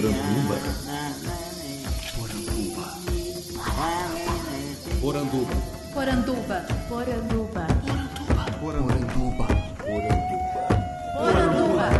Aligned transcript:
Poranduba. 0.00 0.56
Poranduba. 5.02 5.52
Poranduba. 5.92 6.66
Poranduba. 6.88 7.66
Poranduba. 8.60 9.46
Poranduba. 9.78 10.16
Poranduba. 11.18 11.90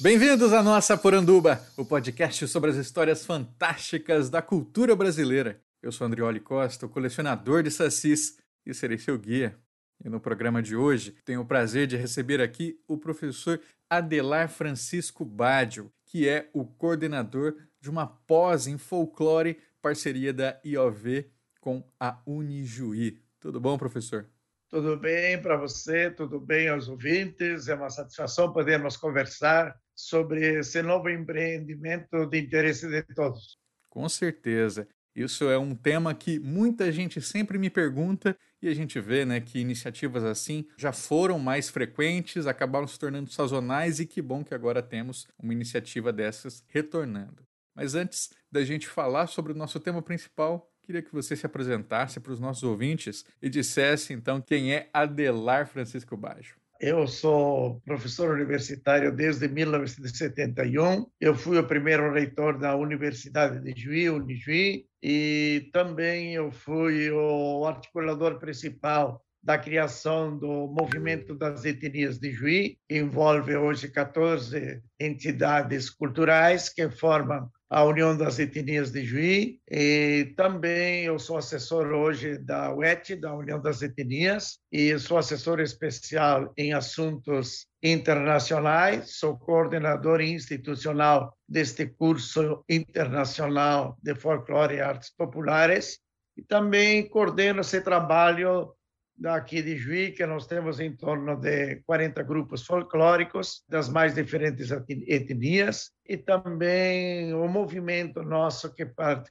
Bem-vindos 0.00 0.54
à 0.54 0.62
nossa 0.62 0.96
Poranduba, 0.96 1.62
o 1.76 1.84
podcast 1.84 2.48
sobre 2.48 2.70
as 2.70 2.76
histórias 2.76 3.26
fantásticas 3.26 4.30
da 4.30 4.40
cultura 4.40 4.96
brasileira. 4.96 5.60
Eu 5.82 5.92
sou 5.92 6.06
Andrioli 6.06 6.40
Costa, 6.40 6.86
o 6.86 6.88
colecionador 6.88 7.62
de 7.62 7.70
sacis, 7.70 8.38
e 8.64 8.72
serei 8.72 8.96
seu 8.96 9.18
guia. 9.18 9.61
E 10.04 10.08
no 10.08 10.20
programa 10.20 10.60
de 10.60 10.74
hoje, 10.74 11.14
tenho 11.24 11.42
o 11.42 11.46
prazer 11.46 11.86
de 11.86 11.96
receber 11.96 12.40
aqui 12.40 12.80
o 12.88 12.98
professor 12.98 13.60
Adelar 13.88 14.48
Francisco 14.48 15.24
Badio, 15.24 15.92
que 16.06 16.28
é 16.28 16.50
o 16.52 16.64
coordenador 16.64 17.56
de 17.80 17.88
uma 17.88 18.06
pós 18.06 18.66
em 18.66 18.76
folclore, 18.76 19.58
parceria 19.80 20.32
da 20.32 20.60
IOV 20.64 21.30
com 21.60 21.84
a 22.00 22.20
Unijuí. 22.26 23.20
Tudo 23.38 23.60
bom, 23.60 23.78
professor? 23.78 24.28
Tudo 24.68 24.96
bem 24.96 25.40
para 25.40 25.56
você, 25.56 26.10
tudo 26.10 26.40
bem 26.40 26.68
aos 26.68 26.88
ouvintes. 26.88 27.68
É 27.68 27.74
uma 27.74 27.90
satisfação 27.90 28.52
podermos 28.52 28.96
conversar 28.96 29.76
sobre 29.94 30.58
esse 30.58 30.82
novo 30.82 31.10
empreendimento 31.10 32.26
de 32.26 32.40
interesse 32.40 32.88
de 32.88 33.02
todos. 33.14 33.58
Com 33.88 34.08
certeza. 34.08 34.88
Isso 35.14 35.44
é 35.44 35.58
um 35.58 35.74
tema 35.74 36.14
que 36.14 36.38
muita 36.38 36.90
gente 36.90 37.20
sempre 37.20 37.58
me 37.58 37.68
pergunta 37.68 38.36
e 38.62 38.68
a 38.68 38.74
gente 38.74 38.98
vê 39.00 39.24
né, 39.24 39.40
que 39.40 39.58
iniciativas 39.58 40.24
assim 40.24 40.66
já 40.76 40.92
foram 40.92 41.38
mais 41.38 41.68
frequentes, 41.68 42.46
acabaram 42.46 42.86
se 42.86 42.98
tornando 42.98 43.30
sazonais 43.30 44.00
e 44.00 44.06
que 44.06 44.22
bom 44.22 44.42
que 44.42 44.54
agora 44.54 44.82
temos 44.82 45.26
uma 45.38 45.52
iniciativa 45.52 46.12
dessas 46.12 46.64
retornando. 46.68 47.42
Mas 47.74 47.94
antes 47.94 48.30
da 48.50 48.64
gente 48.64 48.86
falar 48.86 49.26
sobre 49.26 49.52
o 49.52 49.56
nosso 49.56 49.80
tema 49.80 50.00
principal, 50.00 50.70
queria 50.82 51.02
que 51.02 51.12
você 51.12 51.36
se 51.36 51.44
apresentasse 51.44 52.20
para 52.20 52.32
os 52.32 52.40
nossos 52.40 52.62
ouvintes 52.62 53.24
e 53.40 53.48
dissesse 53.48 54.12
então 54.12 54.40
quem 54.40 54.72
é 54.72 54.88
Adelar 54.92 55.66
Francisco 55.66 56.16
Baggio. 56.16 56.61
Eu 56.82 57.06
sou 57.06 57.80
professor 57.84 58.34
universitário 58.34 59.14
desde 59.14 59.46
1971. 59.46 61.06
Eu 61.20 61.32
fui 61.32 61.56
o 61.56 61.64
primeiro 61.64 62.12
reitor 62.12 62.58
da 62.58 62.74
Universidade 62.74 63.60
de 63.60 63.80
Juí, 63.80 64.10
Unijuí, 64.10 64.84
e 65.00 65.70
também 65.72 66.34
eu 66.34 66.50
fui 66.50 67.08
o 67.12 67.64
articulador 67.64 68.40
principal 68.40 69.24
da 69.40 69.56
criação 69.56 70.36
do 70.36 70.66
movimento 70.66 71.36
das 71.36 71.64
etnias 71.64 72.18
de 72.18 72.32
Juí, 72.32 72.76
que 72.88 72.98
envolve 72.98 73.54
hoje 73.54 73.86
14 73.86 74.82
entidades 74.98 75.88
culturais 75.88 76.68
que 76.68 76.90
formam 76.90 77.48
a 77.74 77.82
União 77.84 78.14
das 78.14 78.38
Etnias 78.38 78.92
de 78.92 79.02
Juí, 79.02 79.58
e 79.66 80.34
também 80.36 81.04
eu 81.04 81.18
sou 81.18 81.38
assessor 81.38 81.86
hoje 81.86 82.36
da 82.36 82.70
UET, 82.74 83.16
da 83.16 83.34
União 83.34 83.58
das 83.62 83.80
Etnias, 83.80 84.58
e 84.70 84.98
sou 84.98 85.16
assessor 85.16 85.58
especial 85.58 86.52
em 86.54 86.74
assuntos 86.74 87.66
internacionais, 87.82 89.16
sou 89.16 89.38
coordenador 89.38 90.20
institucional 90.20 91.34
deste 91.48 91.86
curso 91.86 92.62
internacional 92.68 93.96
de 94.02 94.14
folclore 94.16 94.74
e 94.74 94.80
artes 94.82 95.08
populares, 95.08 95.98
e 96.36 96.42
também 96.42 97.08
coordeno 97.08 97.62
esse 97.62 97.80
trabalho 97.80 98.74
daqui 99.22 99.62
de 99.62 99.76
Juí, 99.76 100.10
que 100.10 100.26
nós 100.26 100.48
temos 100.48 100.80
em 100.80 100.96
torno 100.96 101.36
de 101.36 101.76
40 101.86 102.22
grupos 102.24 102.66
folclóricos 102.66 103.62
das 103.68 103.88
mais 103.88 104.14
diferentes 104.14 104.70
etnias 105.06 105.92
e 106.04 106.16
também 106.16 107.32
o 107.32 107.46
movimento 107.46 108.22
nosso 108.24 108.74
que, 108.74 108.84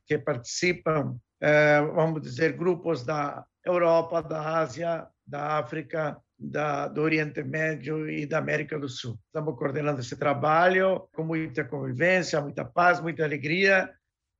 que 0.07 0.17
participam, 0.17 1.17
eh, 1.41 1.81
vamos 1.93 2.21
dizer, 2.21 2.53
grupos 2.53 3.03
da 3.03 3.45
Europa, 3.65 4.21
da 4.23 4.59
Ásia, 4.59 5.07
da 5.27 5.59
África, 5.59 6.17
da, 6.39 6.87
do 6.87 7.01
Oriente 7.01 7.43
Médio 7.43 8.09
e 8.09 8.25
da 8.25 8.37
América 8.37 8.79
do 8.79 8.87
Sul. 8.87 9.19
Estamos 9.25 9.57
coordenando 9.59 9.99
esse 9.99 10.15
trabalho 10.15 11.09
com 11.13 11.23
muita 11.25 11.65
convivência, 11.65 12.41
muita 12.41 12.63
paz, 12.63 13.01
muita 13.01 13.25
alegria 13.25 13.91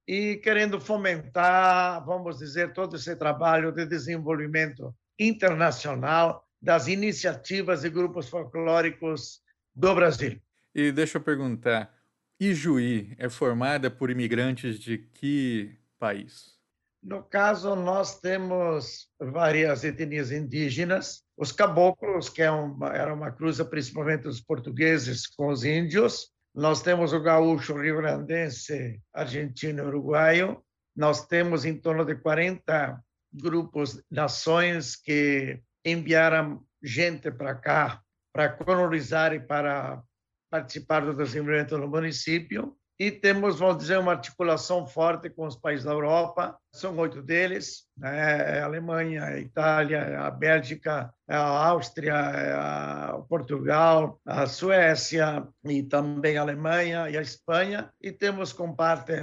e 0.08 0.38
querendo 0.38 0.80
fomentar, 0.80 2.04
vamos 2.06 2.40
dizer, 2.40 2.72
todo 2.72 2.96
esse 2.96 3.16
trabalho 3.18 3.72
de 3.72 3.86
desenvolvimento 3.86 4.96
internacional 5.20 6.48
das 6.62 6.88
iniciativas 6.88 7.84
e 7.84 7.90
grupos 7.90 8.30
folclóricos 8.30 9.42
do 9.76 9.96
Brasil. 9.96 10.40
E 10.74 10.92
deixa 10.92 11.18
eu 11.18 11.22
perguntar, 11.22 11.94
Ijuí 12.40 13.16
é 13.18 13.30
formada 13.30 13.90
por 13.90 14.10
imigrantes 14.10 14.80
de 14.80 14.98
que 14.98 15.78
país? 16.00 16.60
No 17.02 17.24
caso, 17.24 17.76
nós 17.76 18.20
temos 18.20 19.08
várias 19.20 19.84
etnias 19.84 20.32
indígenas, 20.32 21.24
os 21.36 21.52
caboclos, 21.52 22.30
que 22.30 22.44
é 22.44 22.52
uma, 22.52 22.90
era 22.90 23.12
uma 23.12 23.32
cruza 23.32 23.66
principalmente 23.66 24.24
dos 24.24 24.40
portugueses 24.40 25.26
com 25.26 25.48
os 25.48 25.64
índios, 25.64 26.32
nós 26.54 26.82
temos 26.84 27.12
o 27.12 27.20
gaúcho 27.20 27.80
rio-grandense, 27.80 29.02
argentino 29.14 29.84
e 29.84 29.86
uruguaio, 29.86 30.64
nós 30.96 31.26
temos 31.26 31.66
em 31.66 31.76
torno 31.76 32.06
de 32.06 32.16
40 32.16 33.04
grupos, 33.34 34.02
nações 34.10 34.96
que 34.96 35.62
enviaram 35.86 36.64
gente 36.84 37.32
para 37.32 37.56
cá 37.56 38.02
para 38.34 38.50
colonizar 38.50 39.34
e 39.34 39.40
para 39.40 40.02
participar 40.50 41.02
do 41.02 41.14
desenvolvimento 41.14 41.78
do 41.78 41.88
município. 41.88 42.78
E 43.02 43.10
temos, 43.10 43.58
vamos 43.58 43.80
dizer, 43.80 43.98
uma 43.98 44.12
articulação 44.12 44.86
forte 44.86 45.28
com 45.28 45.48
os 45.48 45.56
países 45.56 45.84
da 45.84 45.92
Europa, 45.92 46.56
são 46.72 46.96
oito 47.00 47.20
deles, 47.20 47.88
né? 47.98 48.58
É 48.58 48.62
a 48.62 48.66
Alemanha, 48.66 49.24
a 49.24 49.40
Itália, 49.40 50.20
a 50.20 50.30
Bélgica, 50.30 51.12
a 51.28 51.68
Áustria, 51.70 52.14
a 52.16 53.18
Portugal, 53.28 54.22
a 54.24 54.46
Suécia 54.46 55.48
e 55.66 55.82
também 55.82 56.38
a 56.38 56.42
Alemanha 56.42 57.10
e 57.10 57.18
a 57.18 57.24
Espanha. 57.24 57.92
E 58.00 58.12
temos 58.12 58.54
com 58.54 58.72
parte 58.76 59.14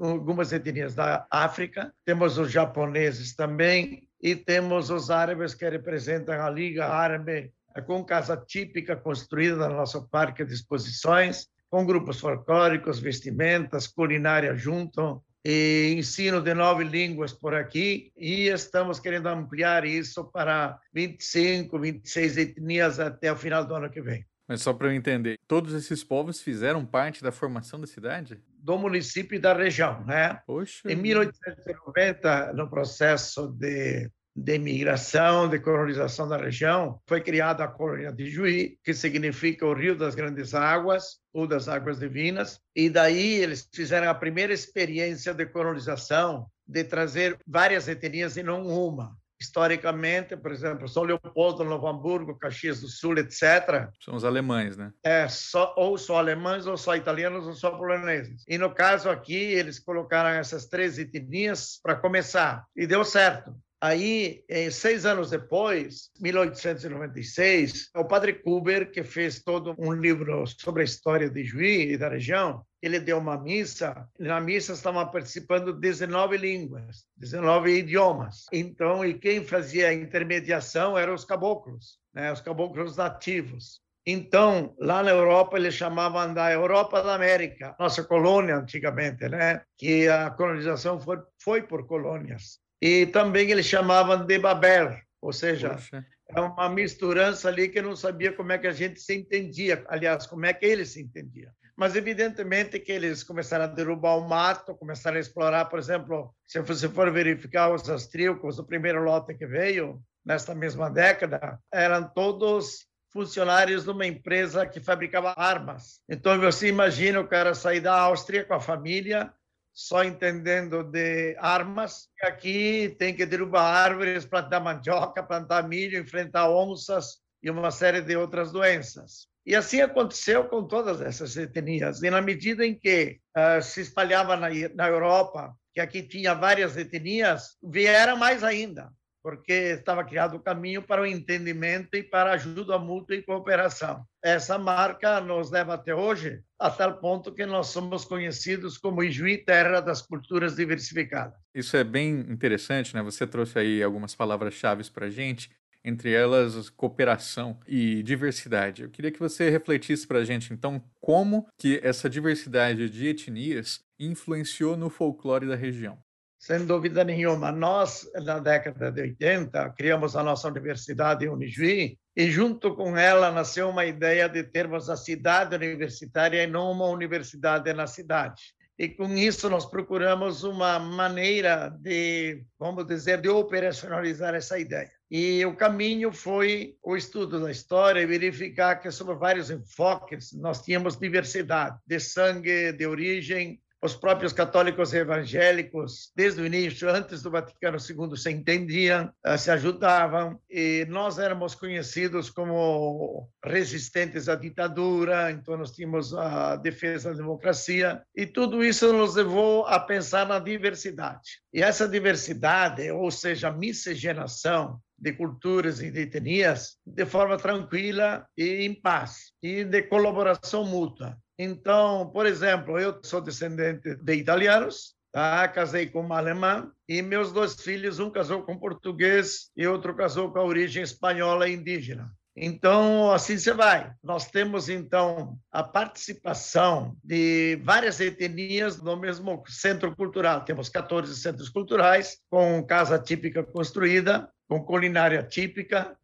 algumas 0.00 0.52
etnias 0.52 0.94
da 0.94 1.26
África, 1.28 1.92
temos 2.04 2.38
os 2.38 2.52
japoneses 2.52 3.34
também, 3.34 4.08
e 4.22 4.36
temos 4.36 4.90
os 4.90 5.10
árabes 5.10 5.56
que 5.56 5.68
representam 5.68 6.40
a 6.40 6.48
Liga 6.48 6.86
Árabe 6.86 7.52
com 7.82 8.04
casa 8.04 8.36
típica 8.36 8.94
construída 8.94 9.68
no 9.68 9.74
nosso 9.74 10.08
parque 10.08 10.44
de 10.44 10.54
exposições, 10.54 11.48
com 11.74 11.84
grupos 11.84 12.20
folclóricos, 12.20 13.00
vestimentas, 13.00 13.88
culinária 13.88 14.54
junto, 14.54 15.20
e 15.44 15.92
ensino 15.98 16.40
de 16.40 16.54
nove 16.54 16.84
línguas 16.84 17.32
por 17.32 17.52
aqui, 17.52 18.12
e 18.16 18.46
estamos 18.46 19.00
querendo 19.00 19.26
ampliar 19.26 19.84
isso 19.84 20.22
para 20.22 20.78
25, 20.92 21.76
26 21.76 22.36
etnias 22.36 23.00
até 23.00 23.32
o 23.32 23.36
final 23.36 23.64
do 23.64 23.74
ano 23.74 23.90
que 23.90 24.00
vem. 24.00 24.24
Mas 24.46 24.62
só 24.62 24.72
para 24.72 24.86
eu 24.86 24.92
entender, 24.92 25.36
todos 25.48 25.74
esses 25.74 26.04
povos 26.04 26.40
fizeram 26.40 26.86
parte 26.86 27.24
da 27.24 27.32
formação 27.32 27.80
da 27.80 27.88
cidade? 27.88 28.40
Do 28.56 28.78
município 28.78 29.34
e 29.34 29.40
da 29.40 29.52
região, 29.52 30.04
né? 30.04 30.40
Poxa. 30.46 30.88
Em 30.88 30.94
1890, 30.94 32.52
no 32.52 32.70
processo 32.70 33.48
de 33.48 34.08
de 34.34 34.56
imigração, 34.56 35.48
de 35.48 35.58
colonização 35.60 36.28
da 36.28 36.36
região, 36.36 37.00
foi 37.06 37.20
criada 37.20 37.64
a 37.64 37.68
colônia 37.68 38.12
de 38.12 38.28
Juí, 38.28 38.78
que 38.82 38.92
significa 38.92 39.64
o 39.64 39.74
Rio 39.74 39.96
das 39.96 40.14
Grandes 40.14 40.54
Águas, 40.54 41.18
ou 41.32 41.46
das 41.46 41.68
Águas 41.68 41.98
Divinas, 41.98 42.60
e 42.74 42.88
daí 42.90 43.34
eles 43.34 43.68
fizeram 43.72 44.08
a 44.08 44.14
primeira 44.14 44.52
experiência 44.52 45.32
de 45.32 45.46
colonização, 45.46 46.46
de 46.66 46.82
trazer 46.84 47.38
várias 47.46 47.88
etnias 47.88 48.36
e 48.36 48.42
não 48.42 48.66
uma. 48.66 49.16
Historicamente, 49.40 50.36
por 50.36 50.52
exemplo, 50.52 50.88
São 50.88 51.02
Leopoldo, 51.02 51.64
Novo 51.64 51.86
Hamburgo, 51.86 52.38
Caxias 52.38 52.80
do 52.80 52.88
Sul, 52.88 53.18
etc. 53.18 53.90
São 54.00 54.14
os 54.14 54.24
alemães, 54.24 54.76
né? 54.76 54.90
É, 55.02 55.28
só, 55.28 55.74
ou 55.76 55.98
só 55.98 56.18
alemães, 56.18 56.66
ou 56.66 56.76
só 56.76 56.96
italianos, 56.96 57.46
ou 57.46 57.52
só 57.52 57.72
poloneses. 57.72 58.42
E 58.48 58.56
no 58.56 58.72
caso 58.72 59.10
aqui, 59.10 59.34
eles 59.34 59.78
colocaram 59.78 60.30
essas 60.30 60.66
três 60.66 60.98
etnias 60.98 61.78
para 61.82 61.96
começar, 61.96 62.64
e 62.74 62.86
deu 62.86 63.04
certo. 63.04 63.54
Aí, 63.86 64.42
seis 64.72 65.04
anos 65.04 65.28
depois, 65.28 66.10
1896, 66.18 67.90
o 67.94 68.02
padre 68.06 68.32
Kuber, 68.32 68.90
que 68.90 69.04
fez 69.04 69.42
todo 69.42 69.74
um 69.78 69.92
livro 69.92 70.46
sobre 70.46 70.80
a 70.80 70.84
história 70.86 71.28
de 71.28 71.44
Juí 71.44 71.92
e 71.92 71.98
da 71.98 72.08
região, 72.08 72.64
ele 72.80 72.98
deu 72.98 73.18
uma 73.18 73.36
missa. 73.36 74.08
Na 74.18 74.40
missa 74.40 74.72
estavam 74.72 75.06
participando 75.10 75.78
19 75.78 76.38
línguas, 76.38 77.04
19 77.18 77.76
idiomas. 77.76 78.46
Então, 78.50 79.04
e 79.04 79.12
quem 79.12 79.44
fazia 79.44 79.90
a 79.90 79.92
intermediação 79.92 80.96
eram 80.96 81.12
os 81.12 81.26
caboclos, 81.26 81.98
né? 82.14 82.32
os 82.32 82.40
caboclos 82.40 82.96
nativos. 82.96 83.82
Então, 84.06 84.74
lá 84.78 85.02
na 85.02 85.10
Europa, 85.10 85.58
eles 85.58 85.74
chamavam 85.74 86.32
da 86.32 86.50
Europa 86.50 87.02
da 87.02 87.14
América, 87.14 87.76
nossa 87.78 88.02
colônia 88.02 88.56
antigamente, 88.56 89.28
né? 89.28 89.62
Que 89.76 90.08
a 90.08 90.30
colonização 90.30 90.98
foi, 90.98 91.18
foi 91.38 91.62
por 91.62 91.86
colônias. 91.86 92.63
E 92.80 93.06
também 93.06 93.50
eles 93.50 93.66
chamavam 93.66 94.24
de 94.24 94.38
Babel, 94.38 94.96
ou 95.20 95.32
seja, 95.32 95.70
Poxa. 95.70 96.04
é 96.28 96.40
uma 96.40 96.68
misturança 96.68 97.48
ali 97.48 97.68
que 97.68 97.78
eu 97.78 97.82
não 97.82 97.96
sabia 97.96 98.32
como 98.32 98.52
é 98.52 98.58
que 98.58 98.66
a 98.66 98.72
gente 98.72 99.00
se 99.00 99.14
entendia, 99.14 99.84
aliás, 99.88 100.26
como 100.26 100.44
é 100.44 100.52
que 100.52 100.66
eles 100.66 100.90
se 100.90 101.00
entendiam. 101.00 101.52
Mas, 101.76 101.96
evidentemente, 101.96 102.78
que 102.78 102.92
eles 102.92 103.24
começaram 103.24 103.64
a 103.64 103.68
derrubar 103.68 104.16
o 104.16 104.28
mato, 104.28 104.76
começaram 104.76 105.16
a 105.16 105.20
explorar, 105.20 105.64
por 105.64 105.78
exemplo, 105.78 106.32
se 106.46 106.60
você 106.60 106.88
for 106.88 107.10
verificar 107.10 107.72
os 107.72 107.88
austríacos, 107.90 108.58
o 108.58 108.64
primeiro 108.64 109.02
lote 109.02 109.34
que 109.34 109.46
veio, 109.46 110.00
nesta 110.24 110.54
mesma 110.54 110.88
década, 110.88 111.58
eram 111.72 112.08
todos 112.08 112.86
funcionários 113.12 113.84
de 113.84 113.90
uma 113.90 114.06
empresa 114.06 114.66
que 114.66 114.80
fabricava 114.80 115.34
armas. 115.36 116.00
Então, 116.08 116.38
você 116.40 116.68
imagina 116.68 117.20
o 117.20 117.28
cara 117.28 117.54
sair 117.54 117.80
da 117.80 117.98
Áustria 117.98 118.44
com 118.44 118.54
a 118.54 118.60
família, 118.60 119.32
só 119.74 120.04
entendendo 120.04 120.84
de 120.84 121.36
armas. 121.38 122.08
Aqui 122.22 122.94
tem 122.98 123.14
que 123.14 123.26
derrubar 123.26 123.64
árvores, 123.64 124.24
plantar 124.24 124.60
mandioca, 124.60 125.22
plantar 125.22 125.68
milho, 125.68 125.98
enfrentar 125.98 126.48
onças 126.48 127.18
e 127.42 127.50
uma 127.50 127.70
série 127.72 128.00
de 128.00 128.16
outras 128.16 128.52
doenças. 128.52 129.26
E 129.44 129.54
assim 129.54 129.82
aconteceu 129.82 130.44
com 130.44 130.66
todas 130.66 131.00
essas 131.00 131.36
etnias. 131.36 132.02
E 132.02 132.08
na 132.08 132.22
medida 132.22 132.64
em 132.64 132.78
que 132.78 133.18
uh, 133.36 133.60
se 133.60 133.82
espalhava 133.82 134.36
na, 134.36 134.48
na 134.74 134.88
Europa, 134.88 135.54
que 135.74 135.80
aqui 135.80 136.02
tinha 136.02 136.34
várias 136.34 136.76
etnias, 136.76 137.56
vieram 137.62 138.16
mais 138.16 138.42
ainda, 138.42 138.90
porque 139.24 139.52
estava 139.78 140.04
criado 140.04 140.36
o 140.36 140.40
caminho 140.40 140.82
para 140.82 141.00
o 141.00 141.06
entendimento 141.06 141.96
e 141.96 142.02
para 142.02 142.32
ajuda 142.32 142.78
mútua 142.78 143.16
e 143.16 143.22
cooperação. 143.22 144.04
Essa 144.22 144.58
marca 144.58 145.18
nos 145.18 145.50
leva 145.50 145.72
até 145.72 145.94
hoje, 145.94 146.42
a 146.58 146.68
tal 146.68 146.98
ponto 146.98 147.32
que 147.32 147.46
nós 147.46 147.68
somos 147.68 148.04
conhecidos 148.04 148.76
como 148.76 149.02
Ijuí, 149.02 149.38
terra 149.38 149.80
das 149.80 150.02
culturas 150.02 150.54
diversificadas. 150.54 151.32
Isso 151.54 151.74
é 151.74 151.82
bem 151.82 152.20
interessante, 152.28 152.94
né? 152.94 153.02
Você 153.02 153.26
trouxe 153.26 153.58
aí 153.58 153.82
algumas 153.82 154.14
palavras-chave 154.14 154.84
para 154.90 155.06
a 155.06 155.10
gente 155.10 155.50
entre 155.82 156.12
elas 156.12 156.70
cooperação 156.70 157.58
e 157.66 158.02
diversidade. 158.02 158.82
Eu 158.82 158.90
queria 158.90 159.10
que 159.10 159.18
você 159.18 159.50
refletisse 159.50 160.06
para 160.06 160.20
a 160.20 160.24
gente, 160.24 160.52
então, 160.52 160.82
como 160.98 161.46
que 161.58 161.78
essa 161.82 162.08
diversidade 162.08 162.88
de 162.88 163.08
etnias 163.08 163.84
influenciou 163.98 164.78
no 164.78 164.88
folclore 164.88 165.46
da 165.46 165.54
região. 165.54 165.98
Sem 166.44 166.66
dúvida 166.66 167.02
nenhuma. 167.02 167.50
Nós, 167.50 168.06
na 168.22 168.38
década 168.38 168.92
de 168.92 169.00
80, 169.00 169.70
criamos 169.70 170.14
a 170.14 170.22
nossa 170.22 170.46
Universidade 170.46 171.26
Unijuí 171.26 171.96
e, 172.14 172.30
junto 172.30 172.74
com 172.74 172.98
ela, 172.98 173.32
nasceu 173.32 173.70
uma 173.70 173.86
ideia 173.86 174.28
de 174.28 174.44
termos 174.44 174.90
a 174.90 174.94
cidade 174.94 175.56
universitária 175.56 176.42
e 176.42 176.46
não 176.46 176.70
uma 176.70 176.84
universidade 176.84 177.72
na 177.72 177.86
cidade. 177.86 178.42
E 178.78 178.90
com 178.90 179.06
isso 179.16 179.48
nós 179.48 179.64
procuramos 179.64 180.44
uma 180.44 180.78
maneira 180.78 181.70
de, 181.80 182.44
vamos 182.58 182.86
dizer, 182.86 183.22
de 183.22 183.30
operacionalizar 183.30 184.34
essa 184.34 184.58
ideia. 184.58 184.90
E 185.10 185.46
o 185.46 185.56
caminho 185.56 186.12
foi 186.12 186.76
o 186.82 186.94
estudo 186.94 187.40
da 187.40 187.50
história 187.50 188.00
e 188.00 188.06
verificar 188.06 188.82
que, 188.82 188.90
sob 188.90 189.14
vários 189.14 189.50
enfoques, 189.50 190.34
nós 190.34 190.60
tínhamos 190.60 190.98
diversidade 190.98 191.78
de 191.86 191.98
sangue, 191.98 192.70
de 192.72 192.86
origem, 192.86 193.62
os 193.84 193.94
próprios 193.94 194.32
católicos 194.32 194.94
evangélicos, 194.94 196.10
desde 196.16 196.40
o 196.40 196.46
início, 196.46 196.88
antes 196.88 197.20
do 197.20 197.30
Vaticano 197.30 197.76
II, 197.76 198.16
se 198.16 198.30
entendiam, 198.30 199.12
eh, 199.22 199.36
se 199.36 199.50
ajudavam, 199.50 200.40
e 200.50 200.86
nós 200.88 201.18
éramos 201.18 201.54
conhecidos 201.54 202.30
como 202.30 203.28
resistentes 203.44 204.26
à 204.26 204.36
ditadura, 204.36 205.30
então 205.30 205.58
nós 205.58 205.70
tínhamos 205.70 206.14
a 206.14 206.56
defesa 206.56 207.10
da 207.10 207.18
democracia, 207.18 208.02
e 208.16 208.24
tudo 208.24 208.64
isso 208.64 208.90
nos 208.90 209.16
levou 209.16 209.66
a 209.66 209.78
pensar 209.78 210.26
na 210.26 210.38
diversidade. 210.38 211.42
E 211.52 211.62
essa 211.62 211.86
diversidade, 211.86 212.90
ou 212.90 213.10
seja, 213.10 213.48
a 213.48 213.52
miscigenação, 213.52 214.80
de 214.96 215.12
culturas 215.12 215.82
e 215.82 215.90
de 215.90 216.02
etnias 216.02 216.78
de 216.86 217.04
forma 217.04 217.36
tranquila 217.36 218.26
e 218.38 218.64
em 218.64 218.72
paz 218.72 219.32
e 219.42 219.64
de 219.64 219.82
colaboração 219.82 220.64
mútua. 220.64 221.18
Então, 221.38 222.10
por 222.12 222.26
exemplo, 222.26 222.78
eu 222.78 223.00
sou 223.02 223.20
descendente 223.20 223.96
de 223.96 224.14
italianos, 224.14 224.94
tá? 225.12 225.46
casei 225.48 225.86
com 225.86 226.00
uma 226.00 226.18
alemã 226.18 226.70
e 226.88 227.02
meus 227.02 227.32
dois 227.32 227.54
filhos, 227.60 227.98
um 227.98 228.10
casou 228.10 228.42
com 228.42 228.58
português 228.58 229.50
e 229.56 229.66
outro 229.66 229.96
casou 229.96 230.32
com 230.32 230.38
a 230.38 230.44
origem 230.44 230.82
espanhola 230.82 231.48
e 231.48 231.54
indígena. 231.54 232.12
Então, 232.36 233.12
assim 233.12 233.38
você 233.38 233.52
vai. 233.52 233.92
Nós 234.02 234.28
temos, 234.28 234.68
então, 234.68 235.38
a 235.52 235.62
participação 235.62 236.96
de 237.02 237.56
várias 237.62 238.00
etnias 238.00 238.80
no 238.82 238.96
mesmo 238.96 239.42
centro 239.46 239.94
cultural. 239.94 240.44
Temos 240.44 240.68
14 240.68 241.14
centros 241.16 241.48
culturais, 241.48 242.18
com 242.28 242.64
casa 242.66 242.98
típica 242.98 243.44
construída, 243.44 244.28
com 244.48 244.64
culinária 244.64 245.22
típica, 245.22 245.96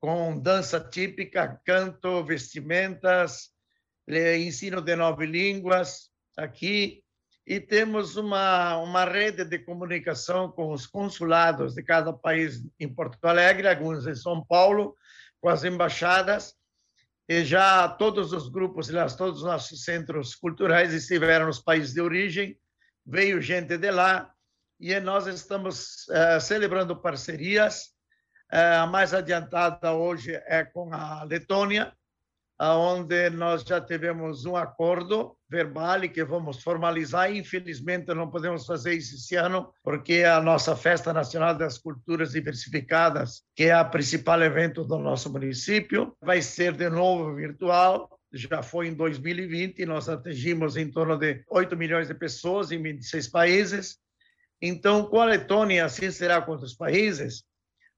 com 0.00 0.38
dança 0.38 0.80
típica, 0.80 1.60
canto, 1.66 2.24
vestimentas, 2.24 3.50
ensino 4.08 4.80
de 4.80 4.94
nove 4.96 5.26
línguas 5.26 6.10
aqui 6.36 7.04
e 7.46 7.60
temos 7.60 8.16
uma, 8.16 8.78
uma 8.78 9.04
rede 9.04 9.44
de 9.44 9.58
comunicação 9.58 10.50
com 10.50 10.72
os 10.72 10.86
consulados 10.86 11.74
de 11.74 11.82
cada 11.82 12.12
país 12.12 12.62
em 12.80 12.88
Porto 12.88 13.22
Alegre, 13.26 13.68
alguns 13.68 14.06
em 14.06 14.14
São 14.14 14.44
Paulo, 14.44 14.96
com 15.40 15.50
as 15.50 15.62
embaixadas, 15.62 16.54
e 17.28 17.44
já 17.44 17.86
todos 17.88 18.32
os 18.32 18.48
grupos, 18.48 18.88
todos 19.16 19.40
os 19.40 19.44
nossos 19.44 19.84
centros 19.84 20.34
culturais 20.34 20.92
estiveram 20.94 21.46
nos 21.46 21.60
países 21.60 21.92
de 21.92 22.00
origem, 22.00 22.58
veio 23.04 23.42
gente 23.42 23.76
de 23.76 23.90
lá, 23.90 24.32
e 24.80 24.98
nós 25.00 25.26
estamos 25.26 26.06
uh, 26.08 26.40
celebrando 26.40 26.96
parcerias. 26.96 27.92
Uh, 28.52 28.82
a 28.82 28.86
mais 28.86 29.12
adiantada 29.14 29.92
hoje 29.92 30.32
é 30.46 30.64
com 30.64 30.92
a 30.92 31.24
Letônia, 31.24 31.94
onde 32.60 33.30
nós 33.30 33.62
já 33.62 33.80
tivemos 33.80 34.44
um 34.44 34.56
acordo 34.56 35.36
verbal 35.48 36.04
e 36.04 36.08
que 36.08 36.24
vamos 36.24 36.62
formalizar. 36.62 37.34
Infelizmente, 37.34 38.14
não 38.14 38.30
podemos 38.30 38.64
fazer 38.66 38.94
isso 38.94 39.16
esse 39.16 39.36
ano, 39.36 39.72
porque 39.82 40.24
a 40.24 40.40
nossa 40.40 40.76
Festa 40.76 41.12
Nacional 41.12 41.56
das 41.56 41.78
Culturas 41.78 42.32
Diversificadas, 42.32 43.42
que 43.54 43.64
é 43.64 43.80
o 43.80 43.90
principal 43.90 44.42
evento 44.42 44.84
do 44.84 44.98
nosso 44.98 45.30
município, 45.30 46.16
vai 46.20 46.40
ser 46.40 46.74
de 46.76 46.88
novo 46.88 47.34
virtual. 47.34 48.18
Já 48.32 48.62
foi 48.62 48.88
em 48.88 48.94
2020, 48.94 49.86
nós 49.86 50.08
atingimos 50.08 50.76
em 50.76 50.90
torno 50.90 51.16
de 51.16 51.44
8 51.48 51.76
milhões 51.76 52.08
de 52.08 52.14
pessoas 52.14 52.72
em 52.72 52.82
26 52.82 53.28
países. 53.28 53.98
Então, 54.60 55.06
com 55.06 55.20
a 55.20 55.26
Letônia, 55.26 55.84
assim 55.84 56.10
será 56.10 56.40
com 56.40 56.52
outros 56.52 56.74
países, 56.74 57.44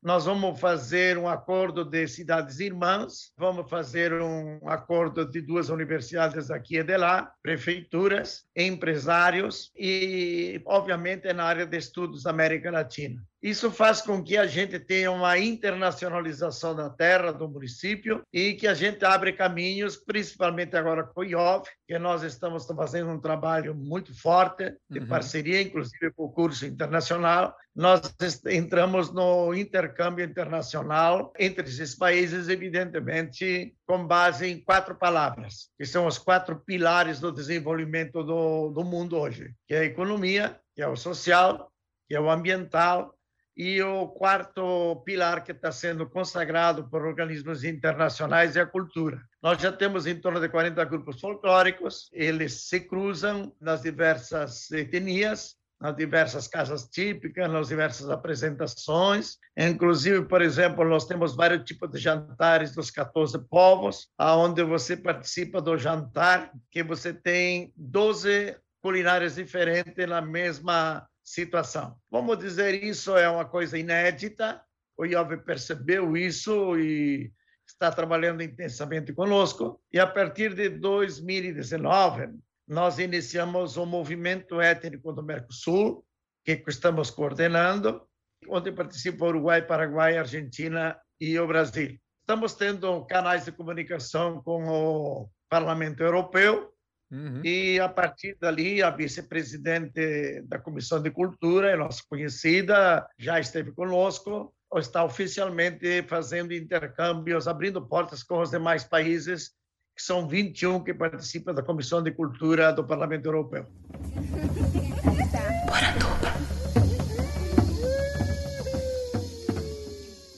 nós 0.07 0.25
vamos 0.25 0.61
fazer 0.61 1.19
um 1.19 1.27
acordo 1.27 1.85
de 1.85 2.07
cidades 2.07 2.61
irmãs, 2.61 3.33
vamos 3.37 3.69
fazer 3.69 4.13
um 4.13 4.61
acordo 4.69 5.29
de 5.29 5.41
duas 5.41 5.69
universidades 5.69 6.49
aqui 6.49 6.79
e 6.79 6.85
de 6.85 6.97
lá, 6.97 7.33
prefeituras, 7.43 8.47
empresários 8.55 9.73
e, 9.77 10.63
obviamente, 10.65 11.33
na 11.33 11.43
área 11.43 11.67
de 11.67 11.77
estudos 11.77 12.23
da 12.23 12.31
América 12.31 12.71
Latina. 12.71 13.21
Isso 13.47 13.71
faz 13.71 14.03
com 14.03 14.25
que 14.25 14.37
a 14.37 14.45
gente 14.45 14.77
tenha 14.81 15.09
uma 15.09 15.39
internacionalização 15.39 16.75
da 16.75 16.91
terra, 16.91 17.31
do 17.31 17.49
município, 17.49 18.25
e 18.33 18.55
que 18.55 18.67
a 18.67 18.75
gente 18.75 19.05
abre 19.05 19.33
caminhos, 19.33 19.97
principalmente 19.97 20.77
agora 20.77 21.05
com 21.05 21.21
o 21.21 21.25
IOV, 21.25 21.65
que 21.87 21.97
nós 21.97 22.25
estamos 22.25 22.67
fazendo 22.67 23.09
um 23.09 23.21
trabalho 23.21 23.73
muito 23.73 24.13
forte 24.21 24.75
de 24.91 24.99
uhum. 24.99 25.07
parceria, 25.07 25.63
inclusive 25.63 26.11
com 26.17 26.25
o 26.25 26.33
curso 26.33 26.67
internacional. 26.67 27.55
Nós 27.73 28.13
entramos 28.47 29.13
no 29.13 29.55
intercâmbio 29.55 30.25
internacional 30.25 31.33
entre 31.39 31.69
esses 31.69 31.95
países, 31.95 32.49
evidentemente, 32.49 33.77
com 33.87 34.05
base 34.05 34.49
em 34.49 34.59
quatro 34.61 34.97
palavras, 34.97 35.69
que 35.79 35.87
são 35.87 36.09
os 36.09 36.19
quatro 36.19 36.59
pilares 36.67 37.21
do 37.21 37.31
desenvolvimento 37.31 38.25
do, 38.25 38.71
do 38.71 38.83
mundo 38.83 39.17
hoje, 39.17 39.55
que 39.69 39.75
é 39.77 39.79
a 39.83 39.85
economia, 39.85 40.59
que 40.75 40.83
é 40.83 40.89
o 40.89 40.97
social, 40.97 41.71
que 42.09 42.15
é 42.17 42.21
o 42.21 42.29
ambiental 42.29 43.16
e 43.57 43.83
o 43.83 44.09
quarto 44.09 44.97
pilar 45.05 45.43
que 45.43 45.53
está 45.53 45.73
sendo 45.73 46.07
consagrado 46.09 46.89
por 46.89 47.07
organismos 47.07 47.65
internacionais 47.65 48.55
é 48.55 48.61
a 48.61 48.67
cultura. 48.67 49.23
Nós 49.43 49.61
já 49.61 49.73
temos 49.73 50.07
em 50.07 50.21
torno 50.21 50.39
de 50.39 50.49
40 50.49 50.85
grupos 50.85 51.21
folclóricos, 51.21 52.11
eles 52.13 52.69
se 52.69 52.81
cruzam 52.81 53.55
nas 53.59 53.81
diversas 53.81 54.71
etnias, 54.71 55.57
nas 55.81 55.97
diversas 55.97 56.49
casas 56.49 56.89
típicas, 56.89 57.51
nas 57.51 57.69
diversas 57.69 58.11
apresentações. 58.11 59.39
Inclusive, 59.57 60.25
por 60.27 60.43
exemplo, 60.43 60.87
nós 60.89 61.07
temos 61.07 61.35
vários 61.35 61.65
tipos 61.65 61.91
de 61.91 61.99
jantares 61.99 62.75
dos 62.75 62.91
14 62.91 63.39
povos, 63.49 64.09
aonde 64.19 64.63
você 64.63 64.97
participa 64.97 65.61
do 65.61 65.77
jantar, 65.79 66.51
que 66.71 66.83
você 66.83 67.13
tem 67.13 67.73
12 67.77 68.57
culinárias 68.83 69.35
diferentes 69.37 70.09
na 70.09 70.21
mesma 70.21 71.07
situação. 71.27 71.97
Vamos 72.09 72.39
dizer, 72.39 72.85
isso 72.85 73.17
é 73.17 73.29
uma 73.29 73.45
coisa 73.45 73.77
inédita, 73.77 74.63
o 74.97 75.05
IOV 75.05 75.39
percebeu 75.39 76.17
isso 76.17 76.79
e 76.79 77.33
está 77.67 77.91
trabalhando 77.91 78.43
intensamente 78.43 79.13
conosco, 79.13 79.83
e 79.93 79.99
a 79.99 80.07
partir 80.07 80.55
de 80.55 80.69
2019, 80.69 82.29
nós 82.69 83.01
iniciamos 83.01 83.77
o 83.77 83.85
movimento 83.85 84.61
étnico 84.61 85.13
do 85.13 85.23
Mercosul, 85.23 86.07
que 86.45 86.63
estamos 86.69 87.11
coordenando, 87.11 88.07
onde 88.49 88.71
participa 88.71 89.27
Uruguai, 89.27 89.63
Paraguai, 89.67 90.17
Argentina 90.17 90.97
e 91.21 91.37
o 91.41 91.47
Brasil. 91.47 91.99
Estamos 92.21 92.55
tendo 92.55 93.05
canais 93.07 93.45
de 93.45 93.53
comunicação 93.53 94.41
com 94.43 94.69
o 94.69 95.31
Parlamento 95.49 96.03
Europeu 96.03 96.73
uhum. 97.11 97.41
e, 97.45 97.81
a 97.81 97.89
partir 97.89 98.37
dali, 98.41 98.83
a 98.83 98.91
vice-presidente 98.91 100.43
da 100.43 100.59
Comissão 100.59 101.03
de 101.03 101.11
Cultura, 101.11 101.77
nossa 101.77 102.03
conhecida, 102.09 103.07
já 103.19 103.41
esteve 103.41 103.73
conosco, 103.73 104.53
está 104.77 105.05
oficialmente 105.05 106.03
fazendo 106.05 106.53
intercâmbios, 106.53 107.49
abrindo 107.49 107.87
portas 107.87 108.23
com 108.23 108.41
os 108.41 108.51
demais 108.51 108.85
países, 108.85 109.53
que 109.97 110.03
são 110.03 110.29
21 110.29 110.85
que 110.85 110.93
participam 110.93 111.55
da 111.55 111.63
Comissão 111.63 112.03
de 112.03 112.11
Cultura 112.11 112.73
do 112.73 112.85
Parlamento 112.85 113.27
Europeu. 113.27 113.67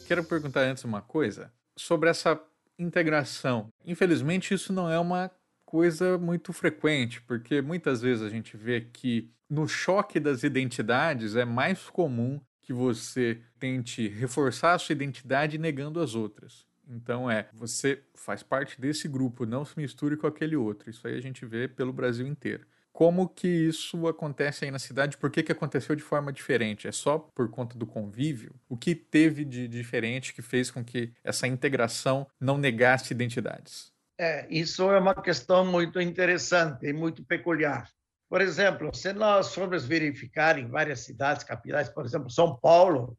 Quero 0.09 0.25
perguntar 0.25 0.63
antes 0.63 0.85
uma 0.85 1.03
coisa 1.03 1.53
sobre 1.77 2.09
essa 2.09 2.41
integração. 2.79 3.71
Infelizmente, 3.85 4.55
isso 4.55 4.73
não 4.73 4.91
é 4.91 4.99
uma 4.99 5.31
coisa 5.69 6.17
muito 6.17 6.51
frequente, 6.51 7.21
porque 7.21 7.61
muitas 7.61 8.01
vezes 8.01 8.23
a 8.23 8.31
gente 8.31 8.57
vê 8.57 8.81
que 8.81 9.31
no 9.51 9.69
choque 9.69 10.19
das 10.19 10.43
identidades 10.43 11.37
é 11.37 11.45
mais 11.45 11.91
comum 11.91 12.41
que 12.63 12.73
você 12.73 13.43
tente 13.59 14.09
reforçar 14.09 14.73
a 14.73 14.79
sua 14.79 14.95
identidade 14.95 15.59
negando 15.59 16.01
as 16.01 16.15
outras. 16.15 16.67
Então 16.89 17.31
é, 17.31 17.51
você 17.53 18.03
faz 18.15 18.43
parte 18.43 18.81
desse 18.81 19.07
grupo, 19.09 19.45
não 19.45 19.63
se 19.63 19.75
misture 19.77 20.17
com 20.17 20.27
aquele 20.27 20.57
outro. 20.57 20.89
Isso 20.89 21.07
aí 21.07 21.15
a 21.15 21.21
gente 21.21 21.45
vê 21.45 21.69
pelo 21.69 21.93
Brasil 21.93 22.27
inteiro. 22.27 22.67
Como 22.91 23.29
que 23.29 23.47
isso 23.47 24.09
acontece 24.09 24.65
aí 24.65 24.71
na 24.71 24.79
cidade? 24.79 25.19
Por 25.19 25.31
que, 25.31 25.43
que 25.43 25.53
aconteceu 25.53 25.95
de 25.95 26.03
forma 26.03 26.33
diferente? 26.33 26.89
É 26.89 26.93
só 26.93 27.19
por 27.19 27.51
conta 27.51 27.77
do 27.77 27.87
convívio? 27.87 28.55
O 28.71 28.77
que 28.77 28.95
teve 28.95 29.45
de 29.45 29.69
diferente 29.69 30.33
que 30.33 30.41
fez 30.41 30.71
com 30.71 30.83
que 30.83 31.13
essa 31.23 31.47
integração 31.47 32.27
não 32.41 32.57
negasse 32.57 33.13
identidades? 33.13 33.93
É, 34.19 34.47
isso 34.51 34.91
é 34.91 34.99
uma 34.99 35.15
questão 35.15 35.65
muito 35.65 36.01
interessante 36.01 36.87
e 36.87 36.93
muito 36.93 37.25
peculiar. 37.25 37.89
Por 38.29 38.41
exemplo, 38.41 38.93
se 38.95 39.13
nós 39.13 39.55
formos 39.55 39.87
verificar 39.87 40.59
em 40.59 40.69
várias 40.69 41.01
cidades 41.01 41.45
capitais, 41.45 41.89
por 41.89 42.05
exemplo, 42.05 42.29
São 42.29 42.59
Paulo, 42.59 43.17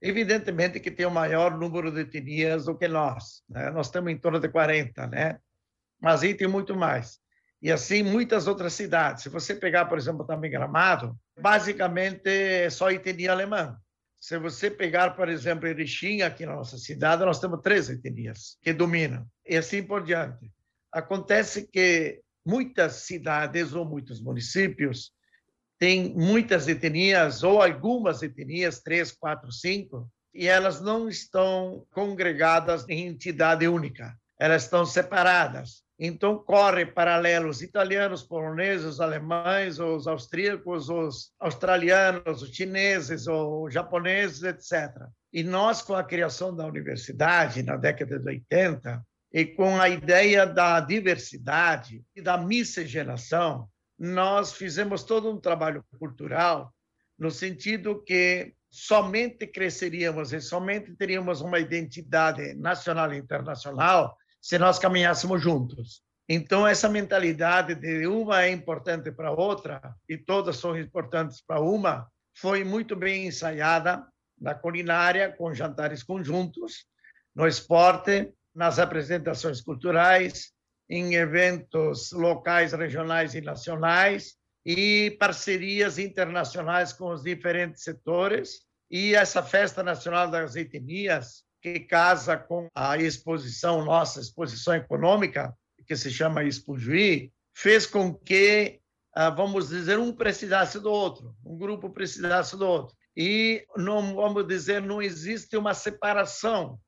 evidentemente 0.00 0.80
que 0.80 0.90
tem 0.90 1.06
o 1.06 1.10
maior 1.10 1.56
número 1.56 1.92
de 1.92 2.00
etnias 2.00 2.64
do 2.64 2.76
que 2.76 2.88
nós. 2.88 3.42
Né? 3.48 3.70
Nós 3.70 3.90
temos 3.90 4.10
em 4.10 4.18
torno 4.18 4.40
de 4.40 4.48
40, 4.48 5.06
né? 5.06 5.38
Mas 6.00 6.22
aí 6.22 6.34
tem 6.34 6.48
muito 6.48 6.74
mais 6.74 7.20
e 7.62 7.70
assim 7.70 8.02
muitas 8.02 8.46
outras 8.46 8.72
cidades. 8.72 9.22
Se 9.22 9.28
você 9.28 9.54
pegar, 9.54 9.84
por 9.86 9.98
exemplo, 9.98 10.24
também 10.24 10.50
Gramado, 10.50 11.16
basicamente 11.38 12.28
é 12.28 12.70
só 12.70 12.90
etnia 12.90 13.32
alemã. 13.32 13.76
Se 14.20 14.38
você 14.38 14.70
pegar, 14.70 15.16
por 15.16 15.30
exemplo, 15.30 15.66
Erechim, 15.66 16.20
aqui 16.20 16.44
na 16.44 16.54
nossa 16.54 16.76
cidade, 16.76 17.24
nós 17.24 17.40
temos 17.40 17.62
três 17.62 17.88
etnias 17.88 18.58
que 18.60 18.70
dominam, 18.70 19.26
e 19.46 19.56
assim 19.56 19.82
por 19.82 20.04
diante. 20.04 20.52
Acontece 20.92 21.66
que 21.66 22.20
muitas 22.44 22.92
cidades 23.06 23.72
ou 23.72 23.86
muitos 23.86 24.20
municípios 24.20 25.12
têm 25.78 26.14
muitas 26.14 26.68
etnias, 26.68 27.42
ou 27.42 27.62
algumas 27.62 28.22
etnias, 28.22 28.80
três, 28.82 29.10
quatro, 29.10 29.50
cinco, 29.50 30.06
e 30.34 30.46
elas 30.46 30.82
não 30.82 31.08
estão 31.08 31.86
congregadas 31.90 32.86
em 32.90 33.06
entidade 33.06 33.66
única, 33.66 34.14
elas 34.38 34.64
estão 34.64 34.84
separadas. 34.84 35.82
Então, 36.02 36.38
corre 36.38 36.86
paralelos 36.86 37.60
italianos, 37.60 38.22
poloneses, 38.22 39.00
alemães, 39.00 39.78
os 39.78 40.06
austríacos, 40.06 40.88
os 40.88 41.30
australianos, 41.38 42.40
os 42.40 42.56
chineses, 42.56 43.26
os 43.26 43.74
japoneses, 43.74 44.42
etc. 44.42 44.96
E 45.30 45.42
nós, 45.42 45.82
com 45.82 45.94
a 45.94 46.02
criação 46.02 46.56
da 46.56 46.64
universidade 46.64 47.62
na 47.62 47.76
década 47.76 48.18
de 48.18 48.26
80, 48.26 49.06
e 49.30 49.44
com 49.44 49.78
a 49.78 49.90
ideia 49.90 50.46
da 50.46 50.80
diversidade 50.80 52.02
e 52.16 52.22
da 52.22 52.38
miscigenação, 52.38 53.68
nós 53.98 54.54
fizemos 54.54 55.04
todo 55.04 55.30
um 55.30 55.38
trabalho 55.38 55.84
cultural 55.98 56.72
no 57.18 57.30
sentido 57.30 58.02
que 58.02 58.54
somente 58.70 59.46
cresceríamos 59.46 60.32
e 60.32 60.40
somente 60.40 60.96
teríamos 60.96 61.42
uma 61.42 61.58
identidade 61.58 62.54
nacional 62.54 63.12
e 63.12 63.18
internacional 63.18 64.16
se 64.40 64.58
nós 64.58 64.78
caminhássemos 64.78 65.42
juntos. 65.42 66.02
Então, 66.28 66.66
essa 66.66 66.88
mentalidade 66.88 67.74
de 67.74 68.06
uma 68.06 68.42
é 68.42 68.50
importante 68.50 69.10
para 69.10 69.32
outra 69.32 69.80
e 70.08 70.16
todas 70.16 70.56
são 70.56 70.78
importantes 70.78 71.42
para 71.44 71.60
uma 71.60 72.08
foi 72.34 72.64
muito 72.64 72.94
bem 72.94 73.26
ensaiada 73.26 74.06
na 74.40 74.54
culinária, 74.54 75.30
com 75.30 75.52
jantares 75.52 76.02
conjuntos, 76.02 76.86
no 77.34 77.46
esporte, 77.46 78.32
nas 78.54 78.78
apresentações 78.78 79.60
culturais, 79.60 80.52
em 80.88 81.14
eventos 81.14 82.10
locais, 82.12 82.72
regionais 82.72 83.34
e 83.34 83.40
nacionais, 83.40 84.36
e 84.64 85.16
parcerias 85.18 85.98
internacionais 85.98 86.92
com 86.92 87.10
os 87.10 87.22
diferentes 87.22 87.82
setores. 87.82 88.62
E 88.90 89.14
essa 89.14 89.42
Festa 89.42 89.82
Nacional 89.82 90.30
das 90.30 90.56
Etnias, 90.56 91.44
que 91.60 91.80
casa 91.80 92.36
com 92.36 92.68
a 92.74 92.96
exposição, 92.96 93.84
nossa 93.84 94.20
exposição 94.20 94.74
econômica, 94.74 95.54
que 95.86 95.96
se 95.96 96.10
chama 96.10 96.44
Expojuí, 96.44 97.32
fez 97.54 97.86
com 97.86 98.14
que, 98.14 98.80
ah, 99.14 99.30
vamos 99.30 99.68
dizer, 99.68 99.98
um 99.98 100.12
precisasse 100.12 100.78
do 100.78 100.90
outro, 100.90 101.34
um 101.44 101.58
grupo 101.58 101.90
precisasse 101.90 102.56
do 102.56 102.66
outro. 102.66 102.96
E, 103.16 103.66
não 103.76 104.14
vamos 104.14 104.46
dizer, 104.46 104.80
não 104.80 105.02
existe 105.02 105.56
uma 105.56 105.74
separação, 105.74 106.78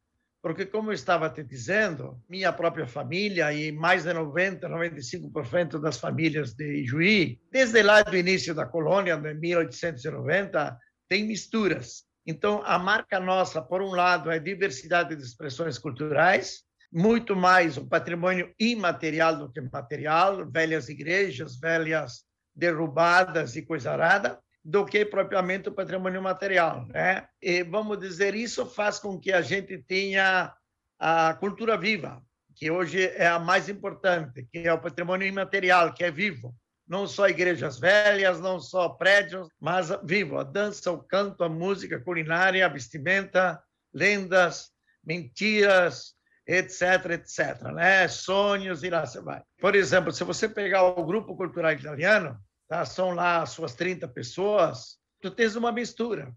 porque, 0.41 0.67
como 0.67 0.91
eu 0.91 0.95
estava 0.95 1.31
te 1.31 1.43
dizendo, 1.45 2.21
minha 2.29 2.53
própria 2.53 2.87
família 2.87 3.53
e 3.53 3.71
mais 3.71 4.03
de 4.03 4.11
90%, 4.11 4.61
95% 4.61 5.81
das 5.81 5.99
famílias 5.99 6.55
de 6.55 6.85
Juí, 6.85 7.41
desde 7.51 7.83
lá 7.83 8.03
do 8.03 8.17
início 8.17 8.55
da 8.55 8.67
colônia, 8.67 9.17
de 9.17 9.35
1890, 9.35 10.79
tem 11.09 11.25
misturas. 11.25 12.05
Então, 12.27 12.63
a 12.65 12.79
marca 12.79 13.19
nossa, 13.19 13.61
por 13.61 13.83
um 13.83 13.91
lado, 13.91 14.31
é 14.31 14.39
diversidade 14.39 15.17
de 15.17 15.23
expressões 15.23 15.79
culturais, 15.79 16.63
muito 16.93 17.35
mais 17.35 17.77
o 17.77 17.87
patrimônio 17.87 18.53
imaterial 18.59 19.37
do 19.37 19.51
que 19.51 19.61
material, 19.61 20.49
velhas 20.49 20.89
igrejas, 20.89 21.59
velhas 21.59 22.25
derrubadas 22.55 23.57
e 23.57 23.63
coisa 23.63 23.93
arada, 23.93 24.39
do 24.65 24.85
que 24.85 25.05
propriamente 25.05 25.69
o 25.69 25.75
patrimônio 25.75 26.23
material, 26.23 26.87
né? 26.87 27.27
E 27.41 27.65
vamos 27.65 27.99
dizer, 27.99 28.35
isso 28.35 28.65
faz 28.67 28.99
com 28.99 29.19
que 29.19 29.33
a 29.33 29.41
gente 29.41 29.79
tenha 29.79 30.55
a 31.01 31.35
cultura 31.35 31.77
viva, 31.77 32.23
que 32.55 32.71
hoje 32.71 33.07
é 33.17 33.27
a 33.27 33.41
mais 33.41 33.69
importante, 33.69 34.47
que 34.53 34.59
é 34.59 34.73
o 34.73 34.81
patrimônio 34.81 35.27
imaterial, 35.27 35.93
que 35.93 36.05
é 36.05 36.11
vivo 36.11 36.55
não 36.93 37.07
só 37.07 37.27
igrejas 37.27 37.79
velhas, 37.79 38.39
não 38.39 38.61
só 38.61 38.87
prédios, 38.87 39.49
mas 39.59 39.89
vivo, 40.05 40.37
a 40.37 40.45
dança, 40.45 40.93
o 40.93 41.03
canto, 41.03 41.43
a 41.43 41.49
música, 41.49 41.97
a 41.97 42.01
culinária, 42.01 42.67
a 42.67 42.69
vestimenta, 42.69 43.59
lendas, 43.95 44.71
mentiras, 45.03 46.15
etc, 46.47 46.83
etc, 47.13 47.63
né? 47.73 48.07
Sonhos 48.09 48.83
e 48.83 48.91
lá 48.91 49.07
você 49.07 49.23
vai. 49.23 49.43
Por 49.59 49.75
exemplo, 49.75 50.13
se 50.13 50.23
você 50.23 50.47
pegar 50.47 50.83
o 50.83 51.03
grupo 51.03 51.35
cultural 51.35 51.73
italiano, 51.73 52.39
tá? 52.69 52.85
São 52.85 53.13
lá 53.13 53.47
suas 53.47 53.75
30 53.75 54.07
pessoas, 54.09 54.99
tu 55.23 55.31
tens 55.31 55.57
uma 55.57 55.73
mistura. 55.73 56.31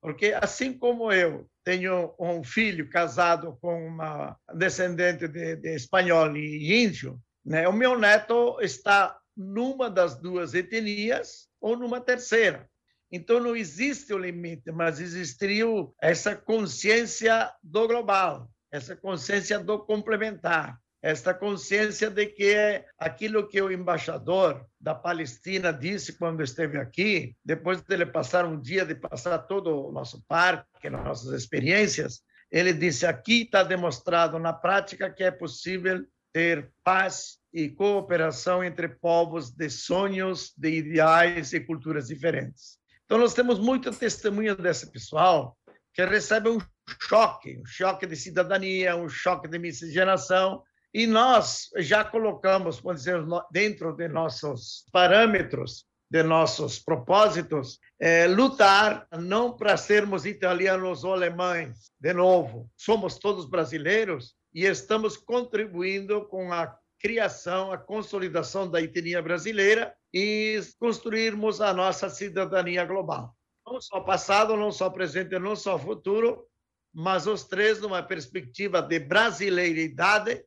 Porque 0.00 0.38
assim 0.40 0.72
como 0.72 1.10
eu 1.10 1.50
tenho 1.64 2.14
um 2.16 2.44
filho 2.44 2.88
casado 2.88 3.58
com 3.60 3.88
uma 3.88 4.38
descendente 4.54 5.26
de, 5.26 5.56
de 5.56 5.74
espanhol 5.74 6.36
e 6.36 6.84
índio, 6.84 7.20
né? 7.44 7.66
O 7.66 7.72
meu 7.72 7.98
neto 7.98 8.60
está 8.60 9.18
numa 9.36 9.90
das 9.90 10.16
duas 10.16 10.54
etnias 10.54 11.48
ou 11.60 11.76
numa 11.76 12.00
terceira. 12.00 12.68
Então 13.10 13.38
não 13.38 13.54
existe 13.54 14.12
o 14.12 14.18
limite, 14.18 14.72
mas 14.72 15.00
existiu 15.00 15.94
essa 16.00 16.34
consciência 16.34 17.52
do 17.62 17.86
global, 17.86 18.50
essa 18.70 18.96
consciência 18.96 19.58
do 19.58 19.78
complementar, 19.78 20.78
esta 21.02 21.32
consciência 21.32 22.10
de 22.10 22.26
que 22.26 22.52
é 22.52 22.86
aquilo 22.98 23.46
que 23.46 23.62
o 23.62 23.70
embaixador 23.70 24.66
da 24.80 24.94
Palestina 24.94 25.72
disse 25.72 26.18
quando 26.18 26.42
esteve 26.42 26.78
aqui, 26.78 27.36
depois 27.44 27.80
de 27.80 27.94
ele 27.94 28.06
passar 28.06 28.44
um 28.44 28.60
dia 28.60 28.84
de 28.84 28.94
passar 28.94 29.38
todo 29.38 29.86
o 29.86 29.92
nosso 29.92 30.24
parque, 30.26 30.90
nossas 30.90 31.32
experiências, 31.32 32.22
ele 32.50 32.72
disse: 32.72 33.06
aqui 33.06 33.42
está 33.42 33.62
demonstrado 33.62 34.38
na 34.38 34.52
prática 34.52 35.10
que 35.10 35.22
é 35.22 35.30
possível 35.30 36.04
ter 36.32 36.70
paz 36.82 37.38
e 37.56 37.70
cooperação 37.70 38.62
entre 38.62 38.86
povos 38.86 39.50
de 39.50 39.70
sonhos, 39.70 40.52
de 40.58 40.68
ideais 40.68 41.54
e 41.54 41.60
culturas 41.60 42.08
diferentes. 42.08 42.76
Então, 43.06 43.16
nós 43.16 43.32
temos 43.32 43.58
muito 43.58 43.90
testemunho 43.90 44.54
desse 44.54 44.92
pessoal 44.92 45.56
que 45.94 46.04
recebe 46.04 46.50
um 46.50 46.58
choque, 47.00 47.58
um 47.58 47.64
choque 47.64 48.06
de 48.06 48.14
cidadania, 48.14 48.94
um 48.94 49.08
choque 49.08 49.48
de 49.48 49.58
miscigenação, 49.58 50.62
e 50.92 51.06
nós 51.06 51.70
já 51.78 52.04
colocamos, 52.04 52.78
vamos 52.80 53.04
dizer, 53.04 53.24
dentro 53.50 53.96
de 53.96 54.06
nossos 54.06 54.84
parâmetros, 54.92 55.86
de 56.10 56.22
nossos 56.22 56.78
propósitos 56.78 57.78
é 57.98 58.26
lutar 58.26 59.08
não 59.18 59.56
para 59.56 59.78
sermos 59.78 60.26
italianos 60.26 61.04
ou 61.04 61.14
alemães, 61.14 61.90
de 61.98 62.12
novo, 62.12 62.70
somos 62.76 63.18
todos 63.18 63.48
brasileiros 63.48 64.34
e 64.52 64.66
estamos 64.66 65.16
contribuindo 65.16 66.26
com 66.28 66.52
a 66.52 66.76
criação, 66.98 67.72
a 67.72 67.78
consolidação 67.78 68.68
da 68.68 68.80
etnia 68.80 69.22
brasileira 69.22 69.94
e 70.12 70.60
construirmos 70.78 71.60
a 71.60 71.72
nossa 71.72 72.08
cidadania 72.08 72.84
global. 72.84 73.34
Não 73.66 73.80
só 73.80 74.00
passado, 74.00 74.56
não 74.56 74.70
só 74.70 74.88
presente, 74.88 75.38
não 75.38 75.56
só 75.56 75.78
futuro, 75.78 76.46
mas 76.94 77.26
os 77.26 77.44
três 77.44 77.80
numa 77.80 78.02
perspectiva 78.02 78.80
de 78.80 78.98
brasileiridade 78.98 80.44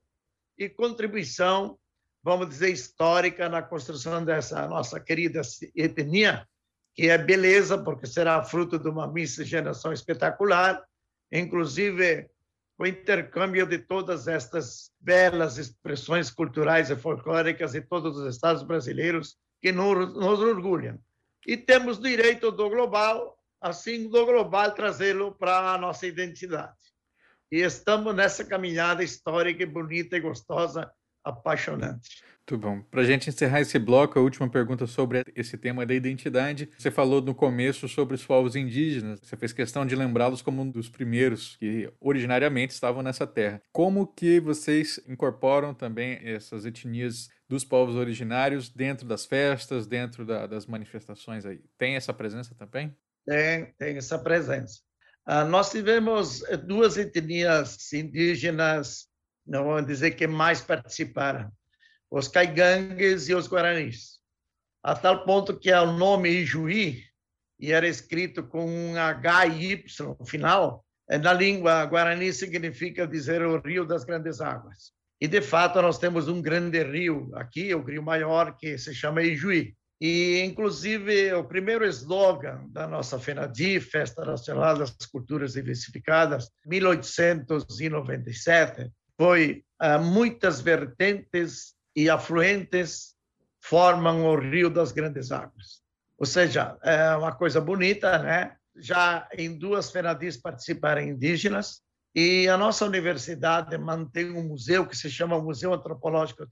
e 0.58 0.68
contribuição, 0.68 1.78
vamos 2.24 2.50
dizer, 2.50 2.70
histórica 2.70 3.48
na 3.48 3.62
construção 3.62 4.24
dessa 4.26 4.68
nossa 4.68 5.00
querida 5.00 5.42
etnia, 5.76 6.48
que 6.96 7.08
é 7.10 7.18
beleza, 7.18 7.78
porque 7.78 8.08
será 8.08 8.44
fruto 8.44 8.80
de 8.80 8.90
uma 8.90 9.08
miscigenação 9.08 9.94
espetacular, 9.94 10.84
inclusive 11.32 12.30
o 12.80 12.88
intercâmbio 12.88 13.66
de 13.66 13.78
todas 13.78 14.28
estas 14.28 14.90
belas 15.00 15.58
expressões 15.58 16.32
culturais 16.32 16.90
e 16.90 16.96
folclóricas 16.96 17.74
de 17.74 17.82
todos 17.82 18.18
os 18.18 18.34
estados 18.34 18.64
brasileiros 18.64 19.38
que 19.62 19.72
nos, 19.72 20.14
nos 20.16 20.40
orgulham. 20.40 20.98
E 21.46 21.58
temos 21.58 22.00
direito 22.00 22.52
do 22.52 22.70
global 22.70 23.38
assim 23.62 24.08
do 24.10 24.26
global 24.26 24.72
trazê-lo 24.72 25.34
para 25.34 25.74
a 25.74 25.78
nossa 25.78 26.08
identidade. 26.08 26.78
E 27.52 27.58
estamos 27.58 28.16
nessa 28.16 28.46
caminhada 28.46 29.04
histórica, 29.04 29.66
bonita 29.66 30.16
e 30.16 30.22
gostosa, 30.22 30.90
apaixonante. 31.24 32.24
Muito 32.50 32.58
bom. 32.58 32.82
Para 32.82 33.02
a 33.02 33.06
gente 33.06 33.30
encerrar 33.30 33.62
esse 33.62 33.78
bloco, 33.78 34.18
a 34.18 34.22
última 34.22 34.50
pergunta 34.50 34.88
sobre 34.88 35.24
esse 35.36 35.56
tema 35.56 35.86
da 35.86 35.94
identidade. 35.94 36.68
Você 36.78 36.90
falou 36.90 37.22
no 37.22 37.36
começo 37.36 37.88
sobre 37.88 38.16
os 38.16 38.26
povos 38.26 38.56
indígenas. 38.56 39.20
Você 39.22 39.38
fez 39.38 39.54
questão 39.54 39.86
de 39.86 39.96
lembrá-los 39.96 40.42
como 40.42 40.64
um 40.64 40.72
dos 40.72 40.90
primeiros 40.90 41.58
que 41.58 41.92
originariamente 42.00 42.74
estavam 42.74 43.04
nessa 43.04 43.28
terra. 43.28 43.62
Como 43.72 44.08
que 44.08 44.40
vocês 44.40 45.00
incorporam 45.08 45.76
também 45.76 46.20
essas 46.24 46.66
etnias 46.66 47.30
dos 47.48 47.64
povos 47.64 47.96
originários 47.96 48.70
dentro 48.70 49.08
das 49.08 49.28
festas, 49.28 49.86
dentro 49.86 50.26
da, 50.26 50.48
das 50.48 50.66
manifestações 50.66 51.46
aí? 51.46 51.62
Tem 51.78 51.96
essa 51.96 52.14
presença 52.14 52.56
também? 52.56 52.96
tem, 53.30 53.66
tem 53.78 53.98
essa 53.98 54.18
presença. 54.18 54.82
Ah, 55.24 55.46
nós 55.46 55.70
tivemos 55.70 56.42
duas 56.66 56.98
etnias 56.98 57.94
indígenas, 57.94 59.08
não 59.50 59.64
vou 59.64 59.82
dizer 59.82 60.12
que 60.12 60.28
mais 60.28 60.62
participaram, 60.62 61.52
os 62.10 62.28
caigangues 62.28 63.28
e 63.28 63.34
os 63.34 63.48
guaranis, 63.48 64.20
a 64.84 64.96
tal 64.96 65.26
ponto 65.26 65.60
que 65.60 65.72
é 65.72 65.82
o 65.82 65.92
nome 65.92 66.30
Ijuí, 66.30 67.04
e 67.60 67.74
era 67.74 67.88
escrito 67.88 68.44
com 68.44 68.66
um 68.66 68.96
H 68.96 69.48
Y 69.48 69.84
no 70.00 70.16
final, 70.26 70.86
eh, 71.10 71.18
na 71.18 71.34
língua 71.34 71.86
guarani 71.86 72.32
significa 72.32 73.06
dizer 73.06 73.42
o 73.42 73.60
rio 73.60 73.86
das 73.86 74.06
grandes 74.06 74.40
águas. 74.40 74.94
E, 75.20 75.28
de 75.28 75.42
fato, 75.42 75.82
nós 75.82 75.98
temos 75.98 76.30
um 76.30 76.42
grande 76.42 76.82
rio 76.82 77.30
aqui, 77.34 77.76
o 77.76 77.84
rio 77.84 78.02
maior, 78.02 78.56
que 78.56 78.78
se 78.78 78.96
chama 78.96 79.22
Ijuí. 79.22 79.76
E, 80.00 80.40
inclusive, 80.46 81.34
o 81.34 81.44
primeiro 81.44 81.86
slogan 81.88 82.70
da 82.70 82.88
nossa 82.88 83.20
FENADI, 83.20 83.82
Festa 83.82 84.24
Nacional 84.24 84.78
das 84.78 84.96
Culturas 85.12 85.52
Diversificadas, 85.54 86.50
1897, 86.66 88.90
foi 89.20 89.66
muitas 90.02 90.62
vertentes 90.62 91.76
e 91.94 92.10
afluentes 92.10 93.16
formam 93.62 94.26
o 94.26 94.40
Rio 94.40 94.70
das 94.70 94.94
Grandes 94.94 95.30
Águas. 95.30 95.82
Ou 96.18 96.26
seja, 96.26 96.78
é 96.82 97.14
uma 97.18 97.36
coisa 97.36 97.60
bonita, 97.60 98.18
né? 98.20 98.56
Já 98.78 99.28
em 99.38 99.58
duas 99.58 99.92
FENADIs 99.92 100.38
participaram 100.38 101.02
indígenas, 101.02 101.82
e 102.16 102.48
a 102.48 102.58
nossa 102.58 102.86
universidade 102.86 103.78
mantém 103.78 104.32
um 104.32 104.48
museu 104.48 104.88
que 104.88 104.96
se 104.96 105.12
chama 105.12 105.42
Museu 105.42 105.74
Antropológico 105.74 106.48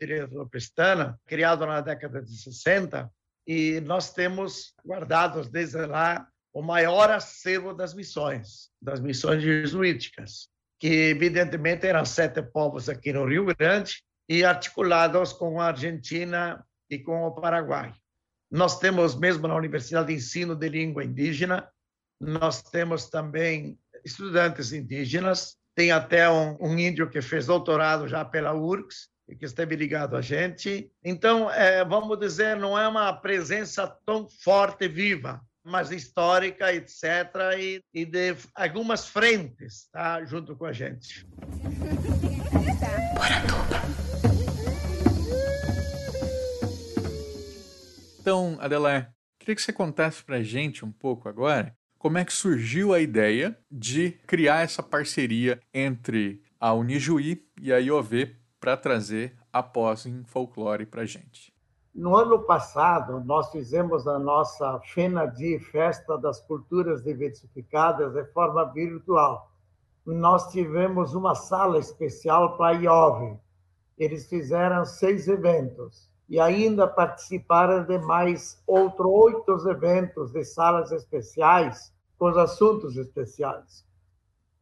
Pestana, 0.52 1.18
criado 1.26 1.65
na 1.65 1.80
década 1.80 2.22
de 2.22 2.38
60, 2.38 3.10
e 3.48 3.80
nós 3.82 4.12
temos 4.12 4.74
guardados 4.86 5.50
desde 5.50 5.86
lá 5.86 6.28
o 6.54 6.62
maior 6.62 7.10
acervo 7.12 7.74
das 7.74 7.94
missões, 7.94 8.70
das 8.82 9.00
missões 9.00 9.42
jesuíticas, 9.42 10.50
que 10.80 11.10
evidentemente 11.10 11.88
eram 11.88 12.06
sete 12.06 12.42
povos 12.42 12.88
aqui 12.90 13.12
no 13.12 13.26
Rio 13.26 13.46
Grande 13.46 14.04
e 14.30 14.44
articulados 14.44 15.34
com 15.34 15.60
a 15.60 15.68
Argentina 15.68 16.63
e 16.90 17.00
com 17.00 17.24
o 17.24 17.32
Paraguai. 17.32 17.94
Nós 18.50 18.80
temos 18.80 19.16
mesmo 19.16 19.48
na 19.48 19.56
Universidade 19.56 20.08
de 20.08 20.13
Ensino 20.13 20.56
de 20.56 20.70
Língua 20.70 21.04
Indígena, 21.04 21.68
nós 22.20 22.62
temos 22.62 23.10
também 23.10 23.78
estudantes 24.04 24.72
indígenas, 24.72 25.58
tem 25.76 25.92
até 25.92 26.30
um, 26.30 26.58
um 26.60 26.78
índio 26.78 27.10
que 27.10 27.22
fez 27.22 27.46
doutorado 27.46 28.08
já 28.08 28.24
pela 28.26 28.54
URGS, 28.54 29.10
que 29.38 29.46
esteve 29.46 29.76
ligado 29.76 30.16
a 30.16 30.22
gente. 30.22 30.90
Então, 31.04 31.52
é, 31.52 31.84
vamos 31.84 32.18
dizer, 32.18 32.56
não 32.56 32.80
é 32.80 32.88
uma 32.88 33.12
presença 33.13 33.88
tão 34.06 34.28
forte 34.28 34.86
e 34.86 34.88
viva, 34.88 35.42
mas 35.68 35.92
histórica, 35.92 36.74
etc., 36.74 37.04
e, 37.60 37.82
e 37.94 38.06
de 38.06 38.36
algumas 38.56 39.08
frentes, 39.08 39.90
tá? 39.92 40.24
junto 40.24 40.56
com 40.56 40.66
a 40.66 40.72
gente. 40.72 41.28
Então, 48.20 48.58
Adelar, 48.60 49.14
queria 49.40 49.56
que 49.56 49.62
você 49.62 49.74
contasse 49.74 50.24
para 50.24 50.38
a 50.38 50.44
gente 50.44 50.84
um 50.84 50.92
pouco 50.92 51.30
agora 51.30 51.76
como 51.98 52.18
é 52.18 52.26
que 52.26 52.34
surgiu 52.34 52.94
a 52.94 53.00
ideia 53.00 53.58
de 53.70 54.12
criar 54.26 54.62
essa 54.62 54.84
parceria 54.84 55.60
entre 55.74 56.42
a 56.60 56.74
Unijuí 56.74 57.46
e 57.62 57.74
a 57.74 57.78
IOV 57.78 58.36
para 58.60 58.78
trazer 58.78 59.36
a 59.52 59.64
pós 59.64 60.06
em 60.06 60.24
folclore 60.24 60.86
para 60.86 61.06
gente. 61.06 61.57
No 61.98 62.16
ano 62.16 62.38
passado, 62.44 63.24
nós 63.26 63.50
fizemos 63.50 64.08
a 64.08 64.20
nossa 64.20 64.80
FENADI, 64.94 65.58
Festa 65.58 66.16
das 66.16 66.40
Culturas 66.40 67.02
Diversificadas, 67.02 68.14
de 68.14 68.24
forma 68.26 68.64
virtual. 68.66 69.50
Nós 70.06 70.52
tivemos 70.52 71.16
uma 71.16 71.34
sala 71.34 71.80
especial 71.80 72.56
para 72.56 72.68
a 72.68 72.80
IOV. 72.80 73.40
Eles 73.98 74.30
fizeram 74.30 74.86
seis 74.86 75.28
eventos 75.28 76.08
e 76.30 76.40
ainda 76.40 76.88
participaram 76.88 77.84
de 77.84 77.98
mais 77.98 78.62
outros 78.68 79.08
oito 79.08 79.68
eventos 79.68 80.32
de 80.32 80.46
salas 80.46 80.92
especiais 80.92 81.92
com 82.20 82.30
os 82.30 82.38
assuntos 82.38 82.96
especiais. 82.96 83.84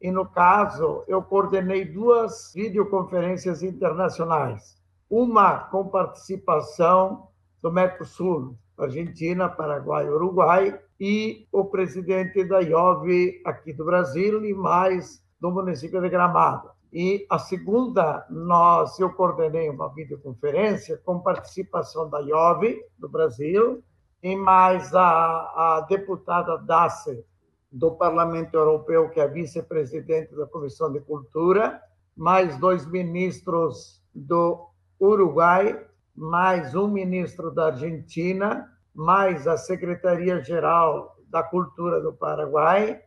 E, 0.00 0.10
no 0.10 0.24
caso, 0.24 1.04
eu 1.06 1.22
coordenei 1.22 1.84
duas 1.84 2.52
videoconferências 2.54 3.62
internacionais. 3.62 4.75
Uma 5.08 5.58
com 5.58 5.88
participação 5.88 7.28
do 7.62 7.70
Mercosul, 7.70 8.56
Argentina, 8.78 9.48
Paraguai, 9.48 10.08
Uruguai, 10.08 10.78
e 10.98 11.46
o 11.52 11.64
presidente 11.64 12.44
da 12.44 12.60
IOV 12.60 13.42
aqui 13.44 13.72
do 13.72 13.84
Brasil 13.84 14.44
e 14.44 14.54
mais 14.54 15.22
do 15.40 15.50
município 15.50 16.00
de 16.00 16.08
Gramado. 16.08 16.70
E 16.92 17.26
a 17.28 17.38
segunda, 17.38 18.26
nós, 18.30 18.98
eu 18.98 19.12
coordenei 19.12 19.68
uma 19.68 19.92
videoconferência 19.92 20.96
com 21.04 21.20
participação 21.20 22.08
da 22.08 22.20
IOV 22.20 22.82
do 22.98 23.08
Brasil 23.08 23.82
e 24.22 24.34
mais 24.34 24.94
a, 24.94 25.04
a 25.04 25.86
deputada 25.88 26.56
Dace 26.58 27.24
do 27.70 27.92
Parlamento 27.92 28.54
Europeu, 28.54 29.10
que 29.10 29.20
é 29.20 29.28
vice-presidente 29.28 30.34
da 30.34 30.46
Comissão 30.46 30.90
de 30.90 31.00
Cultura, 31.00 31.80
mais 32.16 32.58
dois 32.58 32.86
ministros 32.86 34.02
do 34.14 34.70
Uruguai, 35.00 35.84
mais 36.14 36.74
um 36.74 36.88
ministro 36.88 37.50
da 37.50 37.66
Argentina, 37.66 38.70
mais 38.94 39.46
a 39.46 39.56
Secretaria-Geral 39.56 41.16
da 41.28 41.42
Cultura 41.42 42.00
do 42.00 42.12
Paraguai 42.12 43.02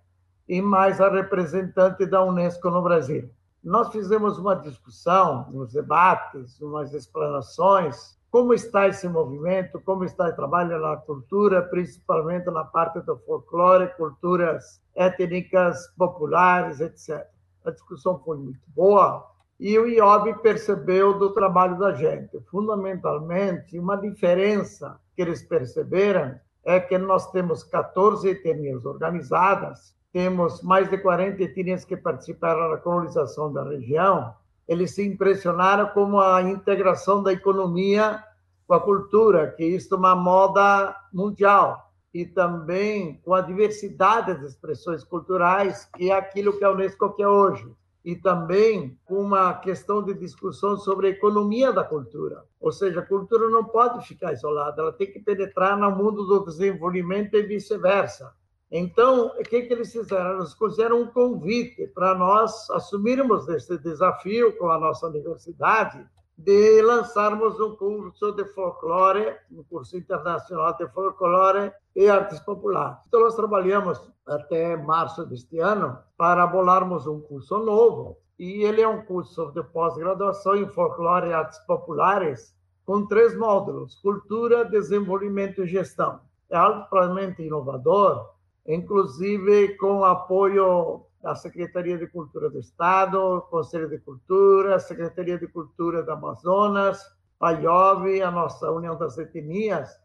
e 0.47 0.61
mais 0.61 1.01
a 1.01 1.09
representante 1.09 2.05
da 2.05 2.23
Unesco 2.23 2.69
no 2.69 2.81
Brasil. 2.81 3.29
Nós 3.63 3.91
fizemos 3.91 4.37
uma 4.37 4.55
discussão, 4.55 5.49
uns 5.53 5.73
debates, 5.73 6.61
umas 6.61 6.93
explanações 6.93 8.19
como 8.31 8.53
está 8.53 8.87
esse 8.87 9.07
movimento? 9.07 9.81
Como 9.81 10.03
está 10.03 10.27
o 10.27 10.35
trabalho 10.35 10.79
na 10.79 10.97
cultura, 10.97 11.63
principalmente 11.63 12.45
na 12.45 12.63
parte 12.63 13.01
do 13.01 13.17
folclore, 13.17 13.91
culturas 13.97 14.79
étnicas, 14.93 15.87
populares, 15.97 16.79
etc. 16.79 17.25
A 17.65 17.71
discussão 17.71 18.19
foi 18.19 18.37
muito 18.37 18.61
boa 18.67 19.27
e 19.59 19.77
o 19.77 19.87
IOB 19.87 20.35
percebeu 20.41 21.19
do 21.19 21.31
trabalho 21.31 21.77
da 21.77 21.91
gente. 21.91 22.39
Fundamentalmente, 22.49 23.77
uma 23.77 23.97
diferença 23.97 24.97
que 25.13 25.21
eles 25.21 25.43
perceberam 25.43 26.39
é 26.63 26.79
que 26.79 26.97
nós 26.97 27.29
temos 27.31 27.63
14 27.63 28.29
etnias 28.29 28.85
organizadas, 28.85 29.93
temos 30.13 30.61
mais 30.61 30.89
de 30.89 30.97
40 30.97 31.43
etnias 31.43 31.83
que 31.83 31.97
participaram 31.97 32.69
da 32.69 32.77
colonização 32.77 33.51
da 33.51 33.63
região, 33.63 34.33
eles 34.67 34.95
se 34.95 35.05
impressionaram 35.05 35.87
com 35.89 36.19
a 36.19 36.41
integração 36.41 37.21
da 37.21 37.33
economia 37.33 38.23
com 38.65 38.75
a 38.75 38.79
cultura, 38.79 39.51
que 39.57 39.65
isto 39.65 39.95
é 39.95 39.97
uma 39.97 40.15
moda 40.15 40.95
mundial, 41.11 41.91
e 42.13 42.23
também 42.23 43.19
com 43.25 43.33
a 43.33 43.41
diversidade 43.41 44.35
das 44.35 44.51
expressões 44.51 45.03
culturais, 45.03 45.89
que 45.97 46.11
é 46.11 46.15
aquilo 46.15 46.55
que 46.55 46.63
a 46.63 46.71
Unesco 46.71 47.09
quer 47.15 47.27
hoje 47.27 47.67
e 48.09 48.15
também 48.15 48.97
uma 49.07 49.53
questão 49.53 50.01
de 50.01 50.15
discussão 50.15 50.75
sobre 50.77 51.07
a 51.07 51.09
economia 51.11 51.71
da 51.71 51.83
cultura. 51.83 52.43
Ou 52.59 52.71
seja, 52.71 53.01
a 53.01 53.05
cultura 53.05 53.47
não 53.49 53.63
pode 53.63 54.03
ficar 54.07 54.33
isolada, 54.33 54.81
ela 54.81 54.91
tem 54.91 55.11
que 55.11 55.19
penetrar 55.19 55.77
no 55.77 55.91
mundo 55.91 56.25
do 56.25 56.43
desenvolvimento 56.43 57.35
e 57.35 57.43
vice-versa. 57.43 58.33
Então, 58.71 59.27
o 59.27 59.43
que, 59.43 59.61
que 59.61 59.73
eles 59.73 59.91
fizeram? 59.91 60.37
Eles 60.37 60.53
fizeram 60.53 61.01
um 61.01 61.07
convite 61.07 61.85
para 61.93 62.15
nós 62.15 62.67
assumirmos 62.71 63.47
esse 63.47 63.77
desafio 63.77 64.57
com 64.57 64.71
a 64.71 64.79
nossa 64.79 65.05
universidade 65.05 66.03
de 66.35 66.81
lançarmos 66.81 67.59
um 67.59 67.75
curso 67.75 68.31
de 68.31 68.45
folclore, 68.53 69.35
um 69.51 69.63
curso 69.63 69.95
internacional 69.95 70.75
de 70.77 70.87
folclore 70.87 71.71
e 71.99 72.09
artes 72.09 72.39
populares. 72.39 72.97
Então, 73.09 73.19
nós 73.19 73.35
trabalhamos 73.35 73.99
até 74.25 74.77
março 74.77 75.25
deste 75.25 75.59
ano 75.59 75.99
para 76.17 76.47
bolarmos 76.47 77.05
um 77.05 77.19
curso 77.19 77.57
novo, 77.57 78.17
e 78.39 78.63
ele 78.63 78.81
é 78.81 78.87
um 78.87 79.01
curso 79.01 79.51
de 79.51 79.61
pós-graduação 79.61 80.55
em 80.55 80.65
folclore 80.69 81.27
e 81.27 81.33
artes 81.33 81.59
populares, 81.67 82.55
com 82.85 83.05
três 83.05 83.37
módulos: 83.37 83.95
cultura, 83.95 84.63
desenvolvimento 84.63 85.61
e 85.61 85.67
gestão. 85.67 86.21
É 86.49 86.55
altamente 86.55 87.43
inovador, 87.43 88.29
inclusive 88.65 89.75
com 89.75 90.05
apoio 90.05 91.01
da 91.21 91.35
Secretaria 91.35 91.97
de 91.97 92.07
Cultura 92.07 92.49
do 92.49 92.59
Estado, 92.59 93.45
Conselho 93.49 93.89
de 93.89 93.99
Cultura, 93.99 94.79
Secretaria 94.79 95.37
de 95.37 95.47
Cultura 95.49 96.01
do 96.01 96.11
Amazonas, 96.13 97.03
a 97.41 97.51
IOV, 97.51 98.21
a 98.21 98.31
nossa 98.31 98.71
União 98.71 98.97
das 98.97 99.17
Etnias, 99.17 99.99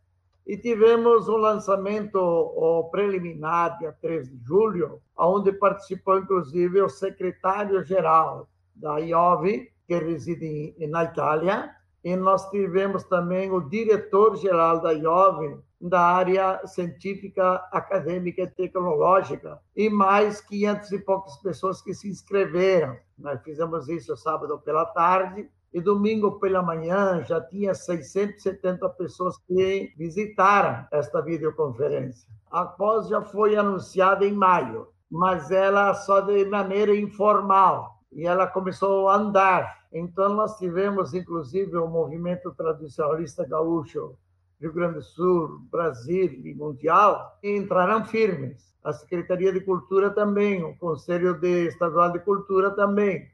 e 0.46 0.56
tivemos 0.56 1.28
um 1.28 1.36
lançamento 1.36 2.88
preliminar, 2.90 3.78
dia 3.78 3.92
3 4.00 4.28
de 4.30 4.44
julho, 4.44 5.00
onde 5.16 5.52
participou, 5.52 6.18
inclusive, 6.18 6.82
o 6.82 6.88
secretário-geral 6.88 8.48
da 8.74 8.98
IOV, 8.98 9.70
que 9.86 9.98
reside 9.98 10.74
na 10.88 11.04
Itália, 11.04 11.70
e 12.02 12.14
nós 12.16 12.50
tivemos 12.50 13.04
também 13.04 13.50
o 13.50 13.60
diretor-geral 13.60 14.80
da 14.80 14.92
IOV, 14.92 15.58
da 15.80 16.00
área 16.00 16.66
científica, 16.66 17.56
acadêmica 17.72 18.42
e 18.42 18.46
tecnológica, 18.46 19.58
e 19.74 19.88
mais 19.88 20.40
500 20.42 20.92
e 20.92 20.98
poucas 20.98 21.36
pessoas 21.38 21.80
que 21.80 21.94
se 21.94 22.08
inscreveram. 22.08 22.96
Nós 23.18 23.42
fizemos 23.42 23.88
isso 23.88 24.16
sábado 24.16 24.58
pela 24.58 24.84
tarde, 24.86 25.48
e 25.74 25.80
domingo 25.80 26.38
pela 26.38 26.62
manhã 26.62 27.24
já 27.24 27.40
tinha 27.40 27.74
670 27.74 28.88
pessoas 28.90 29.36
que 29.38 29.92
visitaram 29.98 30.86
esta 30.92 31.20
videoconferência. 31.20 32.28
A 32.48 32.64
pós 32.64 33.08
já 33.08 33.20
foi 33.20 33.56
anunciada 33.56 34.24
em 34.24 34.32
maio, 34.32 34.86
mas 35.10 35.50
ela 35.50 35.92
só 35.92 36.20
de 36.20 36.44
maneira 36.44 36.94
informal, 36.96 37.98
e 38.12 38.24
ela 38.24 38.46
começou 38.46 39.08
a 39.08 39.16
andar. 39.16 39.84
Então, 39.92 40.32
nós 40.34 40.56
tivemos, 40.58 41.12
inclusive, 41.12 41.76
o 41.76 41.88
movimento 41.88 42.54
tradicionalista 42.54 43.44
gaúcho 43.44 44.16
Rio 44.60 44.72
Grande 44.72 44.94
do 44.94 45.02
Sul, 45.02 45.60
Brasil 45.72 46.40
e 46.44 46.54
Mundial, 46.54 47.36
entraram 47.42 48.04
firmes. 48.04 48.72
A 48.84 48.92
Secretaria 48.92 49.52
de 49.52 49.60
Cultura 49.60 50.10
também, 50.10 50.62
o 50.62 50.76
Conselho 50.76 51.34
de 51.34 51.66
Estadual 51.66 52.12
de 52.12 52.20
Cultura 52.20 52.70
também, 52.70 53.26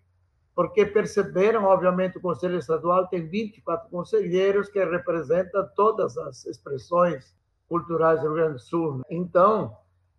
porque 0.55 0.85
perceberam, 0.85 1.65
obviamente, 1.65 2.19
o 2.19 2.21
Conselho 2.21 2.59
Estadual 2.59 3.07
tem 3.07 3.27
24 3.27 3.89
conselheiros 3.91 4.69
que 4.69 4.85
representam 4.85 5.69
todas 5.75 6.17
as 6.19 6.45
expressões 6.47 7.35
culturais 7.69 8.21
do 8.21 8.27
Rio 8.27 8.35
Grande 8.35 8.53
do 8.55 8.59
Sul. 8.59 9.01
Então, 9.09 9.77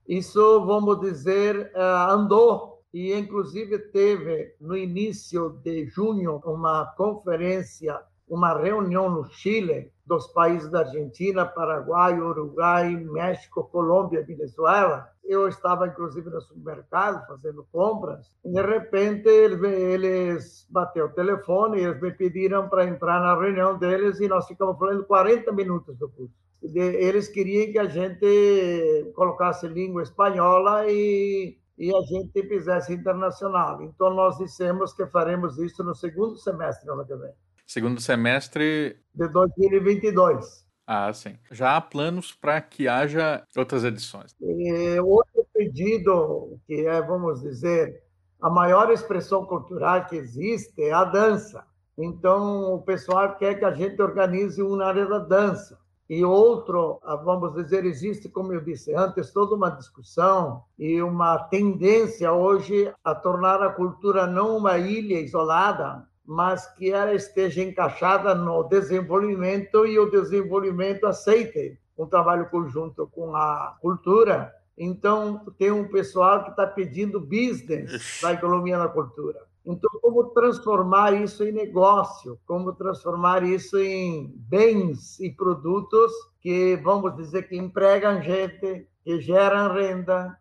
isso, 0.07 0.65
vamos 0.65 0.99
dizer, 1.01 1.71
eh, 1.73 2.05
andou 2.09 2.81
e, 2.93 3.13
inclusive, 3.13 3.77
teve 3.77 4.55
no 4.59 4.75
início 4.75 5.59
de 5.63 5.85
junho 5.87 6.41
uma 6.45 6.85
conferência 6.97 8.01
uma 8.31 8.57
reunião 8.57 9.09
no 9.09 9.25
Chile 9.29 9.91
dos 10.05 10.25
países 10.27 10.71
da 10.71 10.79
Argentina, 10.79 11.45
Paraguai, 11.45 12.17
Uruguai, 12.17 12.95
México, 12.95 13.65
Colômbia, 13.65 14.23
Venezuela. 14.25 15.05
Eu 15.21 15.49
estava, 15.49 15.85
inclusive, 15.85 16.29
no 16.29 16.39
supermercado 16.39 17.27
fazendo 17.27 17.67
compras. 17.73 18.31
E, 18.45 18.49
de 18.49 18.61
repente, 18.61 19.27
eles, 19.27 20.65
bateu 20.69 21.07
o 21.07 21.13
telefone 21.13 21.79
e 21.79 21.83
eles 21.83 22.01
me 22.01 22.11
pediram 22.11 22.69
para 22.69 22.85
entrar 22.85 23.19
na 23.19 23.37
reunião 23.37 23.77
deles 23.77 24.21
e 24.21 24.29
nós 24.29 24.47
ficamos 24.47 24.79
falando 24.79 25.03
40 25.03 25.51
minutos 25.51 25.97
do 25.97 26.07
curso. 26.07 26.33
Eles 26.63 27.27
queriam 27.27 27.71
que 27.73 27.79
a 27.79 27.85
gente 27.85 29.11
colocasse 29.13 29.67
língua 29.67 30.03
espanhola 30.03 30.85
e 30.87 31.57
e 31.77 31.89
a 31.95 32.01
gente 32.01 32.47
fizesse 32.47 32.93
internacional. 32.93 33.81
Então, 33.81 34.13
nós 34.13 34.37
dissemos 34.37 34.93
que 34.93 35.03
faremos 35.07 35.57
isso 35.57 35.83
no 35.83 35.95
segundo 35.95 36.37
semestre 36.37 36.85
do 36.85 36.93
ano 36.93 37.05
que 37.07 37.15
vem. 37.15 37.33
Segundo 37.71 38.01
semestre. 38.01 38.97
De 39.15 39.29
2022. 39.29 40.67
Ah, 40.85 41.13
sim. 41.13 41.37
Já 41.49 41.77
há 41.77 41.79
planos 41.79 42.33
para 42.33 42.59
que 42.59 42.85
haja 42.85 43.45
outras 43.55 43.85
edições. 43.85 44.35
E 44.41 44.99
outro 44.99 45.47
pedido, 45.53 46.59
que 46.67 46.85
é, 46.85 47.01
vamos 47.01 47.39
dizer, 47.39 48.03
a 48.41 48.49
maior 48.49 48.91
expressão 48.91 49.45
cultural 49.45 50.05
que 50.05 50.17
existe 50.17 50.81
é 50.81 50.91
a 50.91 51.05
dança. 51.05 51.65
Então, 51.97 52.73
o 52.73 52.81
pessoal 52.81 53.37
quer 53.37 53.57
que 53.57 53.63
a 53.63 53.71
gente 53.71 54.01
organize 54.01 54.61
uma 54.61 54.83
área 54.83 55.05
da 55.05 55.19
dança. 55.19 55.79
E 56.09 56.25
outro, 56.25 56.99
ah, 57.03 57.15
vamos 57.15 57.53
dizer, 57.53 57.85
existe, 57.85 58.27
como 58.27 58.51
eu 58.51 58.59
disse 58.59 58.93
antes, 58.93 59.31
toda 59.31 59.55
uma 59.55 59.69
discussão 59.69 60.61
e 60.77 61.01
uma 61.01 61.39
tendência 61.45 62.33
hoje 62.33 62.93
a 63.01 63.15
tornar 63.15 63.63
a 63.63 63.71
cultura 63.71 64.27
não 64.27 64.57
uma 64.57 64.77
ilha 64.77 65.21
isolada, 65.21 66.05
mas 66.25 66.67
que 66.75 66.91
ela 66.91 67.13
esteja 67.13 67.61
encaixada 67.61 68.33
no 68.35 68.63
desenvolvimento 68.63 69.85
e 69.85 69.97
o 69.99 70.09
desenvolvimento 70.09 71.05
aceite 71.05 71.79
um 71.97 72.05
trabalho 72.07 72.49
conjunto 72.49 73.07
com 73.07 73.35
a 73.35 73.77
cultura. 73.81 74.53
Então, 74.77 75.45
tem 75.57 75.71
um 75.71 75.87
pessoal 75.87 76.43
que 76.43 76.51
está 76.51 76.65
pedindo 76.65 77.19
business 77.19 78.19
da 78.21 78.33
economia 78.33 78.77
na 78.77 78.87
cultura. 78.87 79.39
Então, 79.63 79.89
como 80.01 80.29
transformar 80.29 81.13
isso 81.13 81.43
em 81.43 81.51
negócio? 81.51 82.39
Como 82.47 82.73
transformar 82.73 83.43
isso 83.43 83.77
em 83.77 84.33
bens 84.35 85.19
e 85.19 85.29
produtos 85.29 86.11
que, 86.41 86.75
vamos 86.77 87.15
dizer, 87.15 87.47
que 87.47 87.55
empregam 87.55 88.23
gente, 88.23 88.87
que 89.03 89.21
geram 89.21 89.71
renda, 89.71 90.35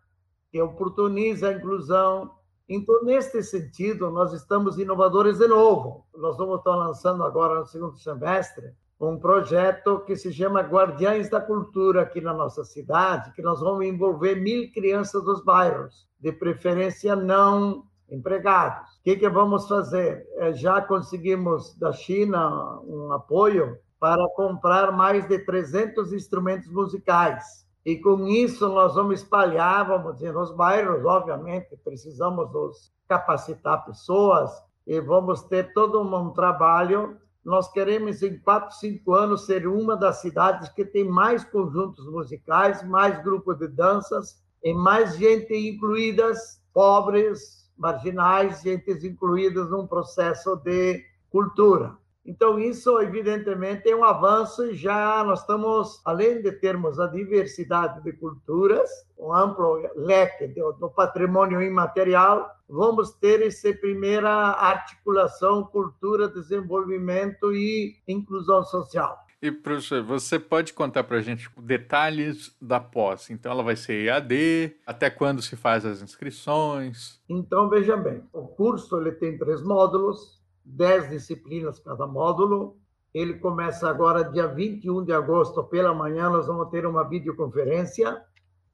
que 0.51 0.59
oportunizam 0.59 1.49
a 1.49 1.53
inclusão, 1.53 2.31
então, 2.73 3.03
neste 3.03 3.43
sentido, 3.43 4.09
nós 4.09 4.31
estamos 4.31 4.79
inovadores 4.79 5.39
de 5.39 5.47
novo. 5.47 6.05
Nós 6.15 6.37
vamos 6.37 6.59
estar 6.59 6.73
lançando 6.73 7.21
agora, 7.21 7.59
no 7.59 7.65
segundo 7.65 7.97
semestre, 7.97 8.71
um 8.97 9.19
projeto 9.19 9.99
que 10.05 10.15
se 10.15 10.31
chama 10.31 10.61
Guardiães 10.61 11.29
da 11.29 11.41
Cultura 11.41 12.03
aqui 12.03 12.21
na 12.21 12.33
nossa 12.33 12.63
cidade, 12.63 13.33
que 13.33 13.41
nós 13.41 13.59
vamos 13.59 13.85
envolver 13.85 14.35
mil 14.35 14.71
crianças 14.71 15.21
dos 15.21 15.43
bairros, 15.43 16.07
de 16.17 16.31
preferência 16.31 17.13
não 17.13 17.83
empregados. 18.09 18.89
O 18.99 19.03
que, 19.03 19.17
que 19.17 19.27
vamos 19.27 19.67
fazer? 19.67 20.25
É, 20.37 20.53
já 20.53 20.79
conseguimos 20.79 21.77
da 21.77 21.91
China 21.91 22.79
um 22.85 23.11
apoio 23.11 23.77
para 23.99 24.25
comprar 24.35 24.93
mais 24.93 25.27
de 25.27 25.39
300 25.39 26.13
instrumentos 26.13 26.69
musicais 26.71 27.69
e 27.85 27.97
com 27.97 28.27
isso 28.27 28.69
nós 28.69 28.93
vamos 28.93 29.21
espalhar, 29.21 29.87
vamos 29.87 30.15
dizer, 30.15 30.33
nos 30.33 30.51
bairros, 30.55 31.03
obviamente, 31.03 31.75
precisamos 31.83 32.51
nos 32.53 32.93
capacitar 33.07 33.85
pessoas 33.85 34.51
e 34.85 34.99
vamos 34.99 35.41
ter 35.43 35.73
todo 35.73 35.99
um 35.99 36.29
trabalho. 36.31 37.17
Nós 37.43 37.71
queremos, 37.71 38.21
em 38.21 38.37
quatro, 38.37 38.75
cinco 38.75 39.15
anos, 39.15 39.45
ser 39.45 39.65
uma 39.65 39.97
das 39.97 40.21
cidades 40.21 40.69
que 40.69 40.85
tem 40.85 41.03
mais 41.03 41.43
conjuntos 41.43 42.05
musicais, 42.05 42.87
mais 42.87 43.21
grupos 43.23 43.57
de 43.57 43.67
danças 43.67 44.39
e 44.63 44.73
mais 44.73 45.15
gente 45.17 45.51
incluídas, 45.53 46.61
pobres, 46.71 47.67
marginais, 47.75 48.61
gente 48.61 48.91
incluídas 48.91 49.71
num 49.71 49.87
processo 49.87 50.55
de 50.57 51.03
cultura. 51.31 51.97
Então, 52.23 52.59
isso, 52.59 52.99
evidentemente, 52.99 53.89
é 53.89 53.95
um 53.95 54.03
avanço 54.03 54.65
e 54.65 54.75
já 54.75 55.23
nós 55.23 55.41
estamos, 55.41 55.99
além 56.05 56.41
de 56.41 56.51
termos 56.51 56.99
a 56.99 57.07
diversidade 57.07 58.03
de 58.03 58.13
culturas, 58.13 58.89
um 59.17 59.33
amplo 59.33 59.81
leque 59.95 60.47
do, 60.47 60.71
do 60.73 60.89
patrimônio 60.89 61.61
imaterial, 61.61 62.49
vamos 62.69 63.11
ter 63.13 63.41
essa 63.41 63.73
primeira 63.73 64.29
articulação 64.29 65.63
cultura, 65.63 66.27
desenvolvimento 66.27 67.53
e 67.53 67.95
inclusão 68.07 68.63
social. 68.63 69.17
E, 69.41 69.51
professor, 69.51 70.03
você 70.03 70.37
pode 70.37 70.71
contar 70.71 71.03
para 71.03 71.17
a 71.17 71.21
gente 71.21 71.49
detalhes 71.57 72.55
da 72.61 72.79
pós? 72.79 73.31
Então, 73.31 73.51
ela 73.51 73.63
vai 73.63 73.75
ser 73.75 74.05
EAD, 74.05 74.75
até 74.85 75.09
quando 75.09 75.41
se 75.41 75.55
faz 75.55 75.83
as 75.83 76.03
inscrições? 76.03 77.19
Então, 77.27 77.67
veja 77.67 77.97
bem, 77.97 78.21
o 78.31 78.47
curso 78.47 78.99
ele 78.99 79.11
tem 79.13 79.39
três 79.39 79.63
módulos, 79.63 80.39
10 80.65 81.09
disciplinas 81.09 81.79
cada 81.79 82.07
módulo, 82.07 82.77
Ele 83.13 83.35
começa 83.35 83.89
agora 83.89 84.23
dia 84.23 84.47
21 84.47 85.03
de 85.03 85.11
agosto, 85.11 85.63
pela 85.63 85.93
manhã, 85.93 86.29
nós 86.29 86.47
vamos 86.47 86.69
ter 86.69 86.85
uma 86.85 87.03
videoconferência 87.03 88.23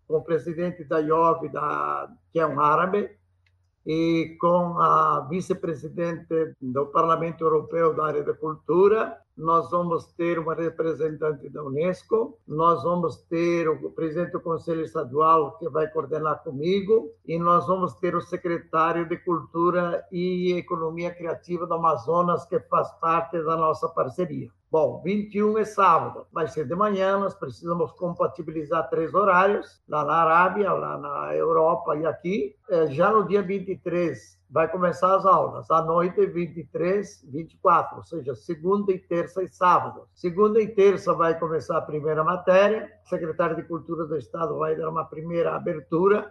com 0.07 0.17
o 0.17 0.23
presidente 0.23 0.83
da 0.83 0.99
IOV, 0.99 1.49
da, 1.49 2.09
que 2.31 2.39
é 2.39 2.45
um 2.45 2.59
árabe, 2.59 3.09
e 3.87 4.35
com 4.41 4.77
a 4.81 5.21
vice-presidente 5.29 6.53
do 6.61 6.87
Parlamento 6.87 7.45
Europeu 7.45 7.95
da 7.95 8.07
área 8.07 8.21
da 8.21 8.33
cultura. 8.33 9.17
Nós 9.37 9.71
vamos 9.71 10.07
ter 10.13 10.37
uma 10.37 10.53
representante 10.53 11.47
da 11.47 11.63
Unesco, 11.63 12.37
nós 12.45 12.83
vamos 12.83 13.15
ter 13.29 13.69
o 13.69 13.89
presidente 13.91 14.31
do 14.31 14.41
Conselho 14.41 14.81
Estadual, 14.81 15.57
que 15.57 15.69
vai 15.69 15.87
coordenar 15.87 16.43
comigo, 16.43 17.13
e 17.25 17.39
nós 17.39 17.65
vamos 17.65 17.93
ter 17.93 18.13
o 18.13 18.21
secretário 18.21 19.07
de 19.07 19.15
Cultura 19.17 20.03
e 20.11 20.51
Economia 20.57 21.13
Criativa 21.13 21.65
do 21.65 21.75
Amazonas, 21.75 22.45
que 22.45 22.59
faz 22.61 22.91
parte 22.99 23.41
da 23.41 23.55
nossa 23.55 23.87
parceria. 23.87 24.49
Bom, 24.69 25.01
21 25.01 25.59
é 25.59 25.63
sábado, 25.63 26.27
vai 26.29 26.45
ser 26.45 26.67
de 26.67 26.75
manhã, 26.75 27.17
nós 27.17 27.33
precisamos 27.33 27.89
compatibilizar 27.93 28.89
três 28.89 29.13
horários, 29.13 29.81
lá 29.87 30.03
na 30.03 30.13
Arábia, 30.15 30.73
lá 30.73 30.97
na 30.97 31.33
Europa 31.33 31.95
e 31.95 32.05
aqui. 32.05 32.53
É, 32.69 32.87
já 32.87 33.09
no 33.09 33.25
dia 33.25 33.41
23 33.41 34.37
vai 34.49 34.69
começar 34.69 35.15
as 35.15 35.25
aulas, 35.25 35.71
à 35.71 35.81
noite 35.81 36.25
23, 36.25 37.25
24, 37.29 37.95
ou 37.95 38.03
seja, 38.03 38.35
segunda 38.35 38.91
e 38.91 38.99
terça 38.99 39.41
e 39.41 39.47
sábado. 39.47 40.05
Segunda 40.13 40.61
e 40.61 40.67
terça 40.67 41.13
vai 41.13 41.39
começar 41.39 41.77
a 41.77 41.81
primeira 41.81 42.21
matéria, 42.21 42.91
o 43.05 43.07
secretário 43.07 43.55
de 43.55 43.63
Cultura 43.63 44.05
do 44.05 44.17
Estado 44.17 44.57
vai 44.57 44.75
dar 44.75 44.89
uma 44.89 45.05
primeira 45.05 45.55
abertura, 45.55 46.29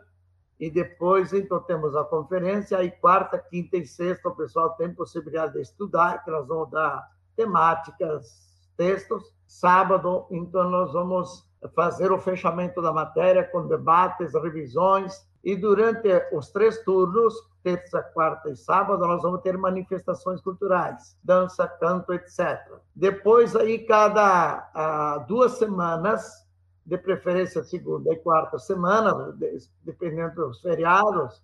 e 0.61 0.71
depois, 0.71 1.33
então, 1.33 1.59
temos 1.61 1.97
a 1.97 2.05
conferência, 2.05 2.77
aí 2.77 2.91
quarta, 2.91 3.39
quinta 3.39 3.79
e 3.79 3.87
sexta 3.87 4.29
o 4.29 4.37
pessoal 4.37 4.71
tem 4.77 4.95
possibilidade 4.95 5.55
de 5.55 5.61
estudar, 5.63 6.23
que 6.23 6.31
nós 6.31 6.47
vamos 6.47 6.71
dar 6.71 7.16
temáticas, 7.37 8.51
textos. 8.77 9.35
Sábado, 9.47 10.27
então, 10.31 10.69
nós 10.69 10.93
vamos 10.93 11.47
fazer 11.75 12.11
o 12.11 12.19
fechamento 12.19 12.83
da 12.83 12.93
matéria 12.93 13.45
com 13.45 13.69
debates, 13.69 14.35
revisões, 14.35 15.27
e 15.45 15.55
durante 15.55 16.09
os 16.33 16.51
três 16.51 16.83
turnos, 16.83 17.35
terça, 17.63 18.03
quarta 18.03 18.51
e 18.51 18.57
sábado, 18.57 19.07
nós 19.07 19.23
vamos 19.23 19.41
ter 19.43 19.57
manifestações 19.57 20.41
culturais, 20.41 21.17
dança, 21.23 21.69
canto, 21.69 22.13
etc. 22.13 22.59
Depois, 22.95 23.55
aí, 23.55 23.79
cada 23.79 24.69
ah, 24.75 25.25
duas 25.29 25.53
semanas, 25.53 26.47
de 26.87 26.97
preferência 26.97 27.65
segunda 27.65 28.13
e 28.13 28.17
quarta 28.17 28.59
semana, 28.59 29.37
dependendo 29.83 30.37
dos 30.37 30.61
feriados, 30.61 31.43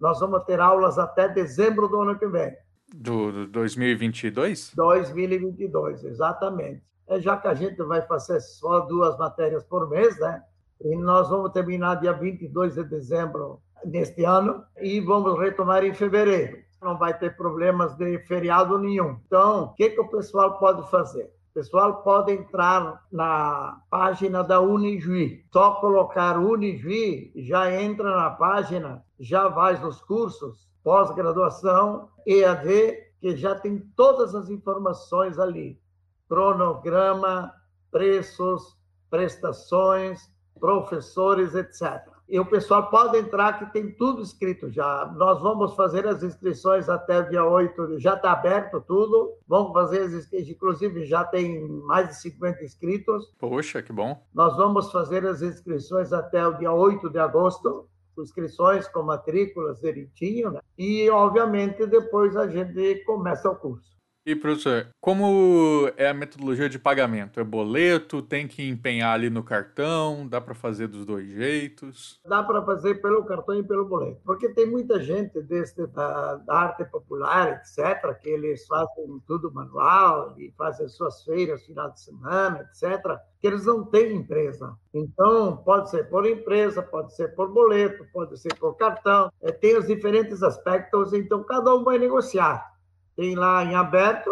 nós 0.00 0.18
vamos 0.18 0.42
ter 0.44 0.58
aulas 0.60 0.98
até 0.98 1.28
dezembro 1.28 1.88
do 1.88 2.00
ano 2.00 2.18
que 2.18 2.26
vem. 2.26 2.56
Do, 2.94 3.32
do 3.32 3.46
2022? 3.48 4.72
2022, 4.74 6.04
exatamente. 6.04 6.82
É, 7.06 7.20
já 7.20 7.36
que 7.36 7.48
a 7.48 7.54
gente 7.54 7.82
vai 7.82 8.02
fazer 8.02 8.40
só 8.40 8.80
duas 8.80 9.16
matérias 9.18 9.64
por 9.64 9.88
mês, 9.88 10.18
né? 10.18 10.42
E 10.80 10.96
nós 10.96 11.28
vamos 11.28 11.52
terminar 11.52 11.96
dia 11.96 12.12
22 12.12 12.74
de 12.74 12.84
dezembro 12.84 13.60
neste 13.84 14.24
ano 14.24 14.64
e 14.80 15.00
vamos 15.00 15.38
retomar 15.38 15.84
em 15.84 15.92
fevereiro. 15.92 16.58
Não 16.80 16.96
vai 16.96 17.16
ter 17.18 17.36
problemas 17.36 17.96
de 17.96 18.18
feriado 18.20 18.78
nenhum. 18.78 19.18
Então, 19.26 19.64
o 19.64 19.74
que, 19.74 19.90
que 19.90 20.00
o 20.00 20.08
pessoal 20.08 20.58
pode 20.58 20.88
fazer? 20.90 21.24
O 21.50 21.54
pessoal 21.54 22.02
pode 22.02 22.32
entrar 22.32 23.04
na 23.10 23.80
página 23.90 24.44
da 24.44 24.60
Unijuí. 24.60 25.44
Só 25.52 25.72
colocar 25.74 26.38
Unijuí, 26.38 27.32
já 27.36 27.72
entra 27.82 28.14
na 28.14 28.30
página, 28.30 29.02
já 29.18 29.48
vai 29.48 29.76
nos 29.80 30.00
cursos 30.00 30.68
pós-graduação, 30.88 32.08
EAD, 32.26 32.96
que 33.20 33.36
já 33.36 33.54
tem 33.54 33.78
todas 33.94 34.34
as 34.34 34.48
informações 34.48 35.38
ali: 35.38 35.78
cronograma, 36.26 37.52
preços, 37.90 38.74
prestações, 39.10 40.32
professores, 40.58 41.54
etc. 41.54 42.08
E 42.26 42.40
o 42.40 42.46
pessoal 42.46 42.88
pode 42.88 43.18
entrar 43.18 43.58
que 43.58 43.70
tem 43.70 43.94
tudo 43.96 44.22
escrito 44.22 44.70
já. 44.70 45.12
Nós 45.14 45.42
vamos 45.42 45.74
fazer 45.74 46.06
as 46.06 46.22
inscrições 46.22 46.88
até 46.88 47.18
o 47.18 47.28
dia 47.28 47.44
8, 47.44 48.00
já 48.00 48.14
está 48.14 48.32
aberto 48.32 48.80
tudo. 48.80 49.34
Vamos 49.46 49.74
fazer 49.74 50.00
as 50.00 50.12
inscrições, 50.14 50.48
inclusive 50.48 51.04
já 51.04 51.22
tem 51.22 51.68
mais 51.68 52.08
de 52.08 52.22
50 52.22 52.64
inscritos. 52.64 53.30
Poxa, 53.38 53.82
que 53.82 53.92
bom. 53.92 54.22
Nós 54.32 54.56
vamos 54.56 54.90
fazer 54.90 55.26
as 55.26 55.42
inscrições 55.42 56.14
até 56.14 56.46
o 56.46 56.56
dia 56.56 56.72
8 56.72 57.10
de 57.10 57.18
agosto 57.18 57.86
inscrições 58.22 58.88
com 58.88 59.02
matrículas 59.02 59.80
direitinho, 59.80 60.52
né? 60.52 60.60
e 60.76 61.08
obviamente 61.10 61.86
depois 61.86 62.36
a 62.36 62.46
gente 62.48 63.02
começa 63.04 63.50
o 63.50 63.56
curso. 63.56 63.97
E, 64.28 64.36
professor, 64.36 64.88
como 65.00 65.90
é 65.96 66.06
a 66.06 66.12
metodologia 66.12 66.68
de 66.68 66.78
pagamento? 66.78 67.40
É 67.40 67.42
boleto? 67.42 68.20
Tem 68.20 68.46
que 68.46 68.68
empenhar 68.68 69.14
ali 69.14 69.30
no 69.30 69.42
cartão? 69.42 70.28
Dá 70.28 70.38
para 70.38 70.54
fazer 70.54 70.86
dos 70.86 71.06
dois 71.06 71.26
jeitos? 71.26 72.20
Dá 72.26 72.42
para 72.42 72.62
fazer 72.62 72.96
pelo 72.96 73.24
cartão 73.24 73.54
e 73.54 73.62
pelo 73.62 73.86
boleto. 73.86 74.20
Porque 74.26 74.50
tem 74.50 74.66
muita 74.66 75.02
gente 75.02 75.40
desse, 75.40 75.86
da, 75.86 76.34
da, 76.34 76.54
arte 76.54 76.84
popular, 76.84 77.54
etc., 77.54 78.20
que 78.20 78.28
eles 78.28 78.66
fazem 78.66 79.18
tudo 79.26 79.50
manual 79.50 80.34
e 80.36 80.52
fazem 80.58 80.86
suas 80.88 81.24
feiras 81.24 81.64
final 81.64 81.90
de 81.90 81.98
semana, 81.98 82.68
etc., 82.68 83.18
que 83.40 83.46
eles 83.46 83.64
não 83.64 83.82
têm 83.82 84.14
empresa. 84.14 84.76
Então, 84.92 85.56
pode 85.56 85.88
ser 85.88 86.06
por 86.10 86.26
empresa, 86.26 86.82
pode 86.82 87.16
ser 87.16 87.34
por 87.34 87.50
boleto, 87.50 88.04
pode 88.12 88.38
ser 88.38 88.54
por 88.56 88.76
cartão. 88.76 89.32
É, 89.40 89.50
tem 89.50 89.78
os 89.78 89.86
diferentes 89.86 90.42
aspectos, 90.42 91.14
então 91.14 91.42
cada 91.42 91.74
um 91.74 91.82
vai 91.82 91.96
negociar 91.96 92.76
tem 93.18 93.34
lá 93.34 93.64
em 93.64 93.74
aberto. 93.74 94.30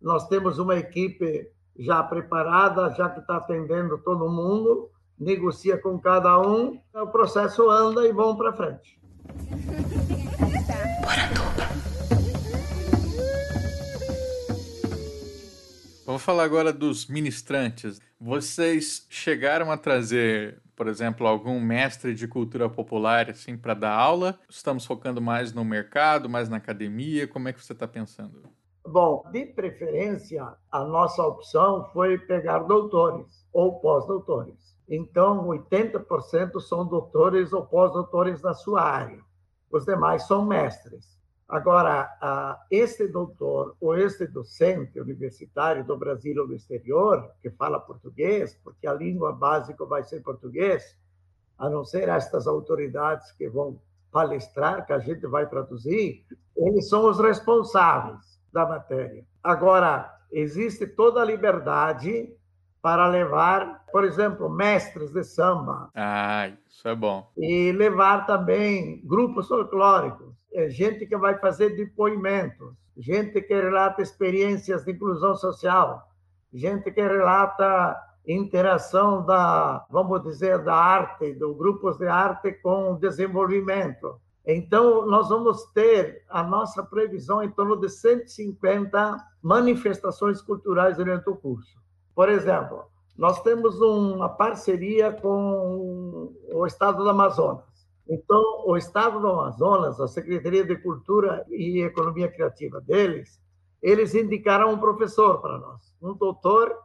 Nós 0.00 0.28
temos 0.28 0.58
uma 0.58 0.76
equipe 0.76 1.50
já 1.78 2.02
preparada, 2.02 2.90
já 2.90 3.08
que 3.08 3.20
está 3.20 3.38
atendendo 3.38 3.96
todo 3.96 4.30
mundo, 4.30 4.90
negocia 5.18 5.78
com 5.78 5.98
cada 5.98 6.38
um, 6.38 6.78
o 6.94 7.06
processo 7.06 7.70
anda 7.70 8.06
e 8.06 8.12
vão 8.12 8.36
para 8.36 8.52
frente. 8.52 9.00
Vamos 16.16 16.24
falar 16.24 16.44
agora 16.44 16.72
dos 16.72 17.08
ministrantes. 17.08 18.00
Vocês 18.18 19.06
chegaram 19.10 19.70
a 19.70 19.76
trazer, 19.76 20.62
por 20.74 20.88
exemplo, 20.88 21.26
algum 21.26 21.60
mestre 21.60 22.14
de 22.14 22.26
cultura 22.26 22.70
popular 22.70 23.28
assim 23.28 23.54
para 23.54 23.74
dar 23.74 23.92
aula? 23.92 24.38
Estamos 24.48 24.86
focando 24.86 25.20
mais 25.20 25.52
no 25.52 25.62
mercado, 25.62 26.26
mais 26.26 26.48
na 26.48 26.56
academia? 26.56 27.28
Como 27.28 27.48
é 27.48 27.52
que 27.52 27.62
você 27.62 27.74
está 27.74 27.86
pensando? 27.86 28.44
Bom, 28.82 29.26
de 29.30 29.44
preferência, 29.44 30.54
a 30.72 30.84
nossa 30.84 31.22
opção 31.22 31.84
foi 31.92 32.16
pegar 32.16 32.60
doutores 32.60 33.46
ou 33.52 33.78
pós-doutores. 33.78 34.74
Então, 34.88 35.46
80% 35.48 36.58
são 36.60 36.86
doutores 36.86 37.52
ou 37.52 37.66
pós-doutores 37.66 38.40
na 38.40 38.54
sua 38.54 38.80
área. 38.80 39.20
Os 39.70 39.84
demais 39.84 40.26
são 40.26 40.46
mestres. 40.46 41.15
Agora, 41.48 42.58
este 42.70 43.06
doutor 43.06 43.76
ou 43.80 43.96
este 43.96 44.26
docente 44.26 45.00
universitário 45.00 45.84
do 45.84 45.96
Brasil 45.96 46.40
ou 46.42 46.48
do 46.48 46.54
exterior, 46.54 47.30
que 47.40 47.50
fala 47.50 47.78
português, 47.78 48.58
porque 48.64 48.86
a 48.86 48.92
língua 48.92 49.32
básica 49.32 49.84
vai 49.84 50.02
ser 50.02 50.22
português, 50.22 50.98
a 51.56 51.70
não 51.70 51.84
ser 51.84 52.08
estas 52.08 52.48
autoridades 52.48 53.30
que 53.32 53.48
vão 53.48 53.80
palestrar, 54.10 54.84
que 54.86 54.92
a 54.92 54.98
gente 54.98 55.26
vai 55.26 55.46
traduzir, 55.48 56.24
eles 56.56 56.88
são 56.88 57.08
os 57.08 57.20
responsáveis 57.20 58.40
da 58.52 58.66
matéria. 58.66 59.24
Agora, 59.42 60.12
existe 60.32 60.86
toda 60.86 61.22
a 61.22 61.24
liberdade 61.24 62.34
para 62.82 63.06
levar, 63.06 63.84
por 63.92 64.04
exemplo, 64.04 64.48
mestres 64.48 65.12
de 65.12 65.22
samba. 65.22 65.90
Ah, 65.94 66.50
isso 66.68 66.86
é 66.88 66.94
bom. 66.94 67.30
E 67.36 67.72
levar 67.72 68.26
também 68.26 69.00
grupos 69.04 69.48
folclóricos 69.48 70.35
gente 70.68 71.06
que 71.06 71.16
vai 71.16 71.38
fazer 71.38 71.76
depoimentos, 71.76 72.74
gente 72.96 73.40
que 73.42 73.54
relata 73.54 74.02
experiências 74.02 74.84
de 74.84 74.92
inclusão 74.92 75.34
social, 75.34 76.08
gente 76.52 76.90
que 76.90 77.02
relata 77.02 77.96
interação 78.26 79.24
da, 79.24 79.84
vamos 79.88 80.22
dizer, 80.22 80.58
da 80.64 80.74
arte, 80.74 81.34
dos 81.34 81.56
grupos 81.56 81.96
de 81.98 82.06
arte 82.06 82.52
com 82.54 82.92
o 82.92 82.98
desenvolvimento. 82.98 84.20
Então, 84.44 85.06
nós 85.06 85.28
vamos 85.28 85.64
ter 85.72 86.24
a 86.28 86.42
nossa 86.42 86.82
previsão 86.82 87.42
em 87.42 87.50
torno 87.50 87.76
de 87.76 87.88
150 87.88 89.16
manifestações 89.42 90.40
culturais 90.40 90.96
durante 90.96 91.28
o 91.28 91.36
curso. 91.36 91.76
Por 92.14 92.28
exemplo, 92.28 92.84
nós 93.16 93.42
temos 93.42 93.80
uma 93.80 94.28
parceria 94.28 95.12
com 95.12 96.32
o 96.52 96.66
Estado 96.66 97.02
do 97.02 97.08
Amazonas. 97.08 97.64
Então, 98.08 98.64
o 98.66 98.76
Estado 98.76 99.20
do 99.20 99.26
Amazonas, 99.26 100.00
a 100.00 100.06
Secretaria 100.06 100.64
de 100.64 100.76
Cultura 100.76 101.44
e 101.48 101.82
Economia 101.82 102.30
Criativa 102.30 102.80
deles, 102.80 103.40
eles 103.82 104.14
indicaram 104.14 104.72
um 104.72 104.78
professor 104.78 105.40
para 105.40 105.58
nós, 105.58 105.94
um 106.00 106.14
doutor 106.14 106.76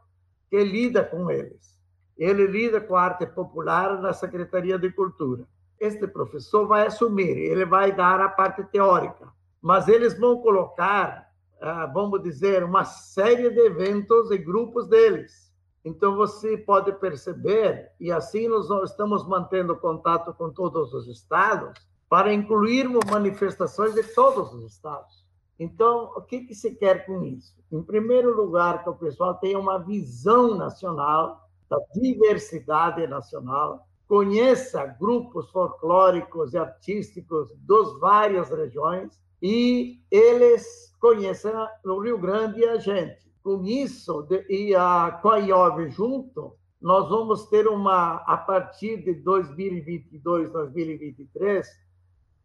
que 0.50 0.62
lida 0.62 1.04
com 1.04 1.30
eles. 1.30 1.80
Ele 2.18 2.46
lida 2.46 2.80
com 2.80 2.96
a 2.96 3.02
arte 3.02 3.26
popular 3.26 4.00
na 4.00 4.12
Secretaria 4.12 4.78
de 4.78 4.90
Cultura. 4.90 5.46
Este 5.80 6.06
professor 6.06 6.66
vai 6.66 6.86
assumir, 6.86 7.36
ele 7.36 7.64
vai 7.64 7.92
dar 7.92 8.20
a 8.20 8.28
parte 8.28 8.62
teórica, 8.64 9.28
mas 9.60 9.88
eles 9.88 10.18
vão 10.18 10.40
colocar 10.40 11.32
ah, 11.62 11.86
vamos 11.86 12.20
dizer, 12.24 12.64
uma 12.64 12.84
série 12.84 13.48
de 13.48 13.60
eventos 13.60 14.32
e 14.32 14.38
grupos 14.38 14.88
deles. 14.88 15.51
Então, 15.84 16.16
você 16.16 16.56
pode 16.56 16.92
perceber, 16.92 17.90
e 17.98 18.12
assim 18.12 18.46
nós 18.48 18.68
estamos 18.90 19.26
mantendo 19.26 19.76
contato 19.76 20.32
com 20.34 20.50
todos 20.50 20.92
os 20.94 21.08
estados, 21.08 21.72
para 22.08 22.32
incluirmos 22.32 23.04
manifestações 23.10 23.94
de 23.94 24.02
todos 24.02 24.52
os 24.52 24.70
estados. 24.70 25.26
Então, 25.58 26.12
o 26.16 26.22
que, 26.22 26.40
que 26.40 26.54
se 26.54 26.74
quer 26.74 27.06
com 27.06 27.24
isso? 27.24 27.54
Em 27.70 27.82
primeiro 27.82 28.36
lugar, 28.36 28.82
que 28.82 28.90
o 28.90 28.94
pessoal 28.94 29.34
tenha 29.34 29.58
uma 29.58 29.78
visão 29.78 30.56
nacional, 30.56 31.48
da 31.70 31.78
diversidade 31.94 33.06
nacional, 33.06 33.88
conheça 34.06 34.84
grupos 34.84 35.50
folclóricos 35.50 36.52
e 36.52 36.58
artísticos 36.58 37.48
das 37.66 37.98
várias 37.98 38.50
regiões 38.50 39.18
e 39.40 40.02
eles 40.10 40.94
conheçam 41.00 41.66
o 41.82 41.98
Rio 41.98 42.18
Grande 42.18 42.62
a 42.66 42.76
gente. 42.76 43.31
Com 43.42 43.64
isso, 43.64 44.26
e 44.48 44.74
a 44.74 45.18
Coiove 45.20 45.90
junto, 45.90 46.54
nós 46.80 47.08
vamos 47.08 47.46
ter 47.46 47.66
uma, 47.66 48.16
a 48.26 48.36
partir 48.36 49.02
de 49.02 49.14
2022, 49.14 50.52
2023, 50.52 51.66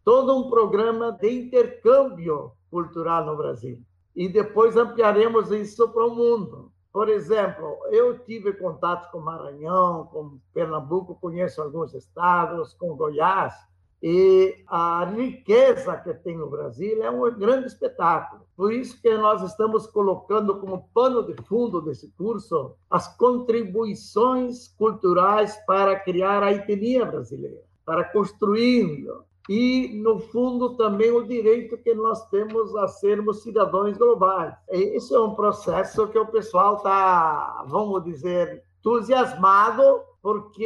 todo 0.04 0.38
um 0.38 0.50
programa 0.50 1.12
de 1.12 1.30
intercâmbio 1.30 2.52
cultural 2.70 3.26
no 3.26 3.36
Brasil. 3.36 3.80
E 4.16 4.28
depois 4.28 4.76
ampliaremos 4.76 5.52
isso 5.52 5.88
para 5.90 6.06
o 6.06 6.16
mundo. 6.16 6.72
Por 6.92 7.10
exemplo, 7.10 7.78
eu 7.92 8.18
tive 8.26 8.54
contato 8.54 9.12
com 9.12 9.20
Maranhão, 9.20 10.08
com 10.08 10.40
Pernambuco, 10.54 11.20
conheço 11.22 11.62
alguns 11.62 11.94
estados, 11.94 12.74
com 12.74 12.96
Goiás, 12.96 13.54
e 14.02 14.64
a 14.68 15.06
riqueza 15.06 15.98
que 15.98 16.14
tem 16.14 16.38
no 16.38 16.50
Brasil 16.50 17.04
é 17.04 17.10
um 17.10 17.32
grande 17.38 17.68
espetáculo. 17.68 18.44
Por 18.56 18.72
isso 18.72 19.02
que 19.02 19.18
nós 19.18 19.42
estamos 19.42 19.88
colocando 19.88 20.60
como 20.60 20.88
pano 20.94 21.24
de 21.24 21.34
fundo 21.44 21.82
desse 21.82 22.08
curso 22.18 22.76
as 22.90 23.16
contribuições 23.18 24.68
culturais 24.78 25.56
para 25.66 26.00
criar 26.00 26.44
a 26.44 26.52
etnia 26.52 27.06
brasileira, 27.06 27.62
para 27.86 28.04
construir 28.04 29.08
e, 29.50 30.00
no 30.04 30.20
fundo, 30.20 30.76
também 30.76 31.10
o 31.12 31.26
direito 31.26 31.78
que 31.78 31.94
nós 31.94 32.28
temos 32.30 32.76
a 32.76 32.88
sermos 32.88 33.44
cidadãos 33.44 33.98
globais. 33.98 34.54
Esse 34.68 35.16
é 35.16 35.20
um 35.20 35.36
processo 35.36 36.08
que 36.10 36.20
o 36.20 36.28
pessoal 36.28 36.76
está, 36.76 37.64
vamos 37.68 38.04
dizer, 38.04 38.64
entusiasmado, 38.80 40.02
porque 40.22 40.64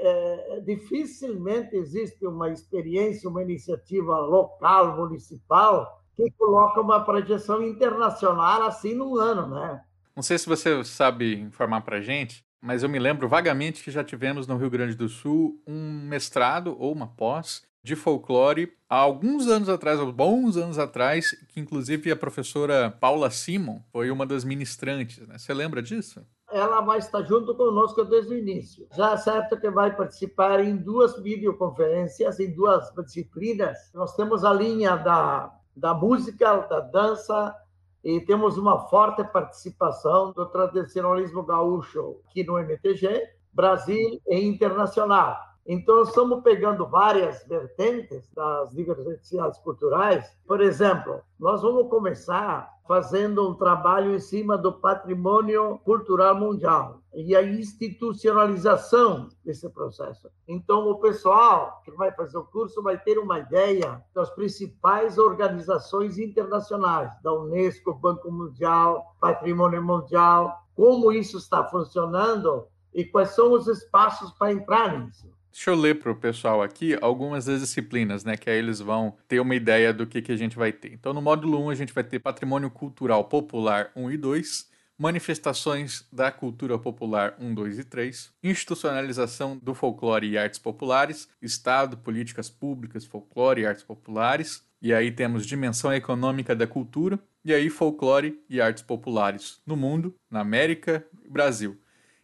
é, 0.00 0.60
dificilmente 0.64 1.74
existe 1.76 2.26
uma 2.26 2.50
experiência, 2.50 3.28
uma 3.28 3.42
iniciativa 3.42 4.18
local, 4.20 4.96
municipal, 4.96 6.00
que 6.16 6.30
coloca 6.32 6.80
uma 6.80 7.04
projeção 7.04 7.62
internacional 7.62 8.62
assim 8.62 8.94
num 8.94 9.16
ano, 9.16 9.48
né? 9.48 9.82
Não 10.14 10.22
sei 10.22 10.38
se 10.38 10.48
você 10.48 10.84
sabe 10.84 11.34
informar 11.34 11.80
para 11.80 12.00
gente, 12.00 12.44
mas 12.60 12.82
eu 12.82 12.88
me 12.88 12.98
lembro 12.98 13.28
vagamente 13.28 13.82
que 13.82 13.90
já 13.90 14.04
tivemos 14.04 14.46
no 14.46 14.56
Rio 14.56 14.68
Grande 14.68 14.94
do 14.94 15.08
Sul 15.08 15.62
um 15.66 16.02
mestrado 16.06 16.76
ou 16.78 16.92
uma 16.92 17.06
pós 17.06 17.62
de 17.82 17.96
folclore 17.96 18.72
há 18.88 18.96
alguns 18.96 19.46
anos 19.46 19.68
atrás, 19.68 19.98
há 19.98 20.04
bons 20.04 20.56
anos 20.56 20.78
atrás, 20.78 21.30
que 21.48 21.58
inclusive 21.58 22.10
a 22.10 22.16
professora 22.16 22.90
Paula 22.90 23.30
Simon 23.30 23.80
foi 23.90 24.10
uma 24.10 24.26
das 24.26 24.44
ministrantes. 24.44 25.26
Né? 25.26 25.38
Você 25.38 25.54
lembra 25.54 25.82
disso? 25.82 26.24
Ela 26.50 26.80
vai 26.80 26.98
estar 26.98 27.22
junto 27.22 27.54
conosco 27.54 28.04
desde 28.04 28.34
o 28.34 28.38
início. 28.38 28.86
Já 28.92 29.12
é 29.12 29.16
certo 29.16 29.58
que 29.58 29.70
vai 29.70 29.94
participar 29.94 30.60
em 30.60 30.76
duas 30.76 31.20
videoconferências, 31.20 32.40
em 32.40 32.52
duas 32.52 32.92
disciplinas. 32.94 33.90
Nós 33.94 34.14
temos 34.16 34.44
a 34.44 34.52
linha 34.52 34.96
da, 34.96 35.52
da 35.76 35.94
música, 35.94 36.58
da 36.68 36.80
dança, 36.80 37.54
e 38.02 38.20
temos 38.20 38.56
uma 38.56 38.88
forte 38.88 39.22
participação 39.24 40.32
do 40.32 40.46
tradicionalismo 40.46 41.42
gaúcho 41.42 42.16
aqui 42.26 42.42
no 42.42 42.58
MTG, 42.58 43.28
Brasil 43.52 44.20
e 44.26 44.40
internacional. 44.40 45.36
Então, 45.66 46.02
estamos 46.02 46.42
pegando 46.42 46.86
várias 46.86 47.46
vertentes 47.46 48.28
das 48.34 48.70
diversidades 48.70 49.58
culturais. 49.58 50.36
Por 50.46 50.60
exemplo, 50.60 51.20
nós 51.38 51.62
vamos 51.62 51.88
começar 51.90 52.68
fazendo 52.90 53.48
um 53.48 53.54
trabalho 53.54 54.16
em 54.16 54.18
cima 54.18 54.58
do 54.58 54.72
patrimônio 54.72 55.78
cultural 55.84 56.34
mundial 56.34 57.00
e 57.14 57.36
a 57.36 57.40
institucionalização 57.40 59.28
desse 59.44 59.68
processo. 59.68 60.28
Então, 60.48 60.90
o 60.90 60.98
pessoal 60.98 61.80
que 61.84 61.92
vai 61.92 62.10
fazer 62.10 62.36
o 62.36 62.44
curso 62.44 62.82
vai 62.82 62.98
ter 62.98 63.16
uma 63.16 63.38
ideia 63.38 64.04
das 64.12 64.28
principais 64.30 65.18
organizações 65.18 66.18
internacionais, 66.18 67.12
da 67.22 67.32
Unesco, 67.32 67.94
Banco 67.94 68.28
Mundial, 68.28 69.14
Patrimônio 69.20 69.84
Mundial, 69.84 70.52
como 70.74 71.12
isso 71.12 71.38
está 71.38 71.62
funcionando 71.62 72.66
e 72.92 73.04
quais 73.04 73.30
são 73.36 73.52
os 73.52 73.68
espaços 73.68 74.32
para 74.32 74.50
entrar 74.50 74.98
nisso. 74.98 75.30
Deixa 75.52 75.70
eu 75.70 75.74
ler 75.74 75.98
para 75.98 76.12
o 76.12 76.16
pessoal 76.16 76.62
aqui 76.62 76.96
algumas 77.00 77.44
das 77.44 77.60
disciplinas, 77.60 78.24
né? 78.24 78.36
Que 78.36 78.48
aí 78.48 78.58
eles 78.58 78.80
vão 78.80 79.16
ter 79.26 79.40
uma 79.40 79.54
ideia 79.54 79.92
do 79.92 80.06
que, 80.06 80.22
que 80.22 80.32
a 80.32 80.36
gente 80.36 80.56
vai 80.56 80.72
ter. 80.72 80.92
Então, 80.92 81.12
no 81.12 81.20
módulo 81.20 81.64
1, 81.66 81.70
a 81.70 81.74
gente 81.74 81.92
vai 81.92 82.04
ter 82.04 82.18
Patrimônio 82.18 82.70
Cultural 82.70 83.24
Popular 83.24 83.90
1 83.96 84.12
e 84.12 84.16
2, 84.16 84.70
Manifestações 84.96 86.06
da 86.12 86.30
Cultura 86.30 86.78
Popular 86.78 87.34
1, 87.40 87.54
2 87.54 87.78
e 87.78 87.84
3, 87.84 88.32
Institucionalização 88.42 89.56
do 89.56 89.74
Folclore 89.74 90.28
e 90.28 90.36
Artes 90.36 90.58
Populares, 90.58 91.26
Estado, 91.40 91.96
Políticas 91.96 92.50
Públicas, 92.50 93.06
Folclore 93.06 93.62
e 93.62 93.66
Artes 93.66 93.82
Populares, 93.82 94.62
e 94.82 94.92
aí 94.92 95.10
temos 95.10 95.46
Dimensão 95.46 95.90
Econômica 95.90 96.54
da 96.54 96.66
Cultura, 96.66 97.18
e 97.42 97.54
aí 97.54 97.70
Folclore 97.70 98.38
e 98.46 98.60
Artes 98.60 98.82
Populares 98.82 99.62
no 99.66 99.74
mundo, 99.74 100.14
na 100.30 100.40
América 100.40 101.02
e 101.24 101.30
Brasil. 101.30 101.80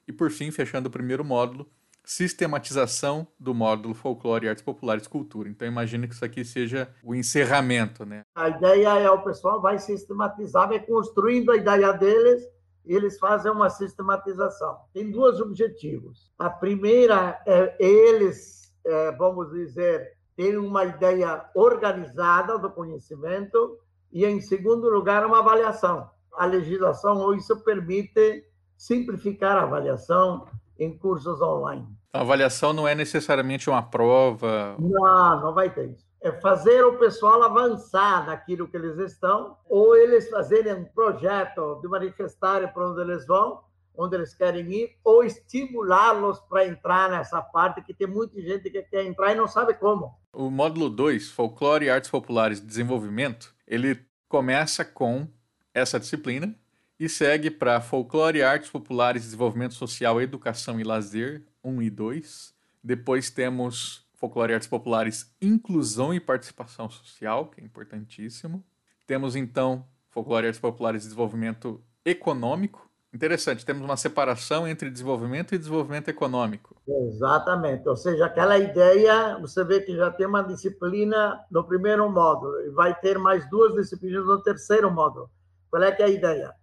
E 0.07 0.13
por 0.13 0.31
fim, 0.31 0.51
fechando 0.51 0.89
o 0.89 0.93
primeiro 0.93 1.25
módulo, 1.25 1.67
sistematização 2.07 3.27
do 3.39 3.53
módulo 3.53 3.93
Folclore, 3.93 4.49
Artes 4.49 4.63
Populares 4.63 5.05
e 5.05 5.09
Cultura. 5.09 5.49
Então, 5.49 5.67
imagino 5.67 6.07
que 6.07 6.15
isso 6.15 6.25
aqui 6.25 6.45
seja 6.45 6.89
o 7.03 7.17
encerramento, 7.17 8.07
né? 8.07 8.23
A 8.37 8.49
ideia 8.49 9.01
é 9.01 9.11
o 9.11 9.23
pessoal 9.23 9.61
vai 9.61 9.77
sistematizar, 9.81 10.69
vai 10.69 10.79
construindo 10.79 11.51
a 11.51 11.57
ideia 11.57 11.93
deles 11.93 12.45
e 12.85 12.95
eles 12.95 13.19
fazem 13.19 13.51
uma 13.51 13.69
sistematização. 13.69 14.79
Tem 14.95 15.11
dois 15.11 15.41
objetivos. 15.41 16.31
A 16.39 16.49
primeira 16.49 17.43
é 17.45 17.75
eles, 17.81 18.73
é, 18.85 19.11
vamos 19.11 19.51
dizer, 19.51 20.13
terem 20.37 20.59
uma 20.59 20.85
ideia 20.85 21.45
organizada 21.57 22.57
do 22.57 22.71
conhecimento 22.71 23.81
e, 24.13 24.25
em 24.25 24.41
segundo 24.41 24.89
lugar, 24.89 25.27
uma 25.27 25.41
avaliação. 25.41 26.09
A 26.33 26.47
legislação, 26.47 27.19
ou 27.19 27.35
isso 27.35 27.57
permite 27.65 28.45
simplificar 28.77 29.57
a 29.57 29.63
avaliação, 29.63 30.47
em 30.79 30.97
cursos 30.97 31.41
online. 31.41 31.87
A 32.13 32.21
avaliação 32.21 32.73
não 32.73 32.89
é 32.89 32.95
necessariamente 32.95 33.69
uma 33.69 33.83
prova? 33.83 34.77
Não, 34.79 35.41
não 35.41 35.55
vai 35.55 35.71
ter 35.71 35.91
isso. 35.91 36.07
É 36.23 36.33
fazer 36.33 36.83
o 36.83 36.99
pessoal 36.99 37.43
avançar 37.43 38.27
naquilo 38.27 38.67
que 38.67 38.77
eles 38.77 38.97
estão, 38.99 39.57
ou 39.69 39.97
eles 39.97 40.29
fazerem 40.31 40.75
um 40.75 40.85
projeto 40.85 41.79
de 41.81 41.89
manifestário 41.89 42.73
para 42.73 42.91
onde 42.91 43.01
eles 43.03 43.27
vão, 43.27 43.61
onde 43.97 44.17
eles 44.17 44.35
querem 44.35 44.71
ir, 44.73 44.97
ou 45.05 45.25
estimulá-los 45.25 46.41
para 46.41 46.67
entrar 46.67 47.11
nessa 47.11 47.41
parte, 47.41 47.83
que 47.83 47.95
tem 47.95 48.07
muita 48.07 48.41
gente 48.41 48.71
que 48.71 48.83
quer 48.83 49.05
entrar 49.05 49.33
e 49.33 49.37
não 49.37 49.47
sabe 49.47 49.75
como. 49.75 50.15
O 50.33 50.51
módulo 50.51 50.91
2, 50.91 51.31
Folclore 51.31 51.87
e 51.87 51.91
Artes 51.91 52.11
Populares 52.11 52.61
de 52.61 52.67
Desenvolvimento, 52.67 53.55
ele 53.67 54.05
começa 54.29 54.85
com 54.85 55.29
essa 55.73 56.01
disciplina, 56.01 56.55
e 56.99 57.09
segue 57.09 57.51
para 57.51 57.81
Folclore, 57.81 58.43
Artes 58.43 58.71
Populares, 58.71 59.23
Desenvolvimento 59.23 59.75
Social, 59.75 60.21
Educação 60.21 60.81
e 60.81 60.85
Lazer, 60.85 61.43
1 61.63 61.83
e 61.83 61.91
2. 61.91 62.55
Depois 62.83 63.31
temos 63.31 64.07
Folclore, 64.15 64.55
Artes 64.55 64.69
Populares, 64.69 65.35
Inclusão 65.41 66.15
e 66.15 66.21
Participação 66.21 66.89
Social, 66.89 67.49
que 67.49 67.61
é 67.61 67.65
importantíssimo. 67.65 68.65
Temos 69.07 69.37
então 69.37 69.87
Folclore, 70.09 70.47
Artes 70.47 70.61
Populares 70.61 71.03
e 71.03 71.07
Desenvolvimento 71.07 71.83
Econômico. 72.05 72.87
Interessante, 73.13 73.65
temos 73.65 73.83
uma 73.83 73.97
separação 73.97 74.67
entre 74.69 74.91
desenvolvimento 74.91 75.55
e 75.55 75.59
desenvolvimento 75.59 76.09
econômico. 76.09 76.77
Exatamente, 76.87 77.89
ou 77.89 77.97
seja, 77.97 78.27
aquela 78.27 78.59
ideia, 78.59 79.39
você 79.39 79.65
vê 79.65 79.81
que 79.81 79.97
já 79.97 80.11
tem 80.11 80.27
uma 80.27 80.43
disciplina 80.43 81.41
no 81.51 81.65
primeiro 81.65 82.11
módulo 82.11 82.61
e 82.67 82.71
vai 82.71 82.95
ter 82.95 83.19
mais 83.19 83.49
duas 83.49 83.75
disciplinas 83.75 84.27
no 84.27 84.43
terceiro 84.43 84.91
módulo. 84.91 85.31
Qual 85.71 85.83
é 85.83 85.97
é 85.99 86.05
a 86.05 86.09
ideia? 86.09 86.55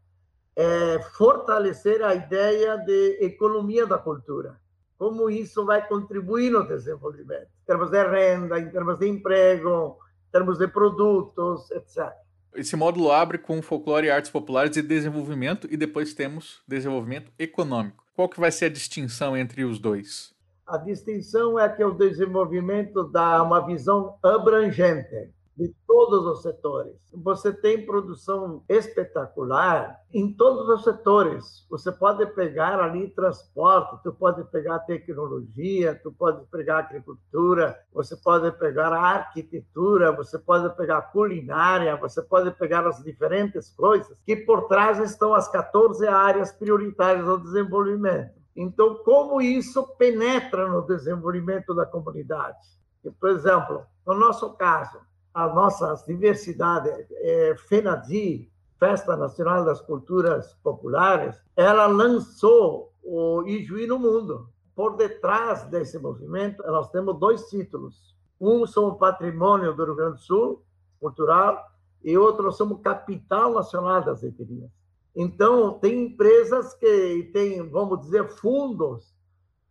É, 0.55 0.99
fortalecer 1.17 2.03
a 2.03 2.13
ideia 2.13 2.77
de 2.77 3.17
economia 3.21 3.85
da 3.85 3.97
cultura. 3.97 4.59
Como 4.97 5.29
isso 5.29 5.65
vai 5.65 5.85
contribuir 5.85 6.49
no 6.51 6.67
desenvolvimento, 6.67 7.47
em 7.61 7.65
termos 7.65 7.89
de 7.89 8.03
renda, 8.03 8.59
em 8.59 8.69
termos 8.69 8.99
de 8.99 9.07
emprego, 9.07 9.97
em 10.27 10.31
termos 10.31 10.57
de 10.59 10.67
produtos, 10.67 11.69
etc. 11.71 12.11
Esse 12.55 12.75
módulo 12.75 13.11
abre 13.11 13.39
com 13.39 13.61
folclore 13.61 14.07
e 14.07 14.11
artes 14.11 14.29
populares 14.29 14.77
e 14.77 14.81
desenvolvimento, 14.81 15.67
e 15.69 15.75
depois 15.75 16.13
temos 16.13 16.61
desenvolvimento 16.67 17.31
econômico. 17.37 18.03
Qual 18.15 18.29
que 18.29 18.39
vai 18.39 18.51
ser 18.51 18.65
a 18.65 18.69
distinção 18.69 19.35
entre 19.35 19.65
os 19.65 19.79
dois? 19.79 20.33
A 20.65 20.77
distinção 20.77 21.59
é 21.59 21.67
que 21.67 21.83
o 21.83 21.91
desenvolvimento 21.91 23.03
dá 23.03 23.41
uma 23.41 23.65
visão 23.65 24.15
abrangente 24.23 25.33
de 25.55 25.73
todos 25.85 26.25
os 26.25 26.41
setores. 26.41 26.95
Você 27.13 27.53
tem 27.53 27.85
produção 27.85 28.63
espetacular 28.67 29.99
em 30.11 30.33
todos 30.33 30.67
os 30.67 30.83
setores. 30.83 31.65
Você 31.69 31.91
pode 31.91 32.25
pegar 32.27 32.79
ali 32.79 33.09
transporte, 33.09 34.01
tu 34.03 34.11
pode 34.11 34.43
pegar 34.45 34.79
tecnologia, 34.79 35.99
tu 36.01 36.11
pode 36.11 36.43
pegar 36.47 36.79
agricultura, 36.79 37.77
você 37.93 38.15
pode 38.17 38.51
pegar 38.57 38.91
arquitetura, 38.93 40.11
você 40.11 40.39
pode 40.39 40.75
pegar 40.75 41.01
culinária, 41.13 41.95
você 41.97 42.21
pode 42.21 42.49
pegar 42.51 42.87
as 42.87 43.03
diferentes 43.03 43.69
coisas 43.69 44.17
que 44.25 44.35
por 44.35 44.67
trás 44.67 44.99
estão 44.99 45.33
as 45.33 45.47
14 45.49 46.07
áreas 46.07 46.51
prioritárias 46.51 47.25
do 47.25 47.37
desenvolvimento. 47.37 48.41
Então, 48.55 48.95
como 49.03 49.41
isso 49.41 49.87
penetra 49.97 50.67
no 50.67 50.81
desenvolvimento 50.85 51.73
da 51.73 51.85
comunidade? 51.85 52.57
Por 53.19 53.29
exemplo, 53.29 53.83
no 54.05 54.13
nosso 54.13 54.53
caso, 54.53 54.99
a 55.33 55.47
nossa 55.47 55.95
diversidade, 56.05 56.89
é, 56.89 57.55
FENADI, 57.57 58.51
Festa 58.77 59.15
Nacional 59.15 59.65
das 59.65 59.81
Culturas 59.81 60.53
Populares, 60.63 61.41
ela 61.55 61.87
lançou 61.87 62.93
o 63.01 63.43
Ijuí 63.47 63.87
no 63.87 63.97
mundo. 63.97 64.49
Por 64.75 64.95
detrás 64.97 65.63
desse 65.63 65.97
movimento, 65.97 66.61
nós 66.63 66.89
temos 66.89 67.19
dois 67.19 67.47
títulos. 67.49 68.15
Um 68.39 68.65
somos 68.67 68.97
Patrimônio 68.97 69.73
do 69.73 69.85
Rio 69.85 69.95
Grande 69.95 70.17
do 70.17 70.21
Sul, 70.21 70.63
cultural, 70.99 71.65
e 72.03 72.17
outro 72.17 72.51
somos 72.51 72.81
Capital 72.81 73.53
Nacional 73.53 74.03
das 74.03 74.23
Etnias. 74.23 74.69
Então, 75.15 75.79
tem 75.79 76.07
empresas 76.07 76.73
que 76.73 77.29
têm, 77.31 77.69
vamos 77.69 78.01
dizer, 78.01 78.27
fundos 78.29 79.13